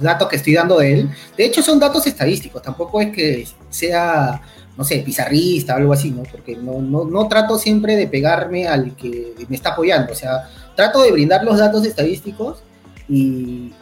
datos 0.00 0.28
que 0.28 0.36
estoy 0.36 0.52
dando 0.52 0.78
de 0.78 0.92
él. 0.92 1.10
De 1.36 1.46
hecho, 1.46 1.62
son 1.62 1.80
datos 1.80 2.06
estadísticos, 2.06 2.60
tampoco 2.62 3.00
es 3.00 3.10
que 3.10 3.48
sea, 3.70 4.42
no 4.76 4.84
sé, 4.84 4.98
pizarrista 4.98 5.74
o 5.74 5.76
algo 5.78 5.92
así, 5.94 6.10
¿no? 6.10 6.24
Porque 6.24 6.56
no, 6.56 6.82
no, 6.82 7.28
trato 7.28 7.58
siempre 7.58 7.96
de 7.96 8.06
pegarme 8.06 8.68
al 8.68 8.94
que 8.96 9.34
me 9.48 9.56
está 9.56 9.70
apoyando, 9.70 10.12
o 10.12 10.16
sea, 10.16 10.50
trato 10.76 11.02
de 11.02 11.12
brindar 11.12 11.42
los 11.42 11.58
datos 11.58 11.86
estadísticos 11.86 12.62
y, 13.08 13.72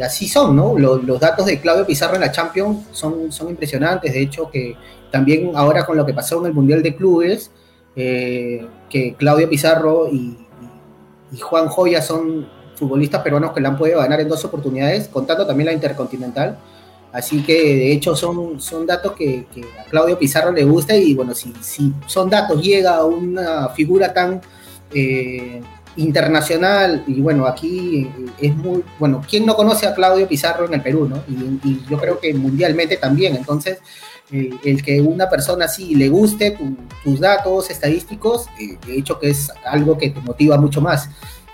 así 0.00 0.28
son, 0.28 0.54
¿no? 0.54 0.78
Los, 0.78 1.02
los, 1.02 1.18
datos 1.18 1.46
de 1.46 1.58
Claudio 1.60 1.86
Pizarro 1.86 2.14
en 2.14 2.20
la 2.20 2.30
Champions 2.30 2.86
son, 2.92 3.32
son 3.32 3.48
impresionantes, 3.48 4.12
de 4.12 4.22
hecho, 4.22 4.48
que 4.48 4.76
también 5.10 5.52
ahora 5.56 5.84
con 5.84 5.96
lo 5.96 6.06
que 6.06 6.14
pasó 6.14 6.40
en 6.40 6.46
el 6.46 6.52
Mundial 6.52 6.82
de 6.82 6.94
Clubes, 6.94 7.50
eh, 7.96 8.66
que 8.88 9.14
Claudio 9.14 9.48
Pizarro 9.48 10.08
y, 10.08 10.38
Juan 11.40 11.68
Joya 11.68 12.00
son 12.00 12.48
futbolistas 12.76 13.20
peruanos 13.20 13.52
que 13.52 13.60
la 13.60 13.68
han 13.68 13.76
podido 13.76 13.98
ganar 13.98 14.20
en 14.20 14.28
dos 14.28 14.44
oportunidades, 14.44 15.08
contando 15.08 15.46
también 15.46 15.66
la 15.66 15.72
Intercontinental. 15.72 16.56
Así 17.12 17.42
que 17.42 17.52
de 17.52 17.92
hecho 17.92 18.14
son, 18.14 18.60
son 18.60 18.86
datos 18.86 19.12
que, 19.12 19.46
a 19.78 19.84
Claudio 19.90 20.18
Pizarro 20.18 20.52
le 20.52 20.64
gusta 20.64 20.96
y 20.96 21.14
bueno, 21.14 21.34
si, 21.34 21.52
si 21.60 21.92
son 22.06 22.30
datos, 22.30 22.62
llega 22.62 22.96
a 22.96 23.04
una 23.04 23.68
figura 23.70 24.14
tan 24.14 24.40
eh, 24.94 25.60
internacional 25.96 27.04
y 27.06 27.20
bueno, 27.20 27.46
aquí 27.46 28.08
es 28.40 28.54
muy, 28.54 28.84
bueno, 28.98 29.22
¿quién 29.28 29.44
no 29.46 29.56
conoce 29.56 29.86
a 29.86 29.94
Claudio 29.94 30.28
Pizarro 30.28 30.66
en 30.66 30.74
el 30.74 30.82
Perú, 30.82 31.08
no? 31.08 31.22
Y, 31.28 31.68
y 31.68 31.86
yo 31.88 31.98
creo 31.98 32.20
que 32.20 32.32
mundialmente 32.34 32.96
también, 32.98 33.34
entonces 33.34 33.78
el, 34.30 34.82
que 34.82 35.00
una 35.00 35.28
persona 35.28 35.66
así 35.66 35.94
le 35.94 36.08
guste 36.08 36.58
tus 37.04 37.20
datos 37.20 37.70
estadísticos, 37.70 38.46
eh, 38.60 38.76
de 38.86 38.98
hecho 38.98 39.18
que 39.18 39.30
es 39.30 39.50
algo 39.64 39.96
que 39.96 40.10
te 40.10 40.20
motiva 40.20 40.56
mucho 40.56 40.80
más. 40.80 41.08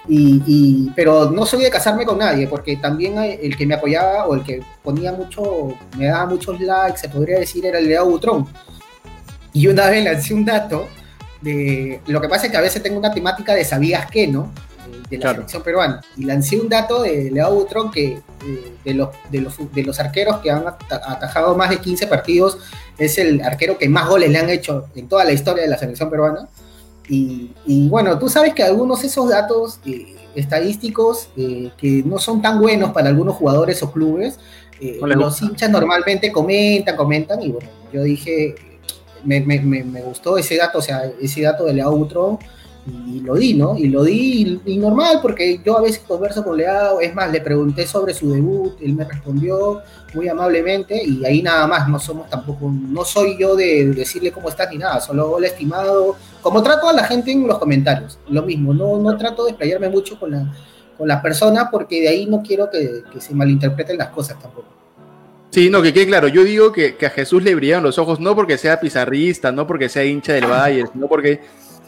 Y, 0.09 0.91
pero 0.97 1.31
no 1.31 1.47
soy 1.47 1.63
de 1.63 1.71
casarme 1.71 2.05
con 2.05 2.19
nadie, 2.19 2.49
porque 2.49 2.77
también 2.77 3.17
el 3.19 3.57
que 3.57 3.67
me 3.67 3.75
apoyaba 3.75 4.27
o 4.27 4.35
el 4.35 4.43
que 4.43 4.61
ponía 4.83 5.13
mucho, 5.13 5.77
me 5.97 6.07
daba 6.07 6.27
muchos 6.27 6.61
likes, 6.61 6.99
se 6.99 7.09
podría 7.09 7.39
decir, 7.39 7.65
era 7.65 7.79
el 7.79 7.87
Leo 7.87 8.07
Butrón. 8.07 8.49
Y 9.53 9.69
una 9.69 9.89
vez 9.89 10.05
lancé 10.05 10.35
un 10.35 10.45
dato 10.45 10.89
de. 11.41 12.01
Lo 12.07 12.21
que 12.21 12.29
pasa 12.29 12.47
es 12.47 12.53
que 12.53 12.59
a 12.59 12.63
veces 12.63 12.83
tengo 12.83 12.99
una 12.99 13.13
temática 13.13 13.55
de 13.55 13.65
sabías 13.65 14.11
qué, 14.11 14.27
¿no? 14.27 14.51
De 15.19 15.25
la 15.25 15.33
selección 15.33 15.63
peruana. 15.63 16.01
Y 16.17 16.25
lancé 16.25 16.59
un 16.59 16.69
dato 16.69 17.03
de 17.03 17.31
Leo 17.31 17.55
Butrón 17.55 17.91
que 17.91 18.13
eh, 18.47 18.73
de, 18.85 18.95
los, 18.95 19.11
de, 19.31 19.41
los, 19.41 19.57
de 19.73 19.83
los 19.85 20.01
arqueros 20.01 20.39
que 20.39 20.51
han 20.51 20.65
atajado 20.67 21.57
más 21.57 21.71
de 21.71 21.79
15 21.79 22.07
partidos, 22.07 22.59
es 22.99 23.19
el 23.19 23.41
arquero 23.43 23.79
que 23.79 23.89
más 23.89 24.09
goles 24.09 24.31
le 24.31 24.39
han 24.39 24.51
hecho 24.51 24.87
en 24.95 25.09
toda 25.09 25.25
la 25.25 25.33
historia 25.33 25.65
de 25.65 25.71
la 25.71 25.79
selección 25.79 26.11
peruana. 26.11 26.49
Y, 27.09 27.51
bueno, 27.89 28.19
tú 28.19 28.29
sabes 28.29 28.55
que 28.55 28.63
algunos 28.63 29.03
de 29.03 29.09
esos 29.09 29.29
datos 29.29 29.81
eh, 29.85 30.17
estadísticos 30.35 31.29
eh, 31.37 31.71
que 31.77 32.03
no 32.07 32.19
son 32.19 32.41
tan 32.41 32.59
buenos 32.59 32.93
para 32.93 33.09
algunos 33.09 33.35
jugadores 33.37 33.83
o 33.83 33.93
clubes, 33.93 34.39
los 34.81 35.41
hinchas 35.43 35.71
normalmente 35.71 36.33
comentan, 36.33 36.97
comentan, 36.97 37.41
y 37.41 37.51
bueno, 37.51 37.69
yo 37.93 38.03
dije, 38.03 38.55
me, 39.25 39.41
me, 39.41 39.61
me, 39.61 40.03
gustó 40.03 40.39
ese 40.39 40.57
dato, 40.57 40.79
o 40.79 40.83
sea, 40.83 41.05
ese 41.21 41.43
dato 41.43 41.65
de 41.65 41.75
Leo 41.75 41.93
Butrón 41.93 42.39
y 42.85 43.21
lo 43.21 43.35
di, 43.35 43.55
¿no? 43.55 43.77
Y 43.79 43.89
lo 43.89 44.03
di 44.03 44.61
y, 44.65 44.77
normal, 44.77 45.21
porque 45.23 45.61
yo 45.65 45.79
a 45.79 45.83
veces 45.83 46.01
converso 46.01 46.43
con 46.43 46.57
Leao, 46.57 47.01
es 47.01 47.15
más, 47.15 47.31
le 47.31 47.41
pregunté 47.41 47.87
sobre 47.87 48.13
su 48.13 48.33
debut, 48.33 48.75
él 48.81 48.95
me 48.95 49.05
respondió 49.05 49.81
muy 50.15 50.29
amablemente 50.29 51.01
y 51.03 51.25
ahí 51.25 51.43
nada 51.43 51.67
más, 51.69 51.89
no 51.89 52.01
somos 52.01 52.29
tampoco, 52.29 52.71
no 52.71 53.05
soy 53.05 53.37
yo 53.39 53.55
de 53.55 53.87
decirle 53.91 54.33
cómo 54.33 54.49
estás 54.49 54.69
ni 54.71 54.79
nada, 54.79 55.01
solo 55.01 55.39
el 55.39 55.45
estimado, 55.45 56.17
como 56.41 56.63
trato 56.63 56.89
a 56.89 56.93
la 56.93 57.05
gente 57.05 57.31
en 57.31 57.47
los 57.47 57.59
comentarios, 57.59 58.19
lo 58.29 58.43
mismo, 58.43 58.75
no, 58.75 58.99
no 58.99 59.17
trato 59.17 59.45
de 59.45 59.51
explayarme 59.51 59.89
mucho 59.89 60.19
con 60.19 60.33
la, 60.33 60.53
con 60.99 61.07
las 61.07 61.23
personas 61.23 61.69
porque 61.71 62.01
de 62.01 62.09
ahí 62.09 62.27
no 62.27 62.43
quiero 62.43 62.69
que, 62.69 63.05
se 63.21 63.33
malinterpreten 63.33 63.97
las 63.97 64.09
cosas 64.09 64.41
tampoco. 64.41 64.67
Sí, 65.51 65.69
no, 65.69 65.83
que 65.83 65.93
quede 65.93 66.07
claro, 66.07 66.29
yo 66.29 66.45
digo 66.45 66.73
que, 66.73 66.97
que 66.97 67.07
a 67.07 67.11
Jesús 67.11 67.43
le 67.43 67.55
brillan 67.55 67.83
los 67.83 67.99
ojos 67.99 68.19
no 68.19 68.35
porque 68.35 68.57
sea 68.57 68.81
pizarrista, 68.81 69.53
no 69.53 69.67
porque 69.67 69.89
sea 69.91 70.03
hincha 70.03 70.33
del 70.33 70.47
Bayern, 70.47 70.91
sino 70.91 71.07
porque 71.07 71.43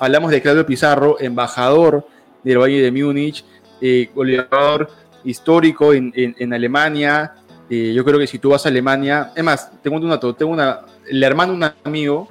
Hablamos 0.04 0.30
de 0.30 0.42
Claudio 0.42 0.66
Pizarro, 0.66 1.16
embajador 1.18 2.06
del 2.42 2.58
Valle 2.58 2.82
de 2.82 2.92
Múnich, 2.92 3.42
eh, 3.80 4.10
goleador 4.14 4.90
histórico 5.24 5.94
en, 5.94 6.52
Alemania. 6.52 7.32
Eh, 7.70 7.94
yo 7.94 8.04
creo 8.04 8.18
que 8.18 8.26
si 8.26 8.38
tú 8.38 8.50
vas 8.50 8.66
a 8.66 8.68
Alemania, 8.68 9.32
es 9.34 9.42
más, 9.42 9.70
tengo 9.82 9.96
una, 9.96 10.20
tengo 10.20 10.52
una, 10.52 10.80
el 11.08 11.22
hermano 11.22 11.52
de 11.52 11.56
un 11.56 11.72
amigo 11.84 12.28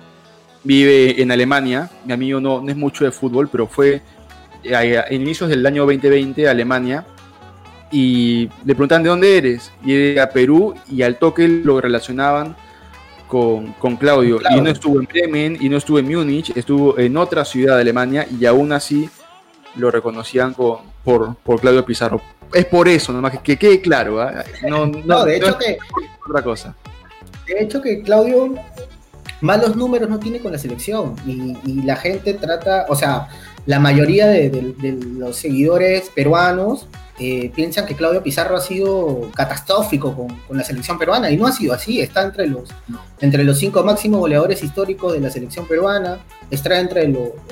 vive 0.64 1.20
en 1.20 1.32
Alemania. 1.32 1.90
Mi 2.06 2.14
amigo 2.14 2.40
no, 2.40 2.62
no 2.62 2.70
es 2.70 2.78
mucho 2.78 3.06
de 3.06 3.12
fútbol, 3.12 3.50
pero 3.52 3.66
fue 3.66 4.04
eh, 4.64 4.76
a, 4.76 5.12
inicios 5.12 5.50
del 5.50 5.66
año 5.66 5.82
2020 5.88 6.48
a 6.48 6.52
Alemania 6.52 7.08
y 7.92 8.50
le 8.66 8.76
preguntan 8.76 9.02
de 9.02 9.10
dónde 9.10 9.36
eres. 9.36 9.72
Y 9.84 9.96
era 9.96 10.30
Perú 10.30 10.76
y 10.92 11.02
al 11.02 11.18
toque 11.18 11.48
lo 11.48 11.82
relacionaban 11.82 12.56
con, 13.34 13.98
Claudio. 13.98 14.40
Y 14.56 14.62
no 14.62 14.70
estuvo 14.70 15.00
en 15.00 15.06
Bremen 15.06 15.58
y 15.60 15.70
no 15.70 15.78
estuvo 15.78 15.98
en 15.98 16.08
Múnich, 16.08 16.56
estuvo 16.56 17.00
en 17.00 17.18
otra 17.18 17.44
ciudad 17.44 17.76
de 17.76 17.82
Alemania 17.82 18.28
y 18.30 18.46
aún 18.46 18.72
así 18.72 19.10
lo 19.76 19.90
reconocían 19.90 20.54
con, 20.54 20.80
por, 21.04 21.36
por 21.38 21.60
Claudio 21.60 21.84
Pizarro. 21.84 22.22
Es 22.54 22.66
por 22.66 22.88
eso, 22.88 23.12
nomás 23.12 23.40
que, 23.40 23.58
quede 23.58 23.82
claro. 23.82 24.22
¿ah? 24.22 24.44
No, 24.70 24.86
no, 24.86 25.26
de 25.26 25.38
hecho 25.38 25.58
que. 25.58 25.78
Otra 26.30 26.44
cosa. 26.44 26.76
De 27.48 27.64
hecho 27.64 27.82
que 27.82 28.04
Claudio 28.04 28.54
malos 29.42 29.76
números 29.76 30.10
no 30.10 30.20
tiene 30.20 30.40
con 30.40 30.52
la 30.52 30.58
selección 30.60 31.16
y, 31.26 31.82
la 31.82 31.96
gente 31.96 32.36
trata, 32.36 32.86
o 32.88 32.96
sea, 32.96 33.28
la 33.66 33.80
mayoría 33.80 34.28
de 34.28 34.76
los 35.18 35.38
seguidores 35.38 36.10
peruanos 36.10 36.88
eh, 37.20 37.52
piensan 37.54 37.86
que 37.86 37.96
Claudio 37.96 38.24
Pizarro 38.24 38.58
ha 38.58 38.60
sido 38.60 39.30
catastrófico 39.36 40.28
con, 40.48 40.58
la 40.58 40.64
selección 40.64 40.98
peruana 40.98 41.30
y 41.30 41.38
no 41.38 41.46
ha 41.46 41.52
sido 41.52 41.72
así, 41.74 42.02
está 42.02 42.24
entre 42.24 42.48
los, 42.48 42.70
entre 43.22 43.44
los 43.44 43.60
cinco 43.60 43.84
máximos 43.84 44.20
goleadores 44.20 44.64
históricos 44.64 45.14
de 45.14 45.20
la 45.20 45.30
selección 45.30 45.68
peruana, 45.68 46.20
está 46.50 46.80
entre, 46.80 47.04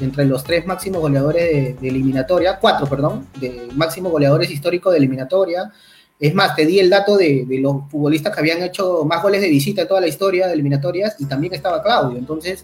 entre 0.01 0.25
los 0.25 0.43
tres 0.43 0.65
máximos 0.65 1.01
goleadores 1.01 1.79
de, 1.79 1.87
eliminatoria, 1.87 2.57
cuatro, 2.59 2.87
perdón, 2.87 3.27
de 3.39 3.67
máximos 3.75 4.11
goleadores 4.11 4.49
históricos 4.49 4.93
de 4.93 4.97
eliminatoria. 4.97 5.71
Es 6.19 6.33
más, 6.33 6.55
te 6.55 6.65
di 6.65 6.79
el 6.79 6.89
dato 6.89 7.15
de, 7.15 7.45
de, 7.47 7.59
los 7.59 7.89
futbolistas 7.89 8.33
que 8.33 8.39
habían 8.39 8.63
hecho 8.63 9.05
más 9.05 9.21
goles 9.21 9.41
de 9.41 9.49
visita 9.49 9.83
en 9.83 9.87
toda 9.87 10.01
la 10.01 10.07
historia 10.07 10.47
de 10.47 10.53
eliminatorias 10.53 11.15
y 11.19 11.25
también 11.25 11.53
estaba 11.53 11.83
Claudio. 11.83 12.17
Entonces, 12.17 12.63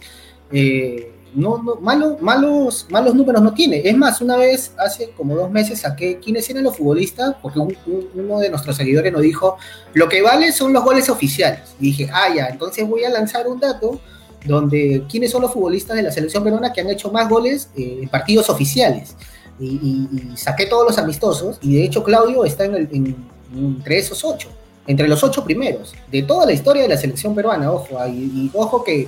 eh, 0.51 1.11
no, 1.33 1.61
no, 1.61 1.75
malos, 1.81 2.87
malos 2.89 3.15
números 3.15 3.41
no 3.41 3.53
tiene. 3.53 3.81
Es 3.83 3.95
más, 3.95 4.21
una 4.21 4.37
vez, 4.37 4.71
hace 4.77 5.11
como 5.11 5.35
dos 5.35 5.51
meses, 5.51 5.81
saqué 5.81 6.19
quiénes 6.19 6.49
eran 6.49 6.63
los 6.63 6.75
futbolistas, 6.77 7.35
porque 7.41 7.59
uno 7.59 8.39
de 8.39 8.49
nuestros 8.49 8.75
seguidores 8.75 9.11
nos 9.11 9.21
dijo, 9.21 9.57
lo 9.93 10.09
que 10.09 10.21
vale 10.21 10.51
son 10.51 10.73
los 10.73 10.83
goles 10.83 11.09
oficiales. 11.09 11.75
Y 11.79 11.87
dije, 11.87 12.09
ah, 12.11 12.33
ya, 12.35 12.47
entonces 12.47 12.87
voy 12.87 13.03
a 13.03 13.09
lanzar 13.09 13.47
un 13.47 13.59
dato 13.59 13.99
donde 14.45 15.03
quiénes 15.09 15.31
son 15.31 15.41
los 15.41 15.51
futbolistas 15.51 15.95
de 15.97 16.03
la 16.03 16.11
selección 16.11 16.43
peruana 16.43 16.71
que 16.71 16.81
han 16.81 16.89
hecho 16.89 17.11
más 17.11 17.27
goles 17.29 17.69
eh, 17.75 17.99
en 18.03 18.09
partidos 18.09 18.49
oficiales. 18.49 19.15
Y, 19.59 20.07
saqué 20.35 20.67
todos 20.67 20.85
los 20.85 20.97
amistosos, 20.99 21.57
y 21.61 21.75
de 21.75 21.83
hecho 21.83 22.03
Claudio 22.03 22.45
está 22.45 22.65
en, 22.65 22.75
el, 22.75 23.15
entre 23.55 23.97
esos 23.97 24.23
ocho, 24.23 24.49
entre 24.85 25.07
los 25.07 25.23
ocho 25.23 25.43
primeros, 25.43 25.95
de 26.11 26.21
toda 26.21 26.45
la 26.45 26.53
historia 26.53 26.83
de 26.83 26.89
la 26.89 26.97
selección 26.97 27.33
peruana, 27.33 27.71
ojo, 27.71 27.97
y 28.07 28.51
ojo 28.53 28.83
que 28.83 29.07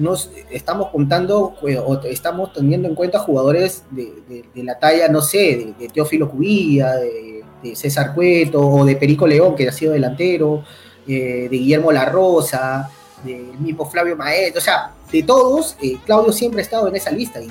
nos 0.00 0.30
estamos 0.50 0.88
contando 0.88 1.54
eh, 1.68 1.78
o 1.78 2.00
estamos 2.04 2.52
teniendo 2.52 2.88
en 2.88 2.94
cuenta 2.94 3.18
jugadores 3.18 3.84
de, 3.90 4.44
la 4.54 4.78
talla, 4.78 5.08
no 5.08 5.20
sé, 5.20 5.74
de, 5.78 5.88
Teófilo 5.88 6.28
Cubilla, 6.28 6.96
de, 6.96 7.44
César 7.74 8.14
Cueto 8.14 8.66
o 8.66 8.86
de 8.86 8.96
Perico 8.96 9.26
León, 9.26 9.54
que 9.54 9.68
ha 9.68 9.72
sido 9.72 9.92
delantero, 9.92 10.64
eh, 11.06 11.46
de 11.50 11.56
Guillermo 11.56 11.92
La 11.92 12.06
Rosa, 12.06 12.90
del 13.22 13.58
mismo 13.58 13.84
Flavio 13.84 14.16
Maestro, 14.16 14.60
o 14.60 14.64
sea, 14.64 14.92
de 15.12 15.22
todos, 15.22 15.76
eh, 15.82 15.98
Claudio 16.06 16.32
siempre 16.32 16.60
ha 16.60 16.62
estado 16.62 16.88
en 16.88 16.96
esa 16.96 17.10
lista 17.10 17.38
y, 17.38 17.50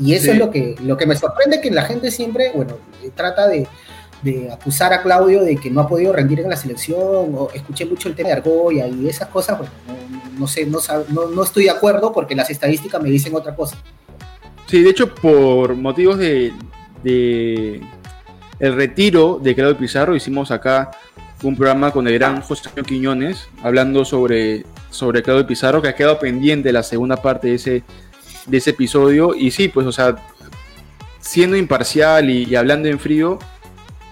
y, 0.00 0.14
eso 0.14 0.32
es 0.32 0.38
lo 0.38 0.50
que, 0.50 0.76
lo 0.82 0.96
que 0.96 1.04
me 1.04 1.14
sorprende, 1.14 1.60
que 1.60 1.70
la 1.70 1.82
gente 1.82 2.10
siempre, 2.10 2.52
bueno, 2.54 2.78
trata 3.14 3.46
de, 3.46 3.66
acusar 4.50 4.92
a 4.92 5.02
Claudio 5.02 5.42
de 5.42 5.56
que 5.56 5.70
no 5.70 5.80
ha 5.80 5.88
podido 5.88 6.12
rendir 6.12 6.40
en 6.40 6.50
la 6.50 6.56
selección, 6.56 6.98
o 6.98 7.50
escuché 7.54 7.84
mucho 7.84 8.08
el 8.08 8.14
tema 8.14 8.28
de 8.28 8.34
Argoya 8.34 8.86
y 8.86 9.08
esas 9.08 9.28
cosas, 9.28 9.58
bueno, 9.58 9.72
no 10.38 10.46
sé, 10.46 10.66
no, 10.66 10.80
no, 11.28 11.42
estoy 11.42 11.64
de 11.64 11.70
acuerdo 11.70 12.12
porque 12.12 12.34
las 12.34 12.50
estadísticas 12.50 13.02
me 13.02 13.10
dicen 13.10 13.34
otra 13.34 13.54
cosa. 13.54 13.76
Sí, 14.66 14.82
de 14.82 14.90
hecho, 14.90 15.14
por 15.14 15.74
motivos 15.74 16.18
de, 16.18 16.52
el 17.04 18.74
retiro 18.74 19.38
de 19.40 19.54
Claudio 19.54 19.78
Pizarro, 19.78 20.16
hicimos 20.16 20.50
acá 20.50 20.90
un 21.42 21.54
programa 21.54 21.92
con 21.92 22.08
el 22.08 22.14
gran 22.14 22.40
José 22.40 22.68
Quiñones, 22.84 23.46
hablando 23.62 24.04
sobre, 24.04 24.64
sobre 24.90 25.22
Claudio 25.22 25.46
Pizarro, 25.46 25.80
que 25.80 25.88
ha 25.88 25.94
quedado 25.94 26.18
pendiente 26.18 26.72
la 26.72 26.82
segunda 26.82 27.16
parte 27.16 27.48
de 27.48 27.54
ese, 27.54 27.84
de 28.46 28.56
ese 28.56 28.70
episodio. 28.70 29.34
Y 29.34 29.50
sí, 29.50 29.68
pues, 29.68 29.86
o 29.86 29.92
sea, 29.92 30.16
siendo 31.20 31.56
imparcial 31.56 32.30
y 32.30 32.56
hablando 32.56 32.88
en 32.88 32.98
frío, 32.98 33.38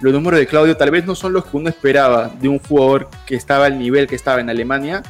los 0.04 0.12
números 0.12 0.38
de 0.38 0.46
Claudio 0.46 0.76
tal 0.76 0.90
vez 0.90 1.06
no 1.06 1.14
son 1.14 1.32
los 1.32 1.46
que 1.46 1.56
uno 1.56 1.70
esperaba 1.70 2.30
de 2.38 2.46
un 2.46 2.58
jugador 2.58 3.08
que 3.24 3.36
estaba 3.36 3.64
al 3.64 3.78
nivel 3.78 4.06
que 4.06 4.14
estaba 4.14 4.38
en 4.38 4.50
Alemania, 4.50 5.02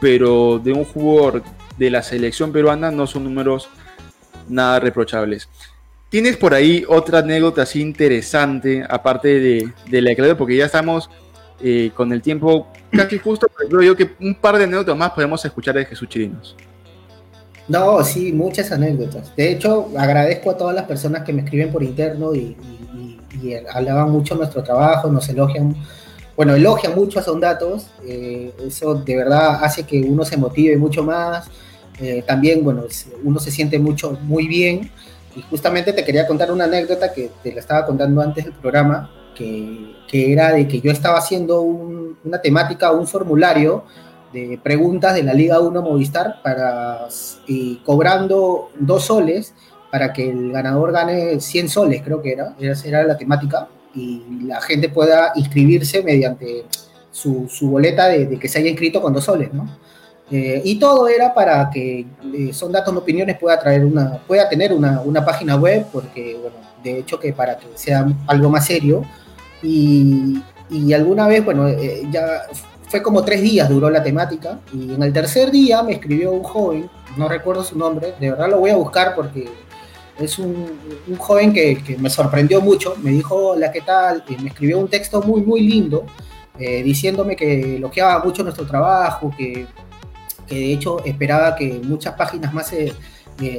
pero 0.00 0.60
de 0.60 0.72
un 0.72 0.84
jugador 0.84 1.42
de 1.76 1.90
la 1.90 2.00
selección 2.00 2.52
peruana 2.52 2.92
no 2.92 3.08
son 3.08 3.24
números 3.24 3.68
nada 4.48 4.78
reprochables. 4.78 5.48
¿Tienes 6.10 6.36
por 6.36 6.54
ahí 6.54 6.84
otra 6.86 7.18
anécdota 7.18 7.62
así 7.62 7.80
interesante, 7.80 8.86
aparte 8.88 9.40
de, 9.40 9.72
de 9.88 10.00
la 10.00 10.14
de 10.14 10.36
Porque 10.36 10.56
ya 10.56 10.66
estamos 10.66 11.10
eh, 11.60 11.90
con 11.92 12.12
el 12.12 12.22
tiempo 12.22 12.68
casi 12.92 13.18
justo, 13.18 13.48
pero 13.56 13.68
creo 13.68 13.82
yo 13.82 13.96
que 13.96 14.12
un 14.20 14.36
par 14.36 14.58
de 14.58 14.62
anécdotas 14.62 14.96
más 14.96 15.10
podemos 15.10 15.44
escuchar 15.44 15.74
de 15.74 15.86
Jesús 15.86 16.08
Chirinos. 16.08 16.54
No, 17.66 18.04
sí, 18.04 18.32
muchas 18.32 18.70
anécdotas. 18.70 19.34
De 19.34 19.50
hecho, 19.50 19.90
agradezco 19.98 20.52
a 20.52 20.56
todas 20.56 20.76
las 20.76 20.84
personas 20.84 21.24
que 21.24 21.32
me 21.32 21.42
escriben 21.42 21.72
por 21.72 21.82
interno 21.82 22.32
y, 22.32 22.56
y, 22.94 23.19
y 23.42 23.54
alaban 23.54 24.10
mucho 24.10 24.34
nuestro 24.34 24.62
trabajo, 24.62 25.08
nos 25.08 25.28
elogian 25.28 25.76
bueno, 26.40 26.54
elogia 26.54 26.88
mucho 26.88 27.18
a 27.18 27.22
Sondatos, 27.22 27.88
eh, 28.02 28.54
eso 28.66 28.94
de 28.94 29.14
verdad 29.14 29.62
hace 29.62 29.82
que 29.82 30.00
uno 30.00 30.24
se 30.24 30.38
motive 30.38 30.74
mucho 30.78 31.04
más, 31.04 31.50
eh, 32.00 32.24
también, 32.26 32.64
bueno, 32.64 32.84
uno 33.24 33.38
se 33.40 33.50
siente 33.50 33.78
mucho, 33.78 34.18
muy 34.22 34.48
bien, 34.48 34.90
y 35.36 35.42
justamente 35.42 35.92
te 35.92 36.02
quería 36.02 36.26
contar 36.26 36.50
una 36.50 36.64
anécdota 36.64 37.12
que 37.12 37.30
te 37.42 37.52
la 37.52 37.60
estaba 37.60 37.84
contando 37.84 38.22
antes 38.22 38.46
del 38.46 38.54
programa, 38.54 39.10
que, 39.36 39.96
que 40.08 40.32
era 40.32 40.52
de 40.52 40.66
que 40.66 40.80
yo 40.80 40.90
estaba 40.90 41.18
haciendo 41.18 41.60
una 41.60 42.40
temática, 42.40 42.90
un 42.90 43.06
formulario 43.06 43.84
de 44.32 44.58
preguntas 44.62 45.14
de 45.14 45.24
la 45.24 45.34
Liga 45.34 45.60
1 45.60 45.82
Movistar 45.82 46.40
para 46.42 47.06
y 47.46 47.76
cobrando 47.84 48.70
dos 48.78 49.04
soles 49.04 49.52
para 49.90 50.12
que 50.12 50.30
el 50.30 50.52
ganador 50.52 50.92
gane 50.92 51.40
100 51.40 51.68
soles, 51.68 52.02
creo 52.02 52.22
que 52.22 52.32
era, 52.32 52.54
esa 52.60 52.88
era 52.88 53.02
la 53.04 53.16
temática 53.16 53.68
y 53.94 54.22
la 54.44 54.60
gente 54.60 54.88
pueda 54.88 55.32
inscribirse 55.34 56.02
mediante 56.02 56.64
su, 57.10 57.48
boleta 57.62 58.08
de, 58.08 58.38
que 58.38 58.48
se 58.48 58.58
haya 58.58 58.70
inscrito 58.70 59.02
con 59.02 59.12
dos 59.12 59.24
soles, 59.24 59.52
¿no? 59.52 59.68
Eh, 60.30 60.62
y 60.64 60.78
todo 60.78 61.08
era 61.08 61.34
para 61.34 61.68
que 61.70 62.06
eh, 62.32 62.52
Son 62.52 62.70
Datos 62.70 62.94
no 62.94 63.00
Opiniones 63.00 63.36
pueda, 63.36 63.58
traer 63.58 63.84
una, 63.84 64.18
pueda 64.28 64.48
tener 64.48 64.72
una, 64.72 65.24
página 65.24 65.56
web, 65.56 65.86
porque, 65.92 66.38
bueno, 66.40 66.56
de 66.84 67.00
hecho 67.00 67.18
que 67.18 67.32
para 67.32 67.58
que 67.58 67.66
sea 67.74 68.06
algo 68.28 68.48
más 68.48 68.66
serio. 68.66 69.04
Y, 69.62 70.40
alguna 70.94 71.26
vez, 71.26 71.44
bueno, 71.44 71.66
eh, 71.66 72.02
ya 72.12 72.42
fue 72.86 73.02
como 73.02 73.24
tres 73.24 73.42
días 73.42 73.68
duró 73.68 73.90
la 73.90 74.02
temática, 74.04 74.60
y 74.72 74.94
en 74.94 75.02
el 75.02 75.12
tercer 75.12 75.50
día 75.50 75.82
me 75.82 75.94
escribió 75.94 76.30
un 76.30 76.44
joven, 76.44 76.88
no 77.16 77.28
recuerdo 77.28 77.64
su 77.64 77.76
nombre, 77.76 78.14
de 78.20 78.30
verdad 78.30 78.48
lo 78.48 78.60
voy 78.60 78.70
a 78.70 78.76
buscar 78.76 79.16
porque 79.16 79.48
es 80.20 80.38
un, 80.38 80.78
joven 81.18 81.52
que, 81.52 81.96
me 81.98 82.10
sorprendió 82.10 82.60
mucho, 82.60 82.94
me 83.02 83.10
dijo, 83.10 83.34
hola, 83.34 83.72
¿qué 83.72 83.80
tal? 83.80 84.22
Me 84.40 84.48
escribió 84.48 84.78
un 84.78 84.88
texto 84.88 85.22
muy, 85.22 85.40
muy 85.42 85.62
lindo, 85.62 86.04
eh, 86.58 86.82
diciéndome 86.82 87.36
que 87.36 87.78
loqueaba 87.78 88.22
mucho 88.22 88.42
nuestro 88.42 88.66
trabajo, 88.66 89.32
que, 89.36 89.66
de 90.48 90.72
hecho 90.72 91.02
esperaba 91.04 91.54
que 91.54 91.80
muchas 91.84 92.14
páginas 92.14 92.52
más 92.52 92.72
eh, 92.72 92.92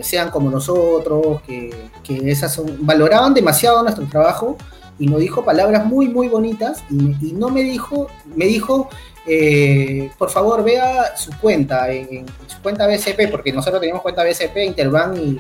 sean 0.03 0.30
como 0.30 0.49
nosotros, 0.49 1.41
que, 1.41 1.72
esas 2.07 2.53
son, 2.53 2.86
valoraban 2.86 3.34
demasiado 3.34 3.82
nuestro 3.82 4.05
trabajo 4.07 4.57
y 4.99 5.07
nos 5.07 5.20
dijo 5.20 5.43
palabras 5.43 5.86
muy, 5.86 6.07
muy 6.09 6.28
bonitas 6.28 6.84
y, 6.89 7.32
no 7.34 7.49
me 7.49 7.64
dijo, 7.64 8.07
me 8.36 8.45
dijo, 8.45 8.89
eh, 9.26 10.12
por 10.18 10.30
favor 10.30 10.64
vea 10.64 11.16
su 11.16 11.32
cuenta, 11.39 11.89
en, 11.89 12.26
su 12.45 12.62
cuenta 12.62 12.86
BCP, 12.86 13.32
porque 13.32 13.51
nosotros 13.51 13.80
teníamos 13.80 14.03
cuenta 14.03 14.24
BCP, 14.24 14.57
Interbank 14.68 15.18
y 15.18 15.39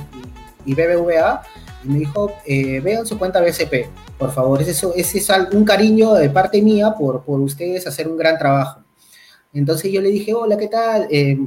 BBVA, 0.65 1.41
y 1.83 1.87
me 1.87 1.99
dijo, 1.99 2.31
eh, 2.45 2.79
vean 2.79 3.05
su 3.05 3.17
cuenta 3.17 3.41
BCP, 3.41 3.89
por 4.17 4.31
favor, 4.31 4.61
ese, 4.61 4.87
ese 4.95 5.17
es 5.17 5.29
un 5.51 5.65
cariño 5.65 6.13
de 6.13 6.29
parte 6.29 6.61
mía 6.61 6.93
por, 6.97 7.23
por 7.23 7.39
ustedes 7.39 7.87
hacer 7.87 8.07
un 8.07 8.17
gran 8.17 8.37
trabajo. 8.37 8.81
Entonces 9.53 9.91
yo 9.91 10.01
le 10.01 10.09
dije, 10.09 10.33
hola, 10.33 10.57
¿qué 10.57 10.67
tal? 10.67 11.07
Eh, 11.09 11.37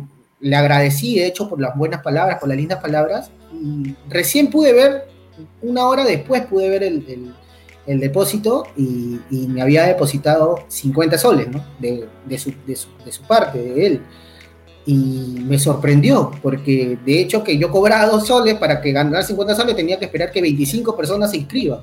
le 0.41 0.57
agradecí, 0.57 1.19
de 1.19 1.27
hecho, 1.27 1.49
por 1.49 1.61
las 1.61 1.77
buenas 1.77 2.03
palabras, 2.03 2.39
por 2.39 2.49
las 2.49 2.59
lindas 2.59 2.81
palabras, 2.81 3.31
y 3.53 3.95
recién 4.09 4.51
pude 4.51 4.73
ver, 4.73 5.07
una 5.63 5.87
hora 5.87 6.05
después 6.05 6.45
pude 6.47 6.69
ver 6.69 6.83
el, 6.83 7.35
depósito 7.87 8.65
y, 8.77 9.21
me 9.31 9.63
había 9.63 9.85
depositado 9.85 10.65
50 10.69 11.17
soles, 11.19 11.49
¿no? 11.49 11.65
De, 11.79 12.09
de, 12.27 12.39
su, 12.39 12.53
de 12.67 12.77
su 12.77 13.23
parte, 13.23 13.59
de 13.59 13.87
él 13.87 14.03
y 14.87 15.37
me 15.41 15.59
sorprendió, 15.59 16.31
porque 16.43 16.99
de 17.05 17.21
hecho 17.21 17.43
que 17.43 17.57
yo 17.57 17.71
cobraba 17.71 18.07
dos 18.07 18.27
soles 18.27 18.55
para 18.55 18.81
que 18.81 18.93
ganar 18.93 19.25
50 19.25 19.55
soles 19.55 19.77
tenía 19.77 19.99
que 19.99 20.05
esperar 20.05 20.31
que 20.31 20.43
25 20.43 20.95
personas 20.97 21.31
se 21.31 21.39
inscriban. 21.39 21.81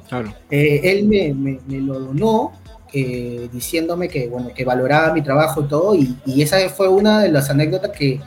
Eh, 0.49 0.82
él 0.84 1.06
me, 1.06 1.34
me, 1.34 1.82
lo 1.82 1.99
donó 1.99 2.52
eh, 2.93 3.49
diciéndome 3.52 4.08
que, 4.08 4.28
bueno, 4.28 4.52
que 4.54 4.64
valoraba 4.64 5.14
mi 5.14 5.24
trabajo 5.24 5.62
y 5.62 5.68
todo, 5.68 5.95
y, 5.95 6.16
y, 6.26 6.41
esa 6.41 6.58
fue 6.70 6.88
una 6.89 7.22
de 7.22 7.32
las 7.32 7.49
anécdotas 7.49 7.91
que 7.91 8.20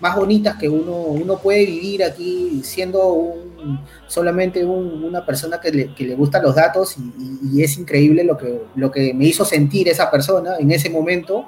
más 0.00 0.16
bonitas 0.16 0.56
que 0.56 0.68
uno, 0.68 0.92
uno 0.92 1.38
puede 1.38 1.66
vivir 1.66 2.02
aquí 2.02 2.60
siendo 2.64 3.06
un, 3.06 3.80
solamente 4.08 4.64
una 4.64 5.24
persona 5.24 5.60
que 5.60 5.70
le, 5.70 5.94
que 5.94 6.04
le, 6.04 6.14
gustan 6.14 6.42
los 6.42 6.54
datos 6.54 6.96
y, 6.98 7.58
y, 7.58 7.62
es 7.62 7.76
increíble 7.78 8.24
lo 8.24 8.36
que, 8.36 8.62
lo 8.74 8.90
que 8.90 9.12
me 9.14 9.26
hizo 9.26 9.44
sentir 9.44 9.88
esa 9.88 10.10
persona 10.10 10.56
en 10.58 10.70
ese 10.70 10.90
momento 10.90 11.46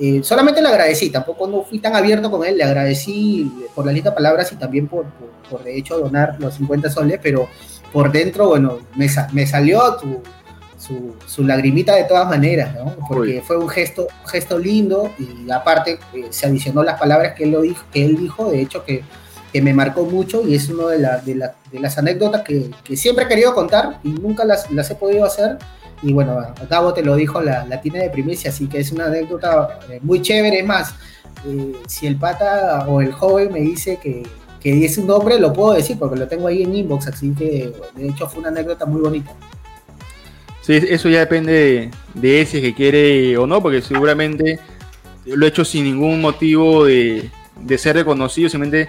eh, 0.00 0.20
solamente 0.22 0.62
le 0.62 0.68
agradecí, 0.68 1.10
tampoco 1.10 1.46
no 1.48 1.64
fui 1.64 1.80
tan 1.80 1.96
abierto 1.96 2.30
con 2.30 2.46
él, 2.46 2.56
le 2.56 2.64
agradecí 2.64 3.50
por 3.74 3.84
las 3.84 3.94
listas 3.94 4.14
palabras 4.14 4.52
y 4.52 4.56
también 4.56 4.86
por, 4.86 5.06
por, 5.50 5.64
de 5.64 5.76
hecho 5.76 5.98
donar 5.98 6.36
los 6.38 6.54
50 6.54 6.88
soles, 6.90 7.18
pero 7.22 7.48
por 7.92 8.12
dentro, 8.12 8.48
bueno, 8.48 8.78
me, 8.94 9.08
me 9.32 9.46
salió 9.46 9.98
su, 9.98 10.22
su, 11.26 11.44
lagrimita 11.44 11.96
de 11.96 12.04
todas 12.04 12.28
maneras, 12.28 12.74
¿no? 12.74 12.94
Porque 13.08 13.42
fue 13.44 13.56
un 13.56 13.68
gesto, 13.68 14.06
gesto 14.26 14.58
lindo 14.58 15.12
y 15.18 15.50
aparte 15.50 15.98
eh, 16.14 16.26
se 16.30 16.46
adicionó 16.46 16.82
las 16.82 16.98
palabras 16.98 17.34
que 17.34 17.44
él, 17.44 17.50
lo 17.50 17.62
dijo, 17.62 17.84
que 17.92 18.04
él 18.04 18.16
dijo, 18.16 18.50
de 18.50 18.60
hecho 18.60 18.84
que, 18.84 19.02
que 19.52 19.62
me 19.62 19.72
marcó 19.72 20.04
mucho 20.04 20.46
y 20.46 20.54
es 20.54 20.68
una 20.68 20.88
de, 20.88 21.50
de 21.72 21.80
las 21.80 21.98
anécdotas 21.98 22.42
que, 22.42 22.70
siempre 22.96 23.24
he 23.24 23.28
querido 23.28 23.54
contar 23.54 23.98
y 24.04 24.10
nunca 24.10 24.44
las, 24.44 24.70
las 24.70 24.90
he 24.90 24.94
podido 24.94 25.24
hacer 25.24 25.58
y 26.02 26.12
bueno, 26.12 26.40
Gabo 26.68 26.94
te 26.94 27.02
lo 27.02 27.16
dijo, 27.16 27.40
la, 27.40 27.66
la 27.66 27.80
tiene 27.80 28.00
de 28.00 28.10
primicia, 28.10 28.50
así 28.50 28.68
que 28.68 28.78
es 28.78 28.92
una 28.92 29.06
anécdota 29.06 29.80
eh, 29.90 29.98
muy 30.02 30.22
chévere. 30.22 30.60
Es 30.60 30.66
más, 30.66 30.94
eh, 31.46 31.72
si 31.88 32.06
el 32.06 32.16
pata 32.16 32.86
o 32.86 33.00
el 33.00 33.12
joven 33.12 33.52
me 33.52 33.60
dice 33.60 33.98
que, 34.00 34.22
es 34.62 34.98
un 34.98 35.06
nombre, 35.06 35.40
lo 35.40 35.52
puedo 35.52 35.72
decir 35.72 35.98
porque 35.98 36.18
lo 36.18 36.28
tengo 36.28 36.46
ahí 36.46 36.62
en 36.62 36.74
inbox, 36.74 37.06
así 37.06 37.32
que 37.32 37.72
de 37.96 38.08
hecho 38.08 38.28
fue 38.28 38.40
una 38.40 38.50
anécdota 38.50 38.84
muy 38.84 39.00
bonita. 39.00 39.32
Sí, 40.60 40.74
eso 40.74 41.08
ya 41.08 41.20
depende 41.20 41.90
de, 42.14 42.40
ese 42.42 42.60
que 42.60 42.74
quiere 42.74 43.38
o 43.38 43.46
no, 43.46 43.62
porque 43.62 43.80
seguramente 43.80 44.60
lo 45.24 45.46
he 45.46 45.48
hecho 45.48 45.64
sin 45.64 45.84
ningún 45.84 46.20
motivo 46.20 46.84
de 46.84 47.30
ser 47.78 47.96
reconocido, 47.96 48.50
simplemente 48.50 48.88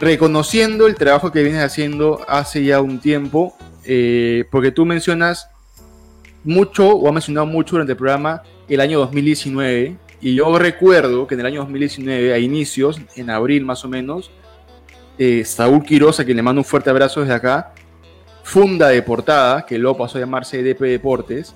reconociendo 0.00 0.86
el 0.86 0.94
trabajo 0.94 1.30
que 1.30 1.42
vienes 1.42 1.62
haciendo 1.62 2.20
hace 2.26 2.64
ya 2.64 2.80
un 2.80 3.00
tiempo, 3.00 3.54
eh, 3.84 4.44
porque 4.50 4.72
tú 4.72 4.86
mencionas 4.86 5.50
mucho, 6.42 6.88
o 6.88 7.06
ha 7.06 7.12
mencionado 7.12 7.46
mucho 7.46 7.72
durante 7.72 7.92
el 7.92 7.98
programa, 7.98 8.42
el 8.68 8.80
año 8.80 8.98
2019. 8.98 9.96
Y 10.22 10.34
yo 10.34 10.58
recuerdo 10.58 11.26
que 11.26 11.34
en 11.34 11.40
el 11.40 11.46
año 11.46 11.60
2019, 11.60 12.32
a 12.32 12.38
inicios, 12.38 12.98
en 13.14 13.28
abril 13.28 13.64
más 13.64 13.84
o 13.84 13.88
menos, 13.88 14.30
eh, 15.18 15.44
Saúl 15.44 15.84
Quiroz, 15.84 16.18
a 16.18 16.24
quien 16.24 16.36
le 16.36 16.42
mando 16.42 16.60
un 16.60 16.64
fuerte 16.64 16.88
abrazo 16.88 17.20
desde 17.20 17.34
acá, 17.34 17.74
funda 18.42 18.88
de 18.88 19.02
portada, 19.02 19.66
que 19.66 19.78
luego 19.78 19.98
pasó 19.98 20.16
a 20.16 20.22
llamarse 20.22 20.60
EDP 20.60 20.80
Deportes, 20.80 21.54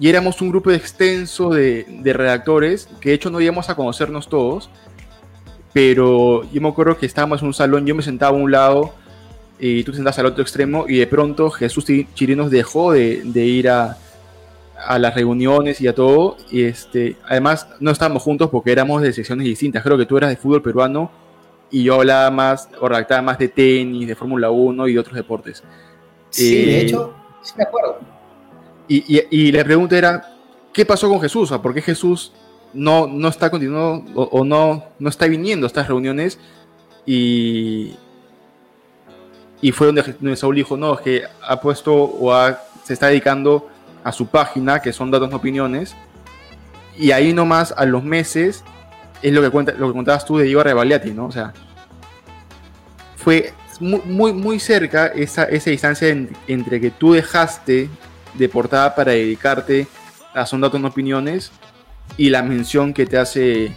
y 0.00 0.08
éramos 0.08 0.40
un 0.42 0.50
grupo 0.50 0.72
extenso 0.72 1.50
de, 1.50 1.86
de 1.88 2.12
redactores, 2.12 2.88
que 3.00 3.10
de 3.10 3.14
hecho 3.14 3.30
no 3.30 3.40
íbamos 3.40 3.70
a 3.70 3.76
conocernos 3.76 4.28
todos, 4.28 4.68
pero 5.72 6.44
yo 6.52 6.60
me 6.60 6.68
acuerdo 6.68 6.98
que 6.98 7.06
estábamos 7.06 7.40
en 7.40 7.48
un 7.48 7.54
salón, 7.54 7.86
yo 7.86 7.94
me 7.94 8.02
sentaba 8.02 8.36
a 8.36 8.40
un 8.40 8.50
lado 8.50 8.92
y 9.58 9.84
tú 9.84 9.92
te 9.92 9.96
sentas 9.96 10.18
al 10.18 10.26
otro 10.26 10.42
extremo 10.42 10.86
y 10.88 10.98
de 10.98 11.06
pronto 11.06 11.48
Jesús 11.50 11.86
Chirinos 12.14 12.50
dejó 12.50 12.92
de, 12.92 13.22
ir 13.34 13.68
a, 13.68 13.96
las 14.98 15.14
reuniones 15.14 15.80
y 15.80 15.86
a 15.86 15.94
todo. 15.94 16.36
Y 16.50 16.64
este, 16.64 17.16
además 17.24 17.68
no 17.78 17.92
estábamos 17.92 18.22
juntos 18.22 18.50
porque 18.50 18.72
éramos 18.72 19.02
de 19.02 19.12
secciones 19.12 19.46
distintas. 19.46 19.82
Creo 19.84 19.96
que 19.96 20.04
tú 20.04 20.16
eras 20.16 20.30
de 20.30 20.36
fútbol 20.36 20.62
peruano 20.62 21.10
y 21.70 21.84
yo 21.84 21.94
hablaba 21.94 22.30
más 22.30 22.68
o 22.80 22.88
redactaba 22.88 23.22
más 23.22 23.38
de 23.38 23.48
tenis, 23.48 24.08
de 24.08 24.16
Fórmula 24.16 24.50
1 24.50 24.88
y 24.88 24.94
de 24.94 24.98
otros 24.98 25.14
deportes. 25.14 25.62
Sí, 26.30 26.64
de 26.66 26.78
eh, 26.78 26.80
hecho, 26.82 27.14
sí 27.42 27.54
me 27.56 27.62
acuerdo. 27.62 27.98
Y, 28.88 29.52
la 29.52 29.64
pregunta 29.64 29.96
era, 29.96 30.34
¿qué 30.72 30.84
pasó 30.84 31.08
con 31.08 31.20
Jesús? 31.20 31.50
¿Por 31.62 31.72
qué 31.72 31.80
Jesús 31.80 32.32
no, 32.74 33.06
no 33.06 33.28
está 33.28 33.50
continuando 33.50 34.04
o, 34.14 34.44
no, 34.44 34.84
no 34.98 35.08
está 35.08 35.26
viniendo 35.26 35.66
a 35.66 35.68
estas 35.68 35.88
reuniones? 35.88 36.38
Y, 37.06 37.94
y 39.60 39.72
fue 39.72 39.92
donde, 39.92 40.36
Saúl 40.36 40.56
dijo, 40.56 40.76
no, 40.76 40.94
es 40.94 41.00
que 41.00 41.22
ha 41.46 41.60
puesto 41.60 41.94
o 41.94 42.32
se 42.84 42.92
está 42.92 43.08
dedicando 43.08 43.68
a 44.04 44.12
su 44.12 44.26
página, 44.26 44.80
que 44.80 44.92
son 44.92 45.10
datos 45.10 45.30
no 45.30 45.36
opiniones, 45.36 45.94
y 46.98 47.12
ahí 47.12 47.32
nomás 47.32 47.72
a 47.76 47.84
los 47.84 48.02
meses 48.02 48.64
es 49.22 49.32
lo 49.32 49.40
que, 49.40 49.50
cuenta, 49.50 49.72
lo 49.72 49.88
que 49.88 49.92
contabas 49.92 50.24
tú 50.24 50.38
de 50.38 50.48
Ibar 50.48 50.66
Revaliati, 50.66 51.12
¿no? 51.12 51.26
O 51.26 51.32
sea, 51.32 51.52
fue 53.16 53.54
muy, 53.80 54.32
muy, 54.32 54.60
cerca 54.60 55.06
esa, 55.06 55.44
esa 55.44 55.70
distancia 55.70 56.08
entre 56.46 56.80
que 56.80 56.90
tú 56.90 57.12
dejaste 57.12 57.88
de 58.34 58.48
portada 58.48 58.94
para 58.94 59.12
dedicarte 59.12 59.86
a 60.34 60.46
Son 60.46 60.60
Datos 60.60 60.80
No 60.80 60.88
Opiniones 60.88 61.52
y 62.16 62.30
la 62.30 62.42
mención 62.42 62.92
que 62.92 63.06
te 63.06 63.18
hace, 63.18 63.72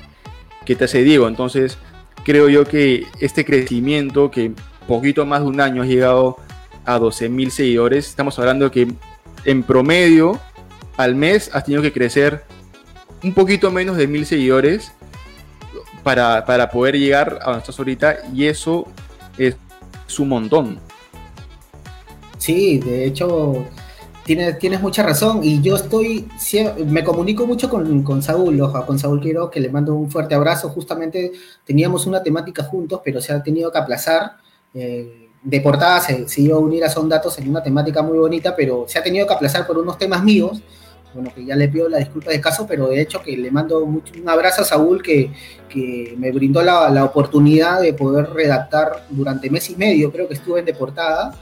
que 0.65 0.76
te 0.76 0.86
hace 0.86 1.03
Diego. 1.03 1.28
Entonces, 1.28 1.78
creo 2.23 2.49
yo 2.49 2.65
que 2.65 3.05
este 3.19 3.45
crecimiento 3.45 4.32
que 4.32 4.51
poquito 4.88 5.26
más 5.26 5.41
de 5.41 5.47
un 5.47 5.61
año 5.61 5.82
has 5.84 5.88
llegado 5.88 6.38
a 6.86 6.99
12.000 6.99 7.49
seguidores. 7.49 8.07
Estamos 8.07 8.38
hablando 8.39 8.69
que 8.71 8.88
en 9.45 9.63
promedio 9.63 10.39
al 10.97 11.15
mes 11.15 11.49
has 11.53 11.65
tenido 11.65 11.82
que 11.82 11.91
crecer 11.91 12.43
un 13.23 13.34
poquito 13.34 13.71
menos 13.71 13.97
de 13.97 14.07
1.000 14.07 14.23
seguidores 14.26 14.91
para, 16.03 16.69
poder 16.69 16.97
llegar 16.97 17.39
a 17.41 17.45
donde 17.45 17.59
estás 17.59 17.80
ahorita 17.80 18.17
y 18.34 18.45
eso 18.45 18.88
es, 19.38 19.55
un 20.19 20.30
montón. 20.30 20.80
Sí, 22.38 22.78
de 22.78 23.05
hecho 23.05 23.65
tienes, 24.26 24.59
tienes 24.59 24.82
mucha 24.82 25.03
razón 25.03 25.41
y 25.43 25.61
yo 25.61 25.76
estoy, 25.76 26.28
me 26.86 27.03
comunico 27.03 27.45
mucho 27.45 27.69
con, 27.69 28.03
con 28.03 28.21
Saúl, 28.21 28.59
ojo, 28.59 28.86
con 28.86 28.99
Saúl 28.99 29.21
Quiero, 29.21 29.49
que 29.49 29.59
le 29.59 29.69
mando 29.69 29.93
un 29.95 30.09
fuerte 30.09 30.36
abrazo. 30.36 30.69
Justamente 30.69 31.32
teníamos 31.63 32.05
una 32.07 32.21
temática 32.21 32.63
juntos, 32.63 33.01
pero 33.03 33.21
se 33.21 33.32
ha 33.32 33.41
tenido 33.41 33.71
que 33.71 33.78
aplazar 33.78 34.38
eh, 34.73 35.30
de 35.41 35.61
portada 35.61 36.01
se, 36.01 36.41
iba 36.41 36.55
a 36.55 36.59
unir 36.59 36.84
a 36.84 36.89
Son 36.89 37.07
Datos 37.07 37.38
en 37.38 37.47
una 37.47 37.61
temática 37.61 38.01
muy 38.01 38.17
bonita, 38.17 38.55
pero 38.55 38.86
se 38.88 38.97
ha 38.97 39.03
tenido 39.03 39.28
que 39.28 39.34
aplazar 39.34 39.65
por 39.67 39.78
unos 39.78 39.97
temas 39.97 40.23
míos. 40.23 40.61
Bueno, 41.13 41.32
que 41.34 41.45
ya 41.45 41.55
le 41.55 41.69
pido 41.69 41.88
la 41.88 41.99
disculpa 41.99 42.32
de 42.32 42.41
caso, 42.41 42.65
pero 42.67 42.88
de 42.88 42.99
hecho 42.99 43.21
que 43.21 43.38
le 43.38 43.49
mando 43.49 43.86
mucho, 43.86 44.11
un 44.19 44.28
abrazo 44.28 44.63
a 44.63 44.65
Saúl 44.65 45.01
que, 45.01 45.32
que 45.69 46.13
me 46.17 46.32
brindó 46.32 46.61
la, 46.61 46.89
la, 46.89 47.05
oportunidad 47.05 47.80
de 47.80 47.93
poder 47.93 48.32
redactar 48.32 49.05
durante 49.09 49.49
mes 49.49 49.69
y 49.69 49.78
medio, 49.78 50.11
creo 50.11 50.28
que 50.28 50.34
estuve 50.34 50.59
en 50.59 50.65
Deportada. 50.65 51.34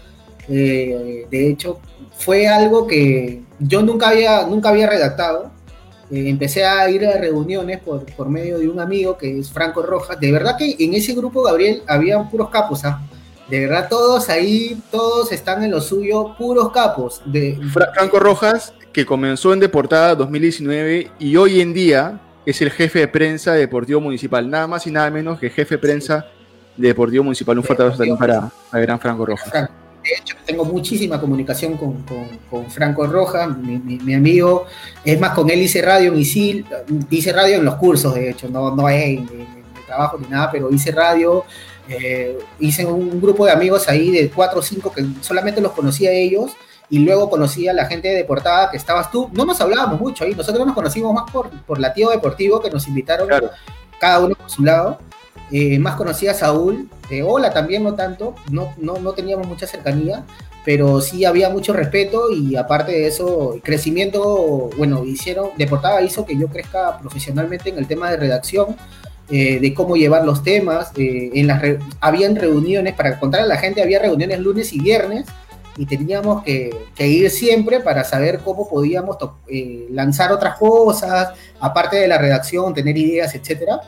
Eh, 0.50 1.26
de 1.30 1.50
hecho, 1.50 1.80
fue 2.18 2.48
algo 2.48 2.88
que 2.88 3.42
yo 3.60 3.82
nunca 3.82 4.10
había, 4.10 4.46
nunca 4.46 4.70
había 4.70 4.90
redactado. 4.90 5.52
Eh, 6.12 6.30
empecé 6.30 6.66
a 6.66 6.90
ir 6.90 7.06
a 7.06 7.18
reuniones 7.18 7.80
por, 7.80 8.06
por 8.16 8.30
medio 8.30 8.60
de 8.60 8.68
un 8.68 8.80
amigo 8.80 9.18
que 9.18 9.40
es 9.40 9.52
Franco 9.52 9.82
Rojas. 9.82 10.20
De 10.20 10.32
verdad 10.32 10.58
que 10.58 10.76
en 10.80 10.94
ese 10.94 11.14
grupo, 11.14 11.44
Gabriel, 11.44 11.82
había 11.88 12.22
puros 12.30 12.50
capos, 12.50 12.84
¿ah? 12.86 13.02
De 13.50 13.60
verdad, 13.60 13.88
todos 13.90 14.30
ahí, 14.30 14.82
todos 14.90 15.32
están 15.32 15.64
en 15.64 15.72
lo 15.72 15.82
suyo, 15.82 16.36
puros 16.38 16.72
capos. 16.72 17.22
De... 17.26 17.60
Franco 17.72 18.20
Rojas, 18.20 18.74
que 18.94 19.06
comenzó 19.06 19.54
en 19.54 19.60
Deportada 19.60 20.16
2019 20.16 21.12
y 21.20 21.36
hoy 21.36 21.62
en 21.62 21.74
día 21.74 22.22
es 22.46 22.62
el 22.62 22.72
jefe 22.72 23.00
de 23.00 23.08
prensa 23.08 23.54
de 23.54 23.60
Deportivo 23.60 24.00
Municipal, 24.00 24.50
nada 24.50 24.68
más 24.68 24.88
y 24.88 24.92
nada 24.92 25.10
menos 25.10 25.40
que 25.40 25.50
jefe 25.50 25.76
de 25.76 25.80
prensa 25.80 26.26
de 26.78 26.88
Deportivo 26.88 27.24
Municipal. 27.24 27.58
Un 27.58 27.64
fuerte 27.64 27.84
abrazo 27.84 27.98
también 27.98 28.18
para, 28.18 28.50
para 28.72 28.84
gran 28.84 29.00
Franco 29.00 29.26
Rojas. 29.26 29.70
De 30.04 30.10
hecho, 30.20 30.36
tengo 30.46 30.66
muchísima 30.66 31.20
comunicación 31.20 31.78
con, 31.78 32.04
con, 32.50 32.70
Franco 32.70 33.08
Rojas, 33.08 33.58
mi, 33.58 34.14
amigo. 34.14 34.66
Es 35.06 35.20
más, 35.20 35.32
con 35.32 35.50
él 35.50 35.62
hice 35.62 35.82
radio 35.82 36.12
en 36.12 36.20
ISIL, 36.20 36.66
hice 37.10 37.32
radio 37.32 37.56
en 37.56 37.66
los 37.66 37.76
cursos, 37.76 38.14
de 38.14 38.32
hecho, 38.32 38.50
no, 38.50 38.76
no 38.76 38.90
es 38.90 39.04
en, 39.04 39.20
en 39.20 39.86
trabajo 39.86 40.18
ni 40.20 40.28
nada, 40.28 40.52
pero 40.52 40.70
hice 40.70 40.92
radio 40.92 41.46
eh, 41.90 42.40
hice 42.60 42.86
un 42.86 43.22
grupo 43.22 43.46
de 43.46 43.52
amigos 43.52 43.90
ahí 43.90 44.10
de 44.10 44.30
cuatro 44.30 44.60
o 44.60 44.62
cinco 44.62 44.92
que 44.92 45.06
solamente 45.22 45.60
los 45.60 45.74
conocía 45.74 46.12
a 46.12 46.14
ellos 46.14 46.54
y 46.90 47.00
luego 47.00 47.30
conocí 47.30 47.68
a 47.68 47.74
la 47.74 47.86
gente 47.86 48.08
de 48.08 48.24
Portada 48.24 48.72
que 48.72 48.78
estabas 48.78 49.12
tú. 49.12 49.30
No 49.34 49.46
nos 49.46 49.60
hablábamos 49.60 50.00
mucho 50.00 50.24
ahí, 50.24 50.34
nosotros 50.34 50.66
nos 50.66 50.76
conocimos 50.76 51.14
más 51.14 51.30
por, 51.32 51.50
por 51.50 51.80
Latido 51.80 52.12
Deportivo 52.12 52.62
que 52.62 52.70
nos 52.70 52.88
invitaron 52.88 53.28
cada 54.00 54.20
uno 54.20 54.36
por 54.36 54.50
su 54.50 54.64
lado. 54.64 55.00
Eh, 55.52 55.78
más 55.80 55.96
conocía 55.96 56.34
Saúl, 56.34 56.90
de 57.10 57.24
Ola 57.24 57.54
también 57.54 57.84
no 57.84 57.96
tanto, 57.96 58.36
no, 58.52 58.74
no, 58.78 58.98
no 59.00 59.14
teníamos 59.14 59.48
mucha 59.48 59.68
cercanía, 59.68 60.24
pero 60.66 61.02
sí 61.02 61.26
había 61.26 61.50
mucho 61.50 61.74
respeto 61.74 62.32
y 62.32 62.56
aparte 62.56 62.94
de 62.94 63.08
eso, 63.08 63.60
crecimiento, 63.64 64.70
bueno, 64.78 65.04
hicieron, 65.04 65.50
Deportada 65.58 66.02
hizo 66.02 66.26
que 66.26 66.38
yo 66.38 66.48
crezca 66.48 67.00
profesionalmente 67.00 67.70
en 67.70 67.78
el 67.78 67.88
tema 67.88 68.10
de 68.10 68.18
redacción, 68.18 68.76
eh, 69.30 69.60
de 69.60 69.74
cómo 69.74 69.96
llevar 69.96 70.26
los 70.26 70.44
temas, 70.44 70.92
eh, 70.98 71.32
en 71.34 71.48
las 71.48 71.62
habían 72.00 72.36
reuniones, 72.36 72.94
para 72.94 73.20
contar 73.20 73.42
a 73.42 73.46
la 73.46 73.58
gente, 73.58 73.82
había 73.82 74.00
reuniones 74.00 74.40
lunes 74.40 74.74
y 74.74 74.80
viernes, 74.80 75.26
y 75.78 75.86
teníamos 75.86 76.44
que, 76.44 76.72
ir 77.00 77.30
siempre 77.32 77.80
para 77.80 78.04
saber 78.04 78.40
cómo 78.40 78.70
podíamos 78.70 79.18
eh, 79.48 79.88
lanzar 79.90 80.32
otras 80.32 80.58
cosas, 80.58 81.30
aparte 81.60 81.98
de 81.98 82.08
la 82.08 82.18
redacción, 82.18 82.74
tener 82.74 82.98
ideas, 82.98 83.34
etc. 83.34 83.82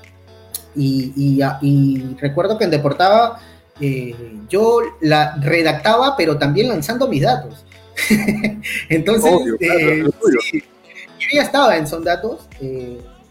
Y, 0.76 1.42
y, 1.62 2.16
recuerdo 2.20 2.58
que 2.58 2.66
en 2.66 2.72
Deportaba 2.72 3.40
eh, 3.80 4.16
yo 4.50 4.80
la 5.02 5.36
redactaba, 5.36 6.16
pero 6.18 6.38
también 6.38 6.70
lanzando 6.70 7.08
mis 7.08 7.22
datos. 7.22 7.66
Entonces, 8.90 9.32
eh, 9.60 10.04
yo 10.04 11.28
ya 11.34 11.44
estaba 11.44 11.78
en 11.78 11.88
Son 11.88 12.04
Datos, 12.04 12.48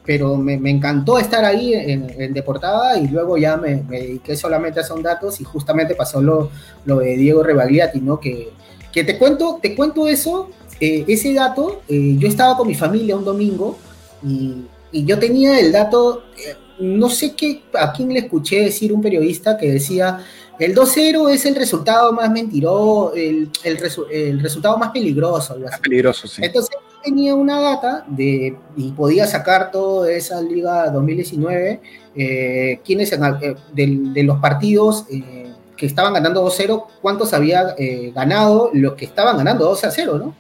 pero 0.05 0.37
me, 0.37 0.55
encantó 0.71 1.19
estar 1.19 1.45
ahí 1.45 1.75
en, 1.75 2.11
en 2.19 2.33
Deportada 2.33 2.99
y 2.99 3.09
luego 3.09 3.37
ya 3.37 3.57
me, 3.57 3.77
dediqué 3.77 4.37
solamente 4.37 4.81
a 4.81 4.85
Son 4.85 5.03
Datos 5.03 5.41
y 5.41 5.45
justamente 5.45 5.95
pasó 5.95 6.21
lo, 6.21 6.51
lo 6.85 6.99
de 6.99 7.17
Diego 7.17 7.43
Rebagliati, 7.43 8.01
¿no? 8.01 8.21
Que, 8.21 8.51
que 8.95 9.03
te 9.03 9.19
cuento, 9.19 9.59
te 9.61 9.75
cuento 9.75 10.07
eso, 10.07 10.51
eh, 10.81 11.05
ese 11.09 11.35
dato, 11.35 11.83
eh, 11.89 12.15
yo 12.17 12.29
estaba 12.29 12.57
con 12.57 12.69
mi 12.69 12.77
familia 12.77 13.17
un 13.17 13.25
domingo 13.25 13.77
y, 14.23 14.67
y 14.93 15.05
yo 15.05 15.19
tenía 15.19 15.59
el 15.59 15.73
dato, 15.73 16.23
eh, 16.39 16.55
no 16.79 17.09
sé 17.09 17.35
qué, 17.35 17.63
a 17.75 17.93
quién 17.93 18.13
le 18.13 18.21
escuché 18.21 18.65
decir 18.65 18.93
un 18.93 19.03
periodista 19.03 19.57
que 19.57 19.73
decía, 19.73 20.21
el 20.59 20.75
2-0 20.75 21.31
es 21.33 21.47
el 21.47 21.57
resultado 21.57 22.13
más 22.13 22.31
mentiroso, 22.31 23.13
el, 23.15 23.51
el, 23.65 23.79
el 24.13 24.41
resultado 24.41 24.79
más 24.79 24.91
peligroso. 24.91 25.59
Más 25.59 25.81
peligroso, 25.81 26.29
sí. 26.29 26.43
Entonces, 26.45 26.77
tenía 27.05 27.35
una 27.35 27.61
data 27.61 28.05
de, 28.09 28.57
y 28.77 28.93
podía 28.93 29.27
sacar 29.27 29.71
toda 29.71 30.11
esa 30.11 30.41
liga 30.41 30.89
2019, 30.91 31.81
eh, 32.17 32.81
quiénes 32.85 33.13
eh, 33.13 33.55
de, 33.73 34.23
los 34.23 34.39
partidos 34.39 35.05
eh, 35.11 35.53
que 35.77 35.87
estaban 35.87 36.15
ganando 36.15 36.47
2-0, 36.47 36.87
cuántos 37.03 37.35
había 37.35 37.75
eh, 37.77 38.13
ganado 38.15 38.71
los 38.73 38.95
que 38.95 39.05
estaban 39.05 39.37
ganando 39.37 39.71
2-0, 39.71 40.19
¿no? 40.19 40.35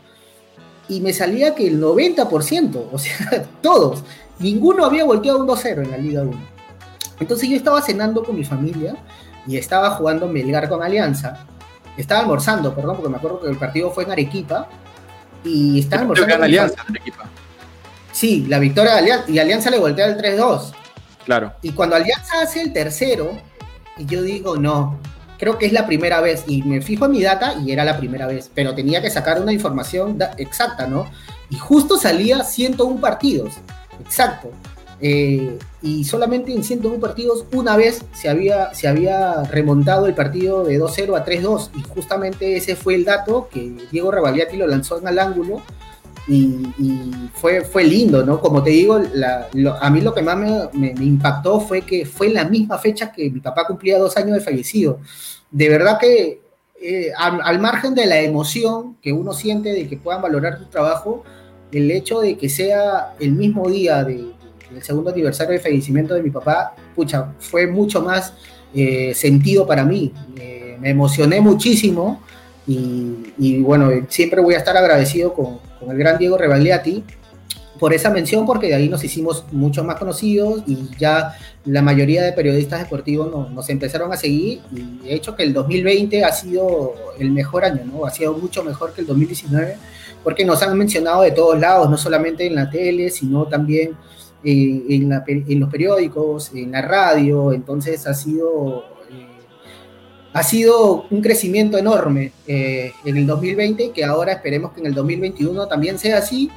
Y 0.88 1.00
me 1.00 1.12
salía 1.12 1.54
que 1.54 1.66
el 1.66 1.80
90%, 1.80 2.88
o 2.92 2.98
sea, 2.98 3.46
todos, 3.62 4.04
ninguno 4.38 4.84
había 4.84 5.04
volteado 5.04 5.38
un 5.38 5.46
2-0 5.46 5.84
en 5.84 5.90
la 5.90 5.96
Liga 5.96 6.22
1. 6.22 6.32
Entonces 7.20 7.48
yo 7.48 7.56
estaba 7.56 7.80
cenando 7.82 8.22
con 8.24 8.36
mi 8.36 8.44
familia 8.44 8.96
y 9.46 9.56
estaba 9.56 9.90
jugando 9.90 10.28
Melgar 10.28 10.68
con 10.68 10.82
Alianza. 10.82 11.46
Estaba 11.96 12.22
almorzando, 12.22 12.74
perdón, 12.74 12.96
porque 12.96 13.10
me 13.10 13.16
acuerdo 13.16 13.40
que 13.40 13.48
el 13.48 13.56
partido 13.56 13.90
fue 13.90 14.04
en 14.04 14.12
Arequipa 14.12 14.68
y 15.44 15.80
están 15.80 16.10
Alianza 16.42 16.84
Sí, 18.10 18.46
la 18.48 18.58
victoria 18.58 18.92
de 18.92 18.98
Alianza 18.98 19.30
y 19.30 19.38
Alianza 19.38 19.70
le 19.70 19.78
voltea 19.78 20.06
el 20.06 20.16
3-2. 20.16 20.72
Claro. 21.24 21.52
Y 21.62 21.72
cuando 21.72 21.96
Alianza 21.96 22.42
hace 22.42 22.62
el 22.62 22.72
tercero, 22.72 23.32
y 23.96 24.06
yo 24.06 24.22
digo, 24.22 24.56
no, 24.56 24.98
creo 25.38 25.58
que 25.58 25.66
es 25.66 25.72
la 25.72 25.86
primera 25.86 26.20
vez. 26.20 26.44
Y 26.46 26.62
me 26.62 26.80
fijo 26.80 27.06
en 27.06 27.12
mi 27.12 27.22
data 27.22 27.54
y 27.54 27.72
era 27.72 27.84
la 27.84 27.96
primera 27.96 28.26
vez. 28.26 28.50
Pero 28.54 28.74
tenía 28.74 29.02
que 29.02 29.10
sacar 29.10 29.40
una 29.40 29.52
información 29.52 30.18
exacta, 30.38 30.86
¿no? 30.86 31.10
Y 31.50 31.56
justo 31.56 31.98
salía 31.98 32.44
101 32.44 33.00
partidos. 33.00 33.54
Exacto. 34.00 34.50
Eh, 35.00 35.58
y 35.82 36.04
solamente 36.04 36.52
en 36.52 36.62
101 36.62 37.00
partidos 37.00 37.44
una 37.52 37.76
vez 37.76 38.04
se 38.12 38.28
había, 38.28 38.72
se 38.74 38.88
había 38.88 39.42
remontado 39.42 40.06
el 40.06 40.14
partido 40.14 40.64
de 40.64 40.80
2-0 40.80 41.16
a 41.16 41.24
3-2 41.24 41.70
y 41.76 41.82
justamente 41.82 42.56
ese 42.56 42.76
fue 42.76 42.94
el 42.94 43.04
dato 43.04 43.48
que 43.52 43.72
Diego 43.90 44.12
Rebagliati 44.12 44.56
lo 44.56 44.66
lanzó 44.66 44.98
en 44.98 45.08
el 45.08 45.18
ángulo 45.18 45.62
y, 46.26 47.10
fue, 47.34 47.62
fue 47.62 47.84
lindo, 47.84 48.24
¿no? 48.24 48.40
Como 48.40 48.62
te 48.62 48.70
digo, 48.70 48.98
a 48.98 49.90
mí 49.90 50.00
lo 50.00 50.14
que 50.14 50.22
más 50.22 50.72
me, 50.72 50.94
impactó 51.00 51.60
fue 51.60 51.82
que 51.82 52.06
fue 52.06 52.30
la 52.30 52.44
misma 52.44 52.78
fecha 52.78 53.12
que 53.12 53.30
mi 53.30 53.40
papá 53.40 53.66
cumplía 53.66 53.98
dos 53.98 54.16
años 54.16 54.34
de 54.34 54.40
fallecido. 54.40 55.00
De 55.50 55.68
verdad 55.68 55.98
que 55.98 56.40
eh, 56.80 57.12
al, 57.16 57.60
margen 57.60 57.94
de 57.94 58.06
la 58.06 58.20
emoción 58.20 58.96
que 59.02 59.12
uno 59.12 59.32
siente 59.32 59.72
de 59.72 59.86
que 59.86 59.96
puedan 59.96 60.22
valorar 60.22 60.58
tu 60.58 60.66
trabajo, 60.66 61.24
el 61.74 61.90
hecho 61.90 62.20
de 62.20 62.36
que 62.36 62.48
sea 62.48 63.14
el 63.18 63.32
mismo 63.32 63.68
día 63.68 64.04
de, 64.04 64.32
el 64.74 64.82
segundo 64.82 65.10
aniversario 65.10 65.52
de 65.52 65.60
fallecimiento 65.60 66.14
de 66.14 66.22
mi 66.22 66.30
papá, 66.30 66.74
pucha, 66.94 67.32
fue 67.38 67.66
mucho 67.66 68.00
más 68.00 68.34
eh, 68.74 69.12
sentido 69.14 69.66
para 69.66 69.84
mí. 69.84 70.12
me 70.80 70.90
emocioné 70.90 71.40
muchísimo 71.40 72.20
y, 72.66 73.60
bueno, 73.60 73.90
siempre 74.08 74.40
voy 74.40 74.54
a 74.54 74.58
estar 74.58 74.76
agradecido 74.76 75.34
con, 75.34 75.58
el 75.90 75.98
gran 75.98 76.16
Diego 76.16 76.38
Rebagliati 76.38 77.04
por 77.78 77.92
esa 77.92 78.08
mención, 78.08 78.46
porque 78.46 78.68
de 78.68 78.74
ahí 78.74 78.88
nos 78.88 79.04
hicimos 79.04 79.44
mucho 79.52 79.84
más 79.84 79.96
conocidos 79.96 80.62
y 80.66 80.88
ya 80.98 81.36
la 81.66 81.82
mayoría 81.82 82.22
de 82.22 82.32
periodistas 82.32 82.80
deportivos 82.80 83.50
nos 83.50 83.68
empezaron 83.68 84.12
a 84.12 84.16
seguir 84.16 84.62
y 84.72 85.06
he 85.06 85.14
hecho 85.14 85.34
que 85.34 85.42
el 85.42 85.52
2020 85.52 86.24
ha 86.24 86.32
sido 86.32 86.94
el 87.18 87.32
mejor 87.32 87.64
año, 87.64 87.82
¿no? 87.84 88.06
Ha 88.06 88.10
sido 88.10 88.32
mucho 88.32 88.62
mejor 88.64 88.94
que 88.94 89.02
el 89.02 89.06
2019 89.06 89.76
porque 90.24 90.44
nos 90.44 90.62
han 90.62 90.76
mencionado 90.76 91.22
de 91.22 91.30
todos 91.30 91.60
lados, 91.60 91.88
no 91.88 91.98
solamente 91.98 92.46
en 92.46 92.54
la 92.54 92.70
tele, 92.70 93.10
sino 93.10 93.46
también 93.46 93.96
en, 94.42 95.60
los 95.60 95.70
periódicos, 95.70 96.50
en 96.54 96.72
la 96.72 96.82
radio, 96.82 97.52
entonces 97.52 98.06
ha 98.06 98.14
sido, 98.14 98.84
eh, 99.10 99.26
ha 100.32 100.42
sido 100.42 101.06
un 101.10 101.20
crecimiento 101.22 101.78
enorme 101.78 102.32
eh, 102.46 102.92
en 103.04 103.16
el 103.18 103.26
2020, 103.26 103.92
que 103.92 104.04
ahora 104.04 104.32
esperemos 104.32 104.72
que 104.72 104.80
en 104.80 104.86
el 104.86 104.94
2021 104.94 105.66
también 105.68 105.98
sea 105.98 106.18
así. 106.18 106.50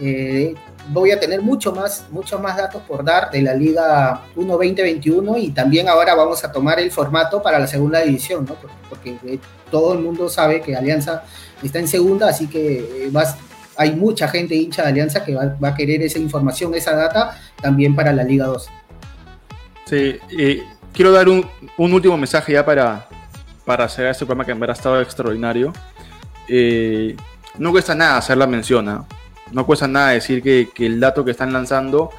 Eh, 0.00 0.54
voy 0.88 1.12
a 1.12 1.20
tener 1.20 1.42
mucho 1.42 1.72
más, 1.72 2.06
muchos 2.10 2.40
más 2.40 2.56
datos 2.56 2.82
por 2.82 3.04
dar 3.04 3.30
de 3.30 3.40
la 3.40 3.54
Liga 3.54 4.24
1 4.34 4.52
2021 4.52 5.38
y 5.38 5.50
también 5.50 5.88
ahora 5.88 6.16
vamos 6.16 6.42
a 6.42 6.50
tomar 6.50 6.80
el 6.80 6.90
formato 6.90 7.40
para 7.40 7.60
la 7.60 7.68
segunda 7.68 8.00
división, 8.00 8.44
¿no? 8.44 8.54
porque, 8.54 8.76
porque 8.88 9.38
todo 9.70 9.92
el 9.92 10.00
mundo 10.00 10.28
sabe 10.28 10.60
que 10.60 10.74
Alianza 10.74 11.22
está 11.66 11.78
en 11.78 11.88
segunda, 11.88 12.28
así 12.28 12.46
que 12.46 13.08
vas, 13.10 13.36
hay 13.76 13.94
mucha 13.94 14.28
gente 14.28 14.54
hincha 14.54 14.82
de 14.82 14.88
Alianza 14.88 15.24
que 15.24 15.34
va, 15.34 15.56
a 15.60 15.74
querer 15.74 16.02
esa 16.02 16.18
información, 16.18 16.74
esa 16.74 16.94
data, 16.94 17.38
también 17.60 17.94
para 17.94 18.12
la 18.12 18.24
Liga 18.24 18.46
2. 18.46 18.68
Sí, 19.86 20.18
quiero 20.92 21.12
dar 21.12 21.28
un, 21.28 21.46
último 21.78 22.16
mensaje 22.16 22.52
ya 22.52 22.64
para, 22.64 23.08
para 23.64 23.84
hacer 23.84 24.06
este 24.06 24.24
programa 24.24 24.44
que 24.44 24.54
me 24.54 24.66
ha 24.66 24.72
estado 24.72 25.00
extraordinario. 25.00 25.72
Eh, 26.48 27.16
no 27.58 27.70
cuesta 27.70 27.94
nada 27.94 28.16
hacer 28.16 28.36
la 28.36 28.46
mención, 28.46 28.88
¿ah? 28.88 29.04
no 29.52 29.66
cuesta 29.66 29.86
nada 29.86 30.10
decir 30.10 30.42
que, 30.42 30.70
el 30.78 31.00
dato 31.00 31.24
que 31.24 31.30
están 31.30 31.52
lanzando 31.52 32.10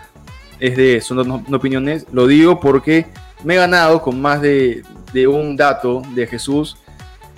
es 0.60 0.78
de 0.78 1.02
son 1.02 1.18
dos 1.18 1.54
opiniones. 1.54 2.06
Lo 2.12 2.28
digo 2.28 2.60
porque 2.60 3.08
me 3.44 3.56
he 3.56 3.58
ganado 3.58 4.02
con 4.02 4.22
más 4.22 4.42
de, 4.42 4.84
de 5.12 5.28
un 5.28 5.56
dato 5.56 6.02
de 6.14 6.28
Jesús 6.28 6.78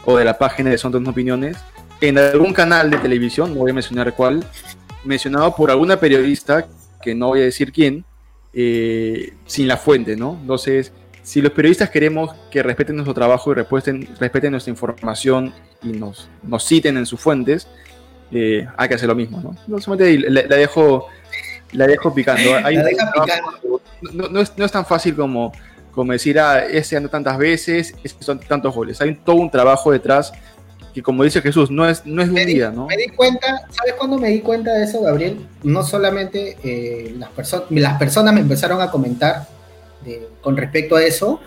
o 0.05 0.17
de 0.17 0.25
la 0.25 0.37
página 0.37 0.69
de 0.69 0.77
Son 0.77 0.91
dos 0.91 1.05
opiniones 1.07 1.57
en 2.01 2.17
algún 2.17 2.53
canal 2.53 2.89
de 2.89 2.97
televisión, 2.97 3.53
no 3.53 3.61
voy 3.61 3.71
a 3.71 3.73
mencionar 3.73 4.13
cuál, 4.15 4.45
mencionado 5.03 5.55
por 5.55 5.71
alguna 5.71 5.99
periodista, 5.99 6.67
que 7.01 7.15
no 7.15 7.27
voy 7.27 7.41
a 7.41 7.43
decir 7.43 7.71
quién, 7.71 8.05
eh, 8.53 9.33
sin 9.45 9.67
la 9.67 9.77
fuente, 9.77 10.15
¿no? 10.15 10.37
Entonces, 10.41 10.91
si 11.23 11.41
los 11.41 11.51
periodistas 11.51 11.89
queremos 11.89 12.35
que 12.51 12.61
respeten 12.63 12.95
nuestro 12.95 13.13
trabajo 13.13 13.51
y 13.51 13.55
respeten, 13.55 14.07
respeten 14.19 14.51
nuestra 14.51 14.71
información 14.71 15.53
y 15.81 15.87
nos, 15.87 16.29
nos 16.43 16.63
citen 16.65 16.97
en 16.97 17.05
sus 17.05 17.19
fuentes, 17.19 17.67
eh, 18.31 18.67
hay 18.77 18.87
que 18.87 18.95
hacer 18.95 19.07
lo 19.07 19.15
mismo, 19.15 19.41
¿no? 19.41 19.55
No, 19.67 19.95
la, 19.95 20.41
dejo, 20.57 21.07
la 21.71 21.87
dejo 21.87 22.13
picando. 22.13 22.41
No, 24.13 24.39
es, 24.39 24.55
no, 24.55 24.65
es, 24.65 24.71
tan 24.71 24.85
fácil 24.85 25.15
como, 25.15 25.51
como 25.91 26.11
decir, 26.11 26.37
ah, 26.39 26.63
ese 26.63 26.95
anda 26.95 27.09
tantas 27.09 27.37
veces, 27.39 27.95
son 28.19 28.39
tantos 28.39 28.75
goles. 28.75 29.01
Hay 29.01 29.15
todo 29.15 29.37
un 29.37 29.49
trabajo 29.49 29.91
detrás 29.91 30.31
que 30.95 31.03
como 31.03 31.25
dice 31.25 31.41
Jesús, 31.41 31.69
no 31.69 31.87
es, 31.87 32.05
no 32.05 32.21
es 32.21 32.29
un 32.29 32.35
día, 32.35 32.71
¿no? 32.71 32.87
Me 32.87 32.95
di 32.95 33.09
cuenta, 33.09 33.67
¿sabes 33.69 33.95
cuándo 33.97 34.17
me 34.17 34.29
di 34.29 34.39
cuenta 34.39 34.71
de 34.71 34.85
eso, 34.85 35.01
Gabriel? 35.01 35.45
No 35.61 35.83
solamente 35.83 36.57
eh, 36.63 37.13
las, 37.17 37.29
las 37.69 37.99
personas 37.99 38.33
me 38.33 38.39
empezaron 38.39 38.81
a 38.81 38.89
comentar 38.89 39.45
con 40.41 40.55
respecto 40.55 40.95
a 40.95 41.03
eso, 41.03 41.41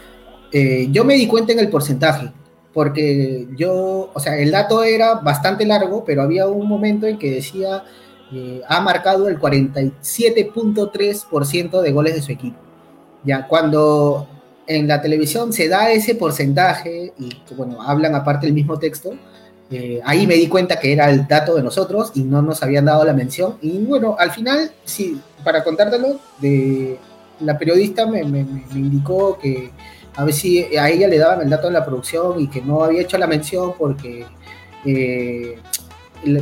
eh, 0.52 0.88
yo 0.90 1.04
me 1.04 1.14
di 1.14 1.26
cuenta 1.26 1.52
en 1.52 1.60
el 1.60 1.70
porcentaje, 1.70 2.30
porque 2.74 3.48
yo, 3.56 4.10
o 4.12 4.20
sea, 4.20 4.36
el 4.36 4.50
dato 4.50 4.84
era 4.84 5.14
bastante 5.14 5.64
largo, 5.64 6.04
pero 6.04 6.20
había 6.22 6.46
un 6.46 6.68
momento 6.68 7.06
en 7.06 7.18
que 7.18 7.30
decía, 7.30 7.84
eh, 8.32 8.60
ha 8.68 8.80
marcado 8.80 9.28
el 9.28 9.38
47.3% 9.38 11.80
de 11.80 11.92
goles 11.92 12.16
de 12.16 12.22
su 12.22 12.32
equipo. 12.32 12.58
Ya, 13.24 13.46
cuando 13.46 14.28
en 14.66 14.88
la 14.88 15.00
televisión 15.00 15.52
se 15.52 15.68
da 15.68 15.90
ese 15.90 16.14
porcentaje 16.14 17.14
y, 17.18 17.30
bueno, 17.56 17.80
hablan 17.80 18.14
aparte 18.14 18.46
el 18.46 18.52
mismo 18.52 18.78
texto, 18.78 19.14
eh, 19.70 20.00
ahí 20.04 20.26
me 20.26 20.34
di 20.34 20.48
cuenta 20.48 20.78
que 20.78 20.92
era 20.92 21.10
el 21.10 21.26
dato 21.26 21.54
de 21.54 21.62
nosotros 21.62 22.12
y 22.14 22.22
no 22.22 22.40
nos 22.40 22.62
habían 22.62 22.86
dado 22.86 23.04
la 23.04 23.12
mención. 23.12 23.56
Y 23.60 23.78
bueno, 23.78 24.16
al 24.18 24.30
final, 24.30 24.72
sí, 24.84 25.20
para 25.44 25.62
contártelo, 25.62 26.20
de, 26.40 26.98
la 27.40 27.58
periodista 27.58 28.06
me, 28.06 28.20
indicó 28.20 29.38
que 29.38 29.70
a 30.16 30.24
ver 30.24 30.34
si 30.34 30.76
a 30.76 30.88
ella 30.90 31.06
le 31.06 31.18
daban 31.18 31.42
el 31.42 31.50
dato 31.50 31.68
de 31.68 31.74
la 31.74 31.84
producción 31.84 32.40
y 32.40 32.48
que 32.48 32.60
no 32.60 32.82
había 32.82 33.02
hecho 33.02 33.18
la 33.18 33.26
mención 33.26 33.74
porque 33.78 34.26
eh, 34.84 35.58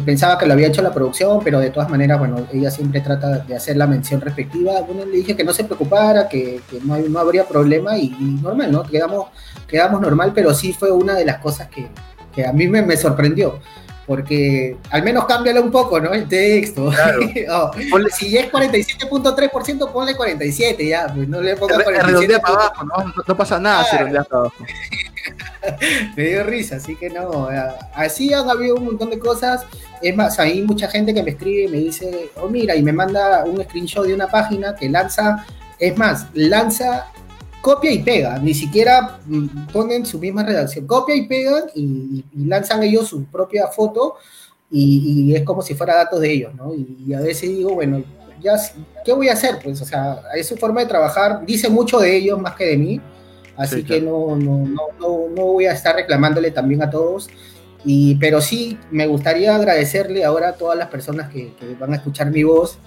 pensaba 0.04 0.38
que 0.38 0.46
lo 0.46 0.54
había 0.54 0.68
hecho 0.68 0.80
la 0.80 0.94
producción, 0.94 1.40
pero 1.44 1.60
de 1.60 1.70
todas 1.70 1.90
maneras, 1.90 2.18
bueno, 2.18 2.46
ella 2.52 2.70
siempre 2.70 3.00
trata 3.00 3.40
de 3.40 3.54
hacer 3.54 3.76
la 3.76 3.86
mención 3.86 4.20
respectiva. 4.20 4.80
Bueno, 4.80 5.04
le 5.04 5.18
dije 5.18 5.36
que 5.36 5.44
no 5.44 5.52
se 5.52 5.64
preocupara, 5.64 6.28
que, 6.28 6.60
no, 6.84 7.18
habría 7.18 7.44
problema 7.44 7.98
y, 7.98 8.08
normal, 8.40 8.72
¿no? 8.72 8.82
Quedamos, 8.84 9.28
quedamos 9.68 10.00
normal, 10.00 10.32
pero 10.34 10.54
sí 10.54 10.72
fue 10.72 10.90
una 10.90 11.14
de 11.14 11.26
las 11.26 11.38
cosas 11.38 11.68
que, 11.68 11.88
que 12.36 12.46
a 12.46 12.52
mí 12.52 12.68
me, 12.68 12.82
me 12.82 12.96
sorprendió 12.96 13.58
porque 14.06 14.76
al 14.90 15.02
menos 15.02 15.24
cámbialo 15.24 15.62
un 15.62 15.70
poco, 15.70 15.98
¿no? 15.98 16.12
El 16.12 16.28
texto. 16.28 16.90
Claro. 16.90 17.20
oh, 17.50 17.70
si 18.16 18.36
es 18.36 18.50
47.3%, 18.50 19.92
ponle 19.92 20.14
47 20.14 20.86
ya, 20.86 21.08
pues 21.12 21.28
no 21.28 21.40
le 21.40 21.56
pongas 21.56 21.82
47. 21.82 22.38
para 22.40 22.54
abajo, 22.54 22.84
¿no? 22.84 23.14
No 23.26 23.36
pasa 23.36 23.58
nada 23.58 23.84
si 23.84 23.96
para 23.96 24.20
abajo. 24.20 24.52
Me 26.16 26.22
dio 26.22 26.44
risa, 26.44 26.76
así 26.76 26.94
que 26.94 27.10
no. 27.10 27.48
Así 27.94 28.32
han 28.32 28.48
habido 28.48 28.76
un 28.76 28.84
montón 28.84 29.10
de 29.10 29.18
cosas. 29.18 29.66
Es 30.00 30.14
más, 30.14 30.38
hay 30.38 30.62
mucha 30.62 30.86
gente 30.86 31.12
que 31.12 31.22
me 31.22 31.30
escribe 31.30 31.64
y 31.64 31.68
me 31.68 31.78
dice, 31.78 32.30
oh 32.36 32.48
mira, 32.48 32.76
y 32.76 32.82
me 32.82 32.92
manda 32.92 33.44
un 33.44 33.60
screenshot 33.64 34.06
de 34.06 34.14
una 34.14 34.28
página 34.28 34.76
que 34.76 34.88
lanza, 34.88 35.44
es 35.80 35.96
más, 35.96 36.26
lanza 36.34 37.06
copia 37.66 37.90
y 37.90 37.98
pega, 37.98 38.38
ni 38.38 38.54
siquiera 38.54 39.18
mm, 39.26 39.72
ponen 39.72 40.06
su 40.06 40.20
misma 40.20 40.44
redacción, 40.44 40.86
copia 40.86 41.16
y 41.16 41.26
pegan 41.26 41.64
y, 41.74 42.24
lanzan 42.46 42.80
ellos 42.84 43.08
su 43.08 43.24
propia 43.24 43.66
foto 43.66 44.14
y, 44.70 45.34
es 45.34 45.42
como 45.42 45.62
si 45.62 45.74
fuera 45.74 45.96
datos 45.96 46.20
de 46.20 46.32
ellos, 46.32 46.54
¿no? 46.54 46.72
Y, 46.72 47.12
a 47.12 47.18
veces 47.18 47.48
digo, 47.50 47.74
bueno, 47.74 48.04
ya, 48.40 48.52
¿qué 49.04 49.12
voy 49.12 49.30
a 49.30 49.32
hacer? 49.32 49.58
Pues, 49.64 49.82
o 49.82 49.84
sea, 49.84 50.22
es 50.36 50.46
su 50.46 50.56
forma 50.56 50.80
de 50.80 50.86
trabajar, 50.86 51.44
dice 51.44 51.68
mucho 51.68 51.98
de 51.98 52.16
ellos 52.16 52.40
más 52.40 52.54
que 52.54 52.66
de 52.66 52.76
mí, 52.76 53.00
así 53.56 53.82
que 53.82 54.00
no, 54.00 54.36
no, 54.36 54.58
no, 55.00 55.28
no, 55.34 55.42
voy 55.46 55.66
a 55.66 55.72
estar 55.72 55.96
reclamándole 55.96 56.52
también 56.52 56.84
a 56.84 56.90
todos. 56.90 57.28
Y, 57.84 58.14
pero 58.16 58.40
sí, 58.40 58.78
me 58.92 59.08
gustaría 59.08 59.56
agradecerle 59.56 60.24
ahora 60.24 60.50
a 60.50 60.52
todas 60.52 60.78
las 60.78 60.86
personas 60.86 61.32
que, 61.32 61.52
van 61.80 61.94
a 61.94 61.96
escuchar 61.96 62.30
mi 62.30 62.44
voz, 62.44 62.78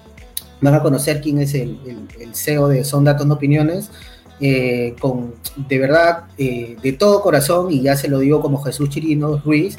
van 0.61 0.73
a 0.73 0.82
conocer 0.82 1.19
quién 1.19 1.39
es 1.39 1.53
el, 1.53 1.82
el, 1.86 2.07
el 2.21 2.34
CEO 2.34 2.69
de 2.69 2.86
Son 2.86 3.03
Datos 3.03 3.27
No 3.27 3.34
Opiniones. 3.34 3.91
Eh, 4.41 4.95
con 5.01 5.33
de 5.67 5.79
verdad, 5.79 6.23
eh, 6.37 6.77
de 6.81 6.93
todo 6.93 7.21
corazón, 7.21 7.71
y 7.71 7.81
ya 7.81 7.97
se 7.97 8.07
lo 8.07 8.19
digo 8.19 8.41
como 8.41 8.63
Jesús 8.63 8.89
Chirino 8.89 9.37
Ruiz, 9.43 9.77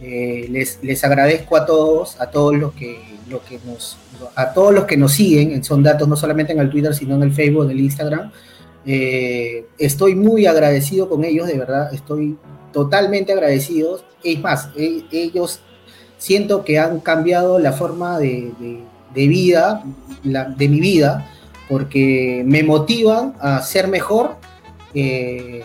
eh, 0.00 0.46
les, 0.50 0.78
les, 0.82 1.04
agradezco 1.04 1.58
a 1.58 1.66
todos, 1.66 2.18
a 2.18 2.30
todos 2.30 2.56
los 2.56 2.72
que, 2.72 2.98
lo 3.28 3.44
que 3.44 3.58
nos, 3.66 3.98
a 4.34 4.54
todos 4.54 4.72
los 4.72 4.84
que 4.84 4.96
nos 4.96 5.12
siguen, 5.12 5.52
en 5.52 5.62
son 5.62 5.82
datos 5.82 6.08
no 6.08 6.16
solamente 6.16 6.52
en 6.52 6.60
el 6.60 6.70
Twitter, 6.70 6.94
sino 6.94 7.16
en 7.16 7.24
el 7.24 7.32
Facebook, 7.32 7.64
en 7.64 7.70
el 7.72 7.80
Instagram. 7.80 8.32
estoy 9.78 10.14
muy 10.14 10.46
agradecido 10.46 11.10
con 11.10 11.24
ellos, 11.24 11.46
de 11.46 11.58
verdad, 11.58 11.92
estoy 11.92 12.38
totalmente 12.72 13.32
agradecido. 13.34 14.00
Es 14.24 14.40
más, 14.40 14.70
e, 14.74 15.04
ellos 15.12 15.60
siento 16.16 16.64
que 16.64 16.78
han 16.78 17.00
cambiado 17.00 17.58
la 17.58 17.72
forma 17.72 18.18
de, 18.18 18.52
de, 19.14 19.26
vida, 19.26 19.84
de 20.24 20.68
mi 20.68 20.80
vida 20.80 21.28
porque 21.68 22.42
me 22.46 22.62
motivan 22.62 23.34
a 23.40 23.62
ser 23.62 23.88
mejor, 23.88 24.36
eh, 24.94 25.64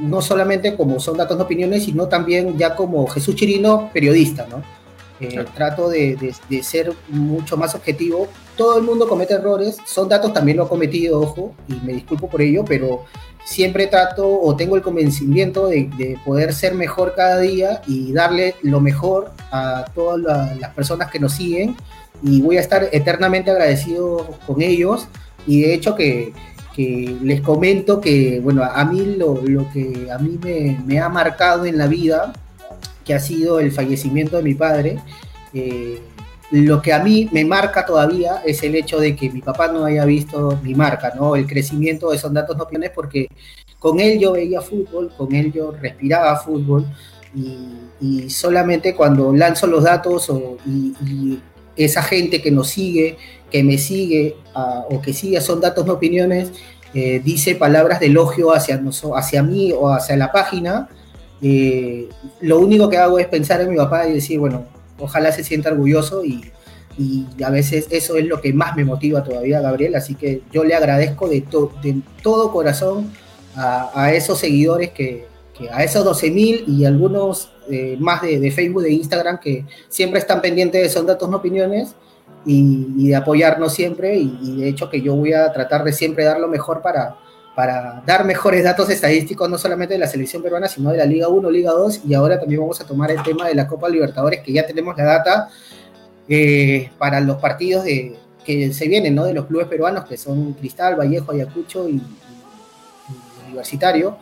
no 0.00 0.22
solamente 0.22 0.76
como 0.76 1.00
son 1.00 1.16
datos 1.16 1.36
de 1.36 1.44
opiniones, 1.44 1.84
sino 1.84 2.08
también 2.08 2.56
ya 2.56 2.74
como 2.74 3.06
Jesús 3.06 3.34
Chirino, 3.34 3.90
periodista, 3.92 4.46
¿no? 4.48 4.62
Eh, 5.20 5.44
trato 5.54 5.88
de, 5.88 6.34
ser 6.62 6.92
mucho 7.08 7.56
más 7.56 7.74
objetivo. 7.76 8.26
Todo 8.56 8.78
el 8.78 8.84
mundo 8.84 9.08
comete 9.08 9.34
errores, 9.34 9.76
son 9.86 10.08
datos 10.08 10.32
también 10.32 10.56
lo 10.56 10.66
he 10.66 10.68
cometido, 10.68 11.20
ojo, 11.20 11.54
y 11.68 11.74
me 11.86 11.92
disculpo 11.92 12.28
por 12.28 12.42
ello, 12.42 12.64
pero 12.64 13.04
siempre 13.44 13.86
trato 13.86 14.28
o 14.28 14.56
tengo 14.56 14.74
el 14.74 14.82
convencimiento 14.82 15.68
de, 15.68 16.18
poder 16.24 16.52
ser 16.52 16.74
mejor 16.74 17.14
cada 17.14 17.38
día 17.38 17.82
y 17.86 18.12
darle 18.12 18.56
lo 18.62 18.80
mejor 18.80 19.30
a 19.50 19.84
todas 19.94 20.20
las 20.58 20.70
personas 20.74 21.10
que 21.10 21.20
nos 21.20 21.34
siguen 21.34 21.76
y 22.22 22.40
voy 22.40 22.56
a 22.56 22.60
estar 22.60 22.88
eternamente 22.92 23.50
agradecido 23.50 24.36
con 24.46 24.62
ellos 24.62 25.08
y 25.46 25.62
de 25.62 25.74
hecho 25.74 25.94
que, 25.94 26.32
les 26.76 27.42
comento 27.42 28.00
que, 28.00 28.40
bueno, 28.40 28.62
a 28.64 28.84
mí 28.86 29.16
lo, 29.16 29.42
que 29.72 30.08
a 30.10 30.18
mí 30.18 30.38
me, 30.86 30.98
ha 30.98 31.08
marcado 31.10 31.66
en 31.66 31.76
la 31.76 31.86
vida, 31.86 32.32
que 33.04 33.14
ha 33.14 33.20
sido 33.20 33.60
el 33.60 33.72
fallecimiento 33.72 34.38
de 34.38 34.42
mi 34.42 34.54
padre, 34.54 34.98
eh, 35.52 36.00
lo 36.50 36.80
que 36.80 36.92
a 36.92 37.02
mí 37.02 37.28
me 37.30 37.44
marca 37.44 37.84
todavía 37.84 38.42
es 38.44 38.62
el 38.62 38.74
hecho 38.74 38.98
de 38.98 39.14
que 39.14 39.30
mi 39.30 39.40
papá 39.40 39.68
no 39.68 39.84
haya 39.84 40.04
visto 40.04 40.58
mi 40.62 40.74
marca, 40.74 41.12
¿no? 41.14 41.36
El 41.36 41.46
crecimiento 41.46 42.10
de 42.10 42.16
esos 42.16 42.32
datos 42.32 42.56
no 42.56 42.66
tienes 42.66 42.90
porque 42.90 43.28
con 43.78 44.00
él 44.00 44.18
yo 44.18 44.32
veía 44.32 44.60
fútbol, 44.60 45.12
con 45.16 45.34
él 45.34 45.52
yo 45.52 45.72
respiraba 45.72 46.36
fútbol 46.36 46.86
y, 47.34 48.28
solamente 48.28 48.94
cuando 48.94 49.32
lanzo 49.32 49.66
los 49.66 49.84
datos 49.84 50.30
y 50.66 51.38
esa 51.76 52.02
gente 52.02 52.42
que 52.42 52.50
nos 52.50 52.68
sigue, 52.68 53.16
que 53.50 53.62
me 53.62 53.78
sigue 53.78 54.36
o 54.54 55.00
que 55.00 55.12
sigue 55.12 55.40
Son 55.40 55.60
Datos 55.60 55.86
No 55.86 55.94
Opiniones, 55.94 56.52
eh, 56.94 57.20
dice 57.24 57.54
palabras 57.54 58.00
de 58.00 58.06
elogio 58.06 58.54
hacia, 58.54 58.80
hacia 59.16 59.42
mí 59.42 59.72
o 59.72 59.88
hacia 59.88 60.16
la 60.16 60.30
página, 60.30 60.88
eh, 61.40 62.08
lo 62.40 62.60
único 62.60 62.88
que 62.88 62.98
hago 62.98 63.18
es 63.18 63.26
pensar 63.26 63.60
en 63.60 63.70
mi 63.70 63.76
papá 63.76 64.06
y 64.06 64.14
decir, 64.14 64.38
bueno, 64.38 64.66
ojalá 64.98 65.32
se 65.32 65.42
sienta 65.42 65.70
orgulloso 65.70 66.24
y, 66.24 66.42
a 67.42 67.48
veces 67.48 67.86
eso 67.90 68.16
es 68.16 68.26
lo 68.26 68.42
que 68.42 68.52
más 68.52 68.76
me 68.76 68.84
motiva 68.84 69.24
todavía, 69.24 69.62
Gabriel, 69.62 69.94
así 69.94 70.14
que 70.14 70.42
yo 70.52 70.62
le 70.62 70.74
agradezco 70.74 71.26
de, 71.26 71.42
de 71.82 72.02
todo 72.22 72.52
corazón 72.52 73.10
a, 73.56 74.12
esos 74.12 74.38
seguidores 74.38 74.90
que, 74.90 75.26
a 75.70 75.84
esos 75.84 76.04
12.000 76.04 76.64
y 76.66 76.84
algunos 76.84 77.50
eh, 77.70 77.96
más 77.98 78.22
de, 78.22 78.50
Facebook, 78.50 78.82
de 78.82 78.92
Instagram, 78.92 79.38
que 79.38 79.64
siempre 79.88 80.18
están 80.18 80.40
pendientes 80.40 80.82
de 80.82 80.88
Son 80.88 81.06
Datos 81.06 81.28
No 81.28 81.36
Opiniones 81.38 81.94
y, 82.44 83.08
de 83.08 83.14
apoyarnos 83.14 83.72
siempre 83.72 84.16
y, 84.16 84.56
de 84.56 84.68
hecho 84.68 84.90
que 84.90 85.00
yo 85.00 85.14
voy 85.14 85.32
a 85.32 85.52
tratar 85.52 85.84
de 85.84 85.92
siempre 85.92 86.24
dar 86.24 86.40
lo 86.40 86.48
mejor 86.48 86.82
para, 86.82 87.16
para 87.54 88.02
dar 88.06 88.24
mejores 88.24 88.64
datos 88.64 88.90
estadísticos, 88.90 89.48
no 89.48 89.58
solamente 89.58 89.94
de 89.94 90.00
la 90.00 90.06
selección 90.06 90.42
peruana, 90.42 90.68
sino 90.68 90.90
de 90.90 90.98
la 90.98 91.04
Liga 91.04 91.28
1, 91.28 91.50
Liga 91.50 91.72
2 91.72 92.00
y 92.06 92.14
ahora 92.14 92.40
también 92.40 92.60
vamos 92.60 92.80
a 92.80 92.86
tomar 92.86 93.10
el 93.10 93.22
tema 93.22 93.46
de 93.46 93.54
la 93.54 93.68
Copa 93.68 93.88
Libertadores, 93.88 94.40
que 94.40 94.52
ya 94.52 94.66
tenemos 94.66 94.96
la 94.96 95.04
data 95.04 95.48
eh, 96.28 96.90
para 96.98 97.20
los 97.20 97.36
partidos 97.36 97.84
de, 97.84 98.16
que 98.44 98.72
se 98.72 98.88
vienen, 98.88 99.14
¿no? 99.14 99.24
De 99.24 99.34
los 99.34 99.46
clubes 99.46 99.66
peruanos, 99.66 100.04
que 100.04 100.16
son 100.16 100.54
Cristal, 100.54 100.96
Vallejo, 100.96 101.32
Ayacucho 101.32 101.88
y, 101.88 102.00
Universitario. 103.46 104.16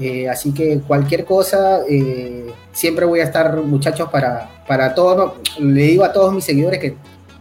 Eh, 0.00 0.28
así 0.28 0.52
que 0.54 0.80
cualquier 0.86 1.24
cosa, 1.24 1.80
eh, 1.88 2.46
siempre 2.72 3.04
voy 3.04 3.20
a 3.20 3.24
estar, 3.24 3.56
muchachos, 3.56 4.08
para, 4.10 4.62
para 4.66 4.94
todos. 4.94 5.32
Le 5.58 5.82
digo 5.82 6.04
a 6.04 6.12
todos 6.12 6.32
mis 6.32 6.44
seguidores 6.44 6.78
que 6.80 6.96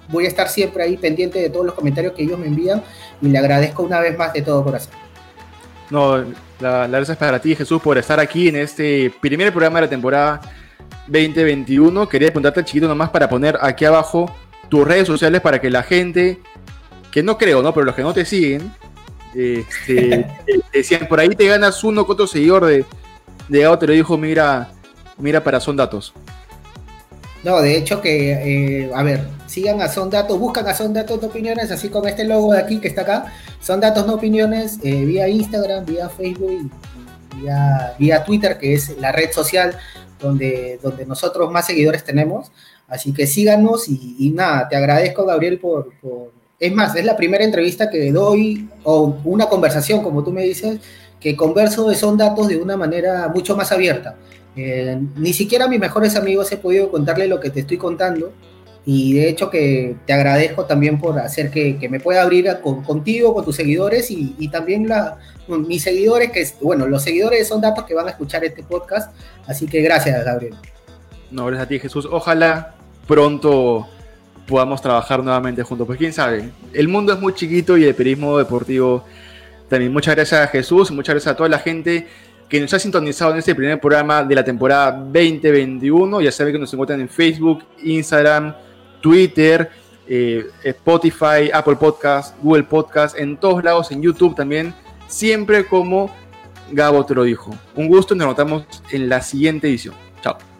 voy 0.09 0.25
a 0.25 0.27
estar 0.27 0.49
siempre 0.49 0.83
ahí 0.83 0.97
pendiente 0.97 1.39
de 1.39 1.49
todos 1.49 1.65
los 1.65 1.75
comentarios 1.75 2.13
que 2.13 2.23
ellos 2.23 2.39
me 2.39 2.47
envían 2.47 2.81
y 3.21 3.27
le 3.27 3.37
agradezco 3.37 3.83
una 3.83 3.99
vez 3.99 4.17
más 4.17 4.33
de 4.33 4.41
todo 4.41 4.63
corazón. 4.63 4.93
No, 5.89 6.17
la, 6.59 6.87
la 6.87 6.97
gracias 6.97 7.17
para 7.17 7.39
ti, 7.39 7.55
Jesús, 7.55 7.81
por 7.81 7.97
estar 7.97 8.19
aquí 8.19 8.47
en 8.47 8.57
este 8.57 9.11
primer 9.21 9.51
programa 9.51 9.79
de 9.79 9.85
la 9.85 9.89
temporada 9.89 10.41
2021. 11.07 12.09
Quería 12.09 12.29
preguntarte, 12.29 12.63
chiquito, 12.63 12.87
nomás 12.87 13.09
para 13.09 13.29
poner 13.29 13.57
aquí 13.61 13.85
abajo 13.85 14.33
tus 14.69 14.85
redes 14.85 15.07
sociales 15.07 15.41
para 15.41 15.61
que 15.61 15.69
la 15.69 15.83
gente, 15.83 16.39
que 17.11 17.23
no 17.23 17.37
creo, 17.37 17.61
¿no? 17.61 17.73
Pero 17.73 17.85
los 17.85 17.95
que 17.95 18.01
no 18.01 18.13
te 18.13 18.25
siguen, 18.25 18.73
este, 19.35 20.27
decían, 20.73 21.07
por 21.07 21.19
ahí 21.19 21.29
te 21.29 21.47
ganas 21.47 21.83
uno 21.83 22.05
con 22.05 22.13
otro 22.13 22.27
seguidor 22.27 22.65
de, 22.65 22.85
de 23.49 23.77
te 23.79 23.87
lo 23.87 23.93
dijo, 23.93 24.17
mira, 24.17 24.71
mira 25.17 25.43
para 25.43 25.59
Son 25.59 25.75
Datos. 25.75 26.13
No, 27.43 27.61
de 27.61 27.77
hecho 27.77 28.01
que, 28.01 28.31
eh, 28.83 28.91
a 28.93 29.03
ver, 29.03 29.27
sigan 29.45 29.81
a 29.81 29.87
Son 29.87 30.09
Datos, 30.09 30.37
buscan 30.39 30.67
a 30.67 30.73
Son 30.73 30.93
Datos 30.93 31.21
No 31.21 31.27
Opiniones, 31.27 31.71
así 31.71 31.89
como 31.89 32.07
este 32.07 32.25
logo 32.25 32.53
de 32.53 32.59
aquí 32.59 32.79
que 32.79 32.87
está 32.87 33.01
acá, 33.01 33.33
Son 33.61 33.79
Datos 33.79 34.05
No 34.07 34.15
Opiniones, 34.15 34.79
eh, 34.83 35.05
vía 35.05 35.27
Instagram, 35.27 35.85
vía 35.85 36.09
Facebook 36.09 36.51
y 36.51 37.97
vía, 37.99 38.23
Twitter, 38.25 38.57
que 38.57 38.73
es 38.73 38.97
la 38.97 39.11
red 39.11 39.31
social 39.31 39.77
donde, 40.19 40.79
donde 40.81 41.05
nosotros 41.05 41.51
más 41.51 41.67
seguidores 41.67 42.03
tenemos. 42.03 42.51
Así 42.87 43.13
que 43.13 43.27
síganos 43.27 43.87
y, 43.89 44.31
nada, 44.33 44.67
te 44.69 44.75
agradezco 44.75 45.25
Gabriel 45.25 45.59
por, 45.59 45.91
Es 46.59 46.73
más, 46.73 46.95
es 46.95 47.05
la 47.05 47.15
primera 47.15 47.43
entrevista 47.43 47.89
que 47.89 48.11
doy, 48.11 48.67
o 48.83 49.15
una 49.23 49.47
conversación, 49.47 50.01
como 50.01 50.23
tú 50.23 50.31
me 50.31 50.43
dices, 50.43 50.79
que 51.19 51.35
converso 51.35 51.87
de 51.89 51.95
Son 51.95 52.17
Datos 52.17 52.47
de 52.47 52.57
una 52.57 52.77
manera 52.77 53.27
mucho 53.33 53.55
más 53.55 53.71
abierta. 53.71 54.15
Eh, 54.55 54.99
ni 55.15 55.33
siquiera 55.33 55.65
a 55.65 55.67
mis 55.67 55.79
mejores 55.79 56.15
amigos 56.15 56.51
he 56.51 56.57
podido 56.57 56.89
contarle 56.89 57.27
lo 57.27 57.39
que 57.39 57.51
te 57.51 57.59
estoy 57.59 57.77
contando 57.77 58.33
y 58.89 59.13
de 59.13 59.29
hecho 59.29 59.49
que 59.49 59.97
te 60.05 60.13
agradezco 60.13 60.65
también 60.65 60.97
por 60.97 61.19
hacer 61.19 61.51
que, 61.51 61.77
me 61.89 61.99
pueda 61.99 62.23
abrir 62.23 62.47
contigo, 62.61 63.33
con 63.33 63.43
tus 63.43 63.57
seguidores 63.57 64.09
y, 64.09 64.47
también 64.47 64.87
la, 64.87 65.17
mis 65.49 65.83
seguidores, 65.83 66.31
que 66.31 66.47
bueno, 66.61 66.87
los 66.87 67.03
seguidores 67.03 67.49
son 67.49 67.59
datos 67.59 67.83
que 67.83 67.93
van 67.93 68.07
a 68.07 68.11
escuchar 68.11 68.45
este 68.45 68.63
podcast, 68.63 69.13
así 69.45 69.67
que 69.67 69.81
gracias 69.81 70.23
Gabriel. 70.23 70.55
No, 71.29 71.45
gracias 71.47 71.65
a 71.65 71.67
ti 71.67 71.79
Jesús, 71.79 72.07
ojalá 72.09 72.75
pronto 73.05 73.87
podamos 74.47 74.81
trabajar 74.81 75.23
nuevamente 75.23 75.61
juntos, 75.61 75.85
pues 75.85 75.99
quién 75.99 76.13
sabe, 76.13 76.49
el 76.73 76.87
mundo 76.87 77.13
es 77.13 77.19
muy 77.19 77.33
chiquito 77.33 77.77
y 77.77 77.83
el 77.83 77.93
periodismo 77.93 78.37
deportivo 78.37 79.05
También 79.69 79.91
muchas 79.91 80.15
gracias 80.15 80.41
a 80.41 80.47
Jesús, 80.47 80.89
muchas 80.91 81.15
gracias 81.15 81.33
a 81.33 81.37
toda 81.37 81.49
la 81.49 81.59
gente 81.59 82.07
que 82.49 82.61
nos 82.61 82.73
ha 82.73 82.79
sintonizado 82.79 83.31
en 83.31 83.39
este 83.39 83.53
primer 83.53 83.79
programa 83.79 84.23
de 84.23 84.33
la 84.33 84.43
temporada 84.43 84.91
2021. 84.91 86.21
Ya 86.21 86.31
saben 86.31 86.53
que 86.53 86.59
nos 86.59 86.71
encuentran 86.71 87.01
en 87.01 87.09
Facebook, 87.09 87.63
Instagram, 87.83 88.55
Twitter, 89.01 89.69
eh, 90.07 90.45
Spotify, 90.63 91.51
Apple 91.53 91.75
Podcast, 91.75 92.37
Google 92.41 92.63
Podcast, 92.63 93.17
en 93.19 93.37
todos 93.37 93.63
lados, 93.63 93.91
en 93.91 94.01
YouTube 94.01 94.35
también, 94.35 94.73
siempre 95.07 95.65
como 95.65 96.09
Gabo 96.71 97.05
te 97.05 97.15
lo 97.15 97.23
dijo. 97.23 97.55
Un 97.75 97.87
gusto 97.87 98.15
y 98.15 98.17
nos 98.17 98.27
notamos 98.27 98.63
en 98.91 99.09
la 99.09 99.21
siguiente 99.21 99.67
edición. 99.67 99.95
Chao. 100.21 100.56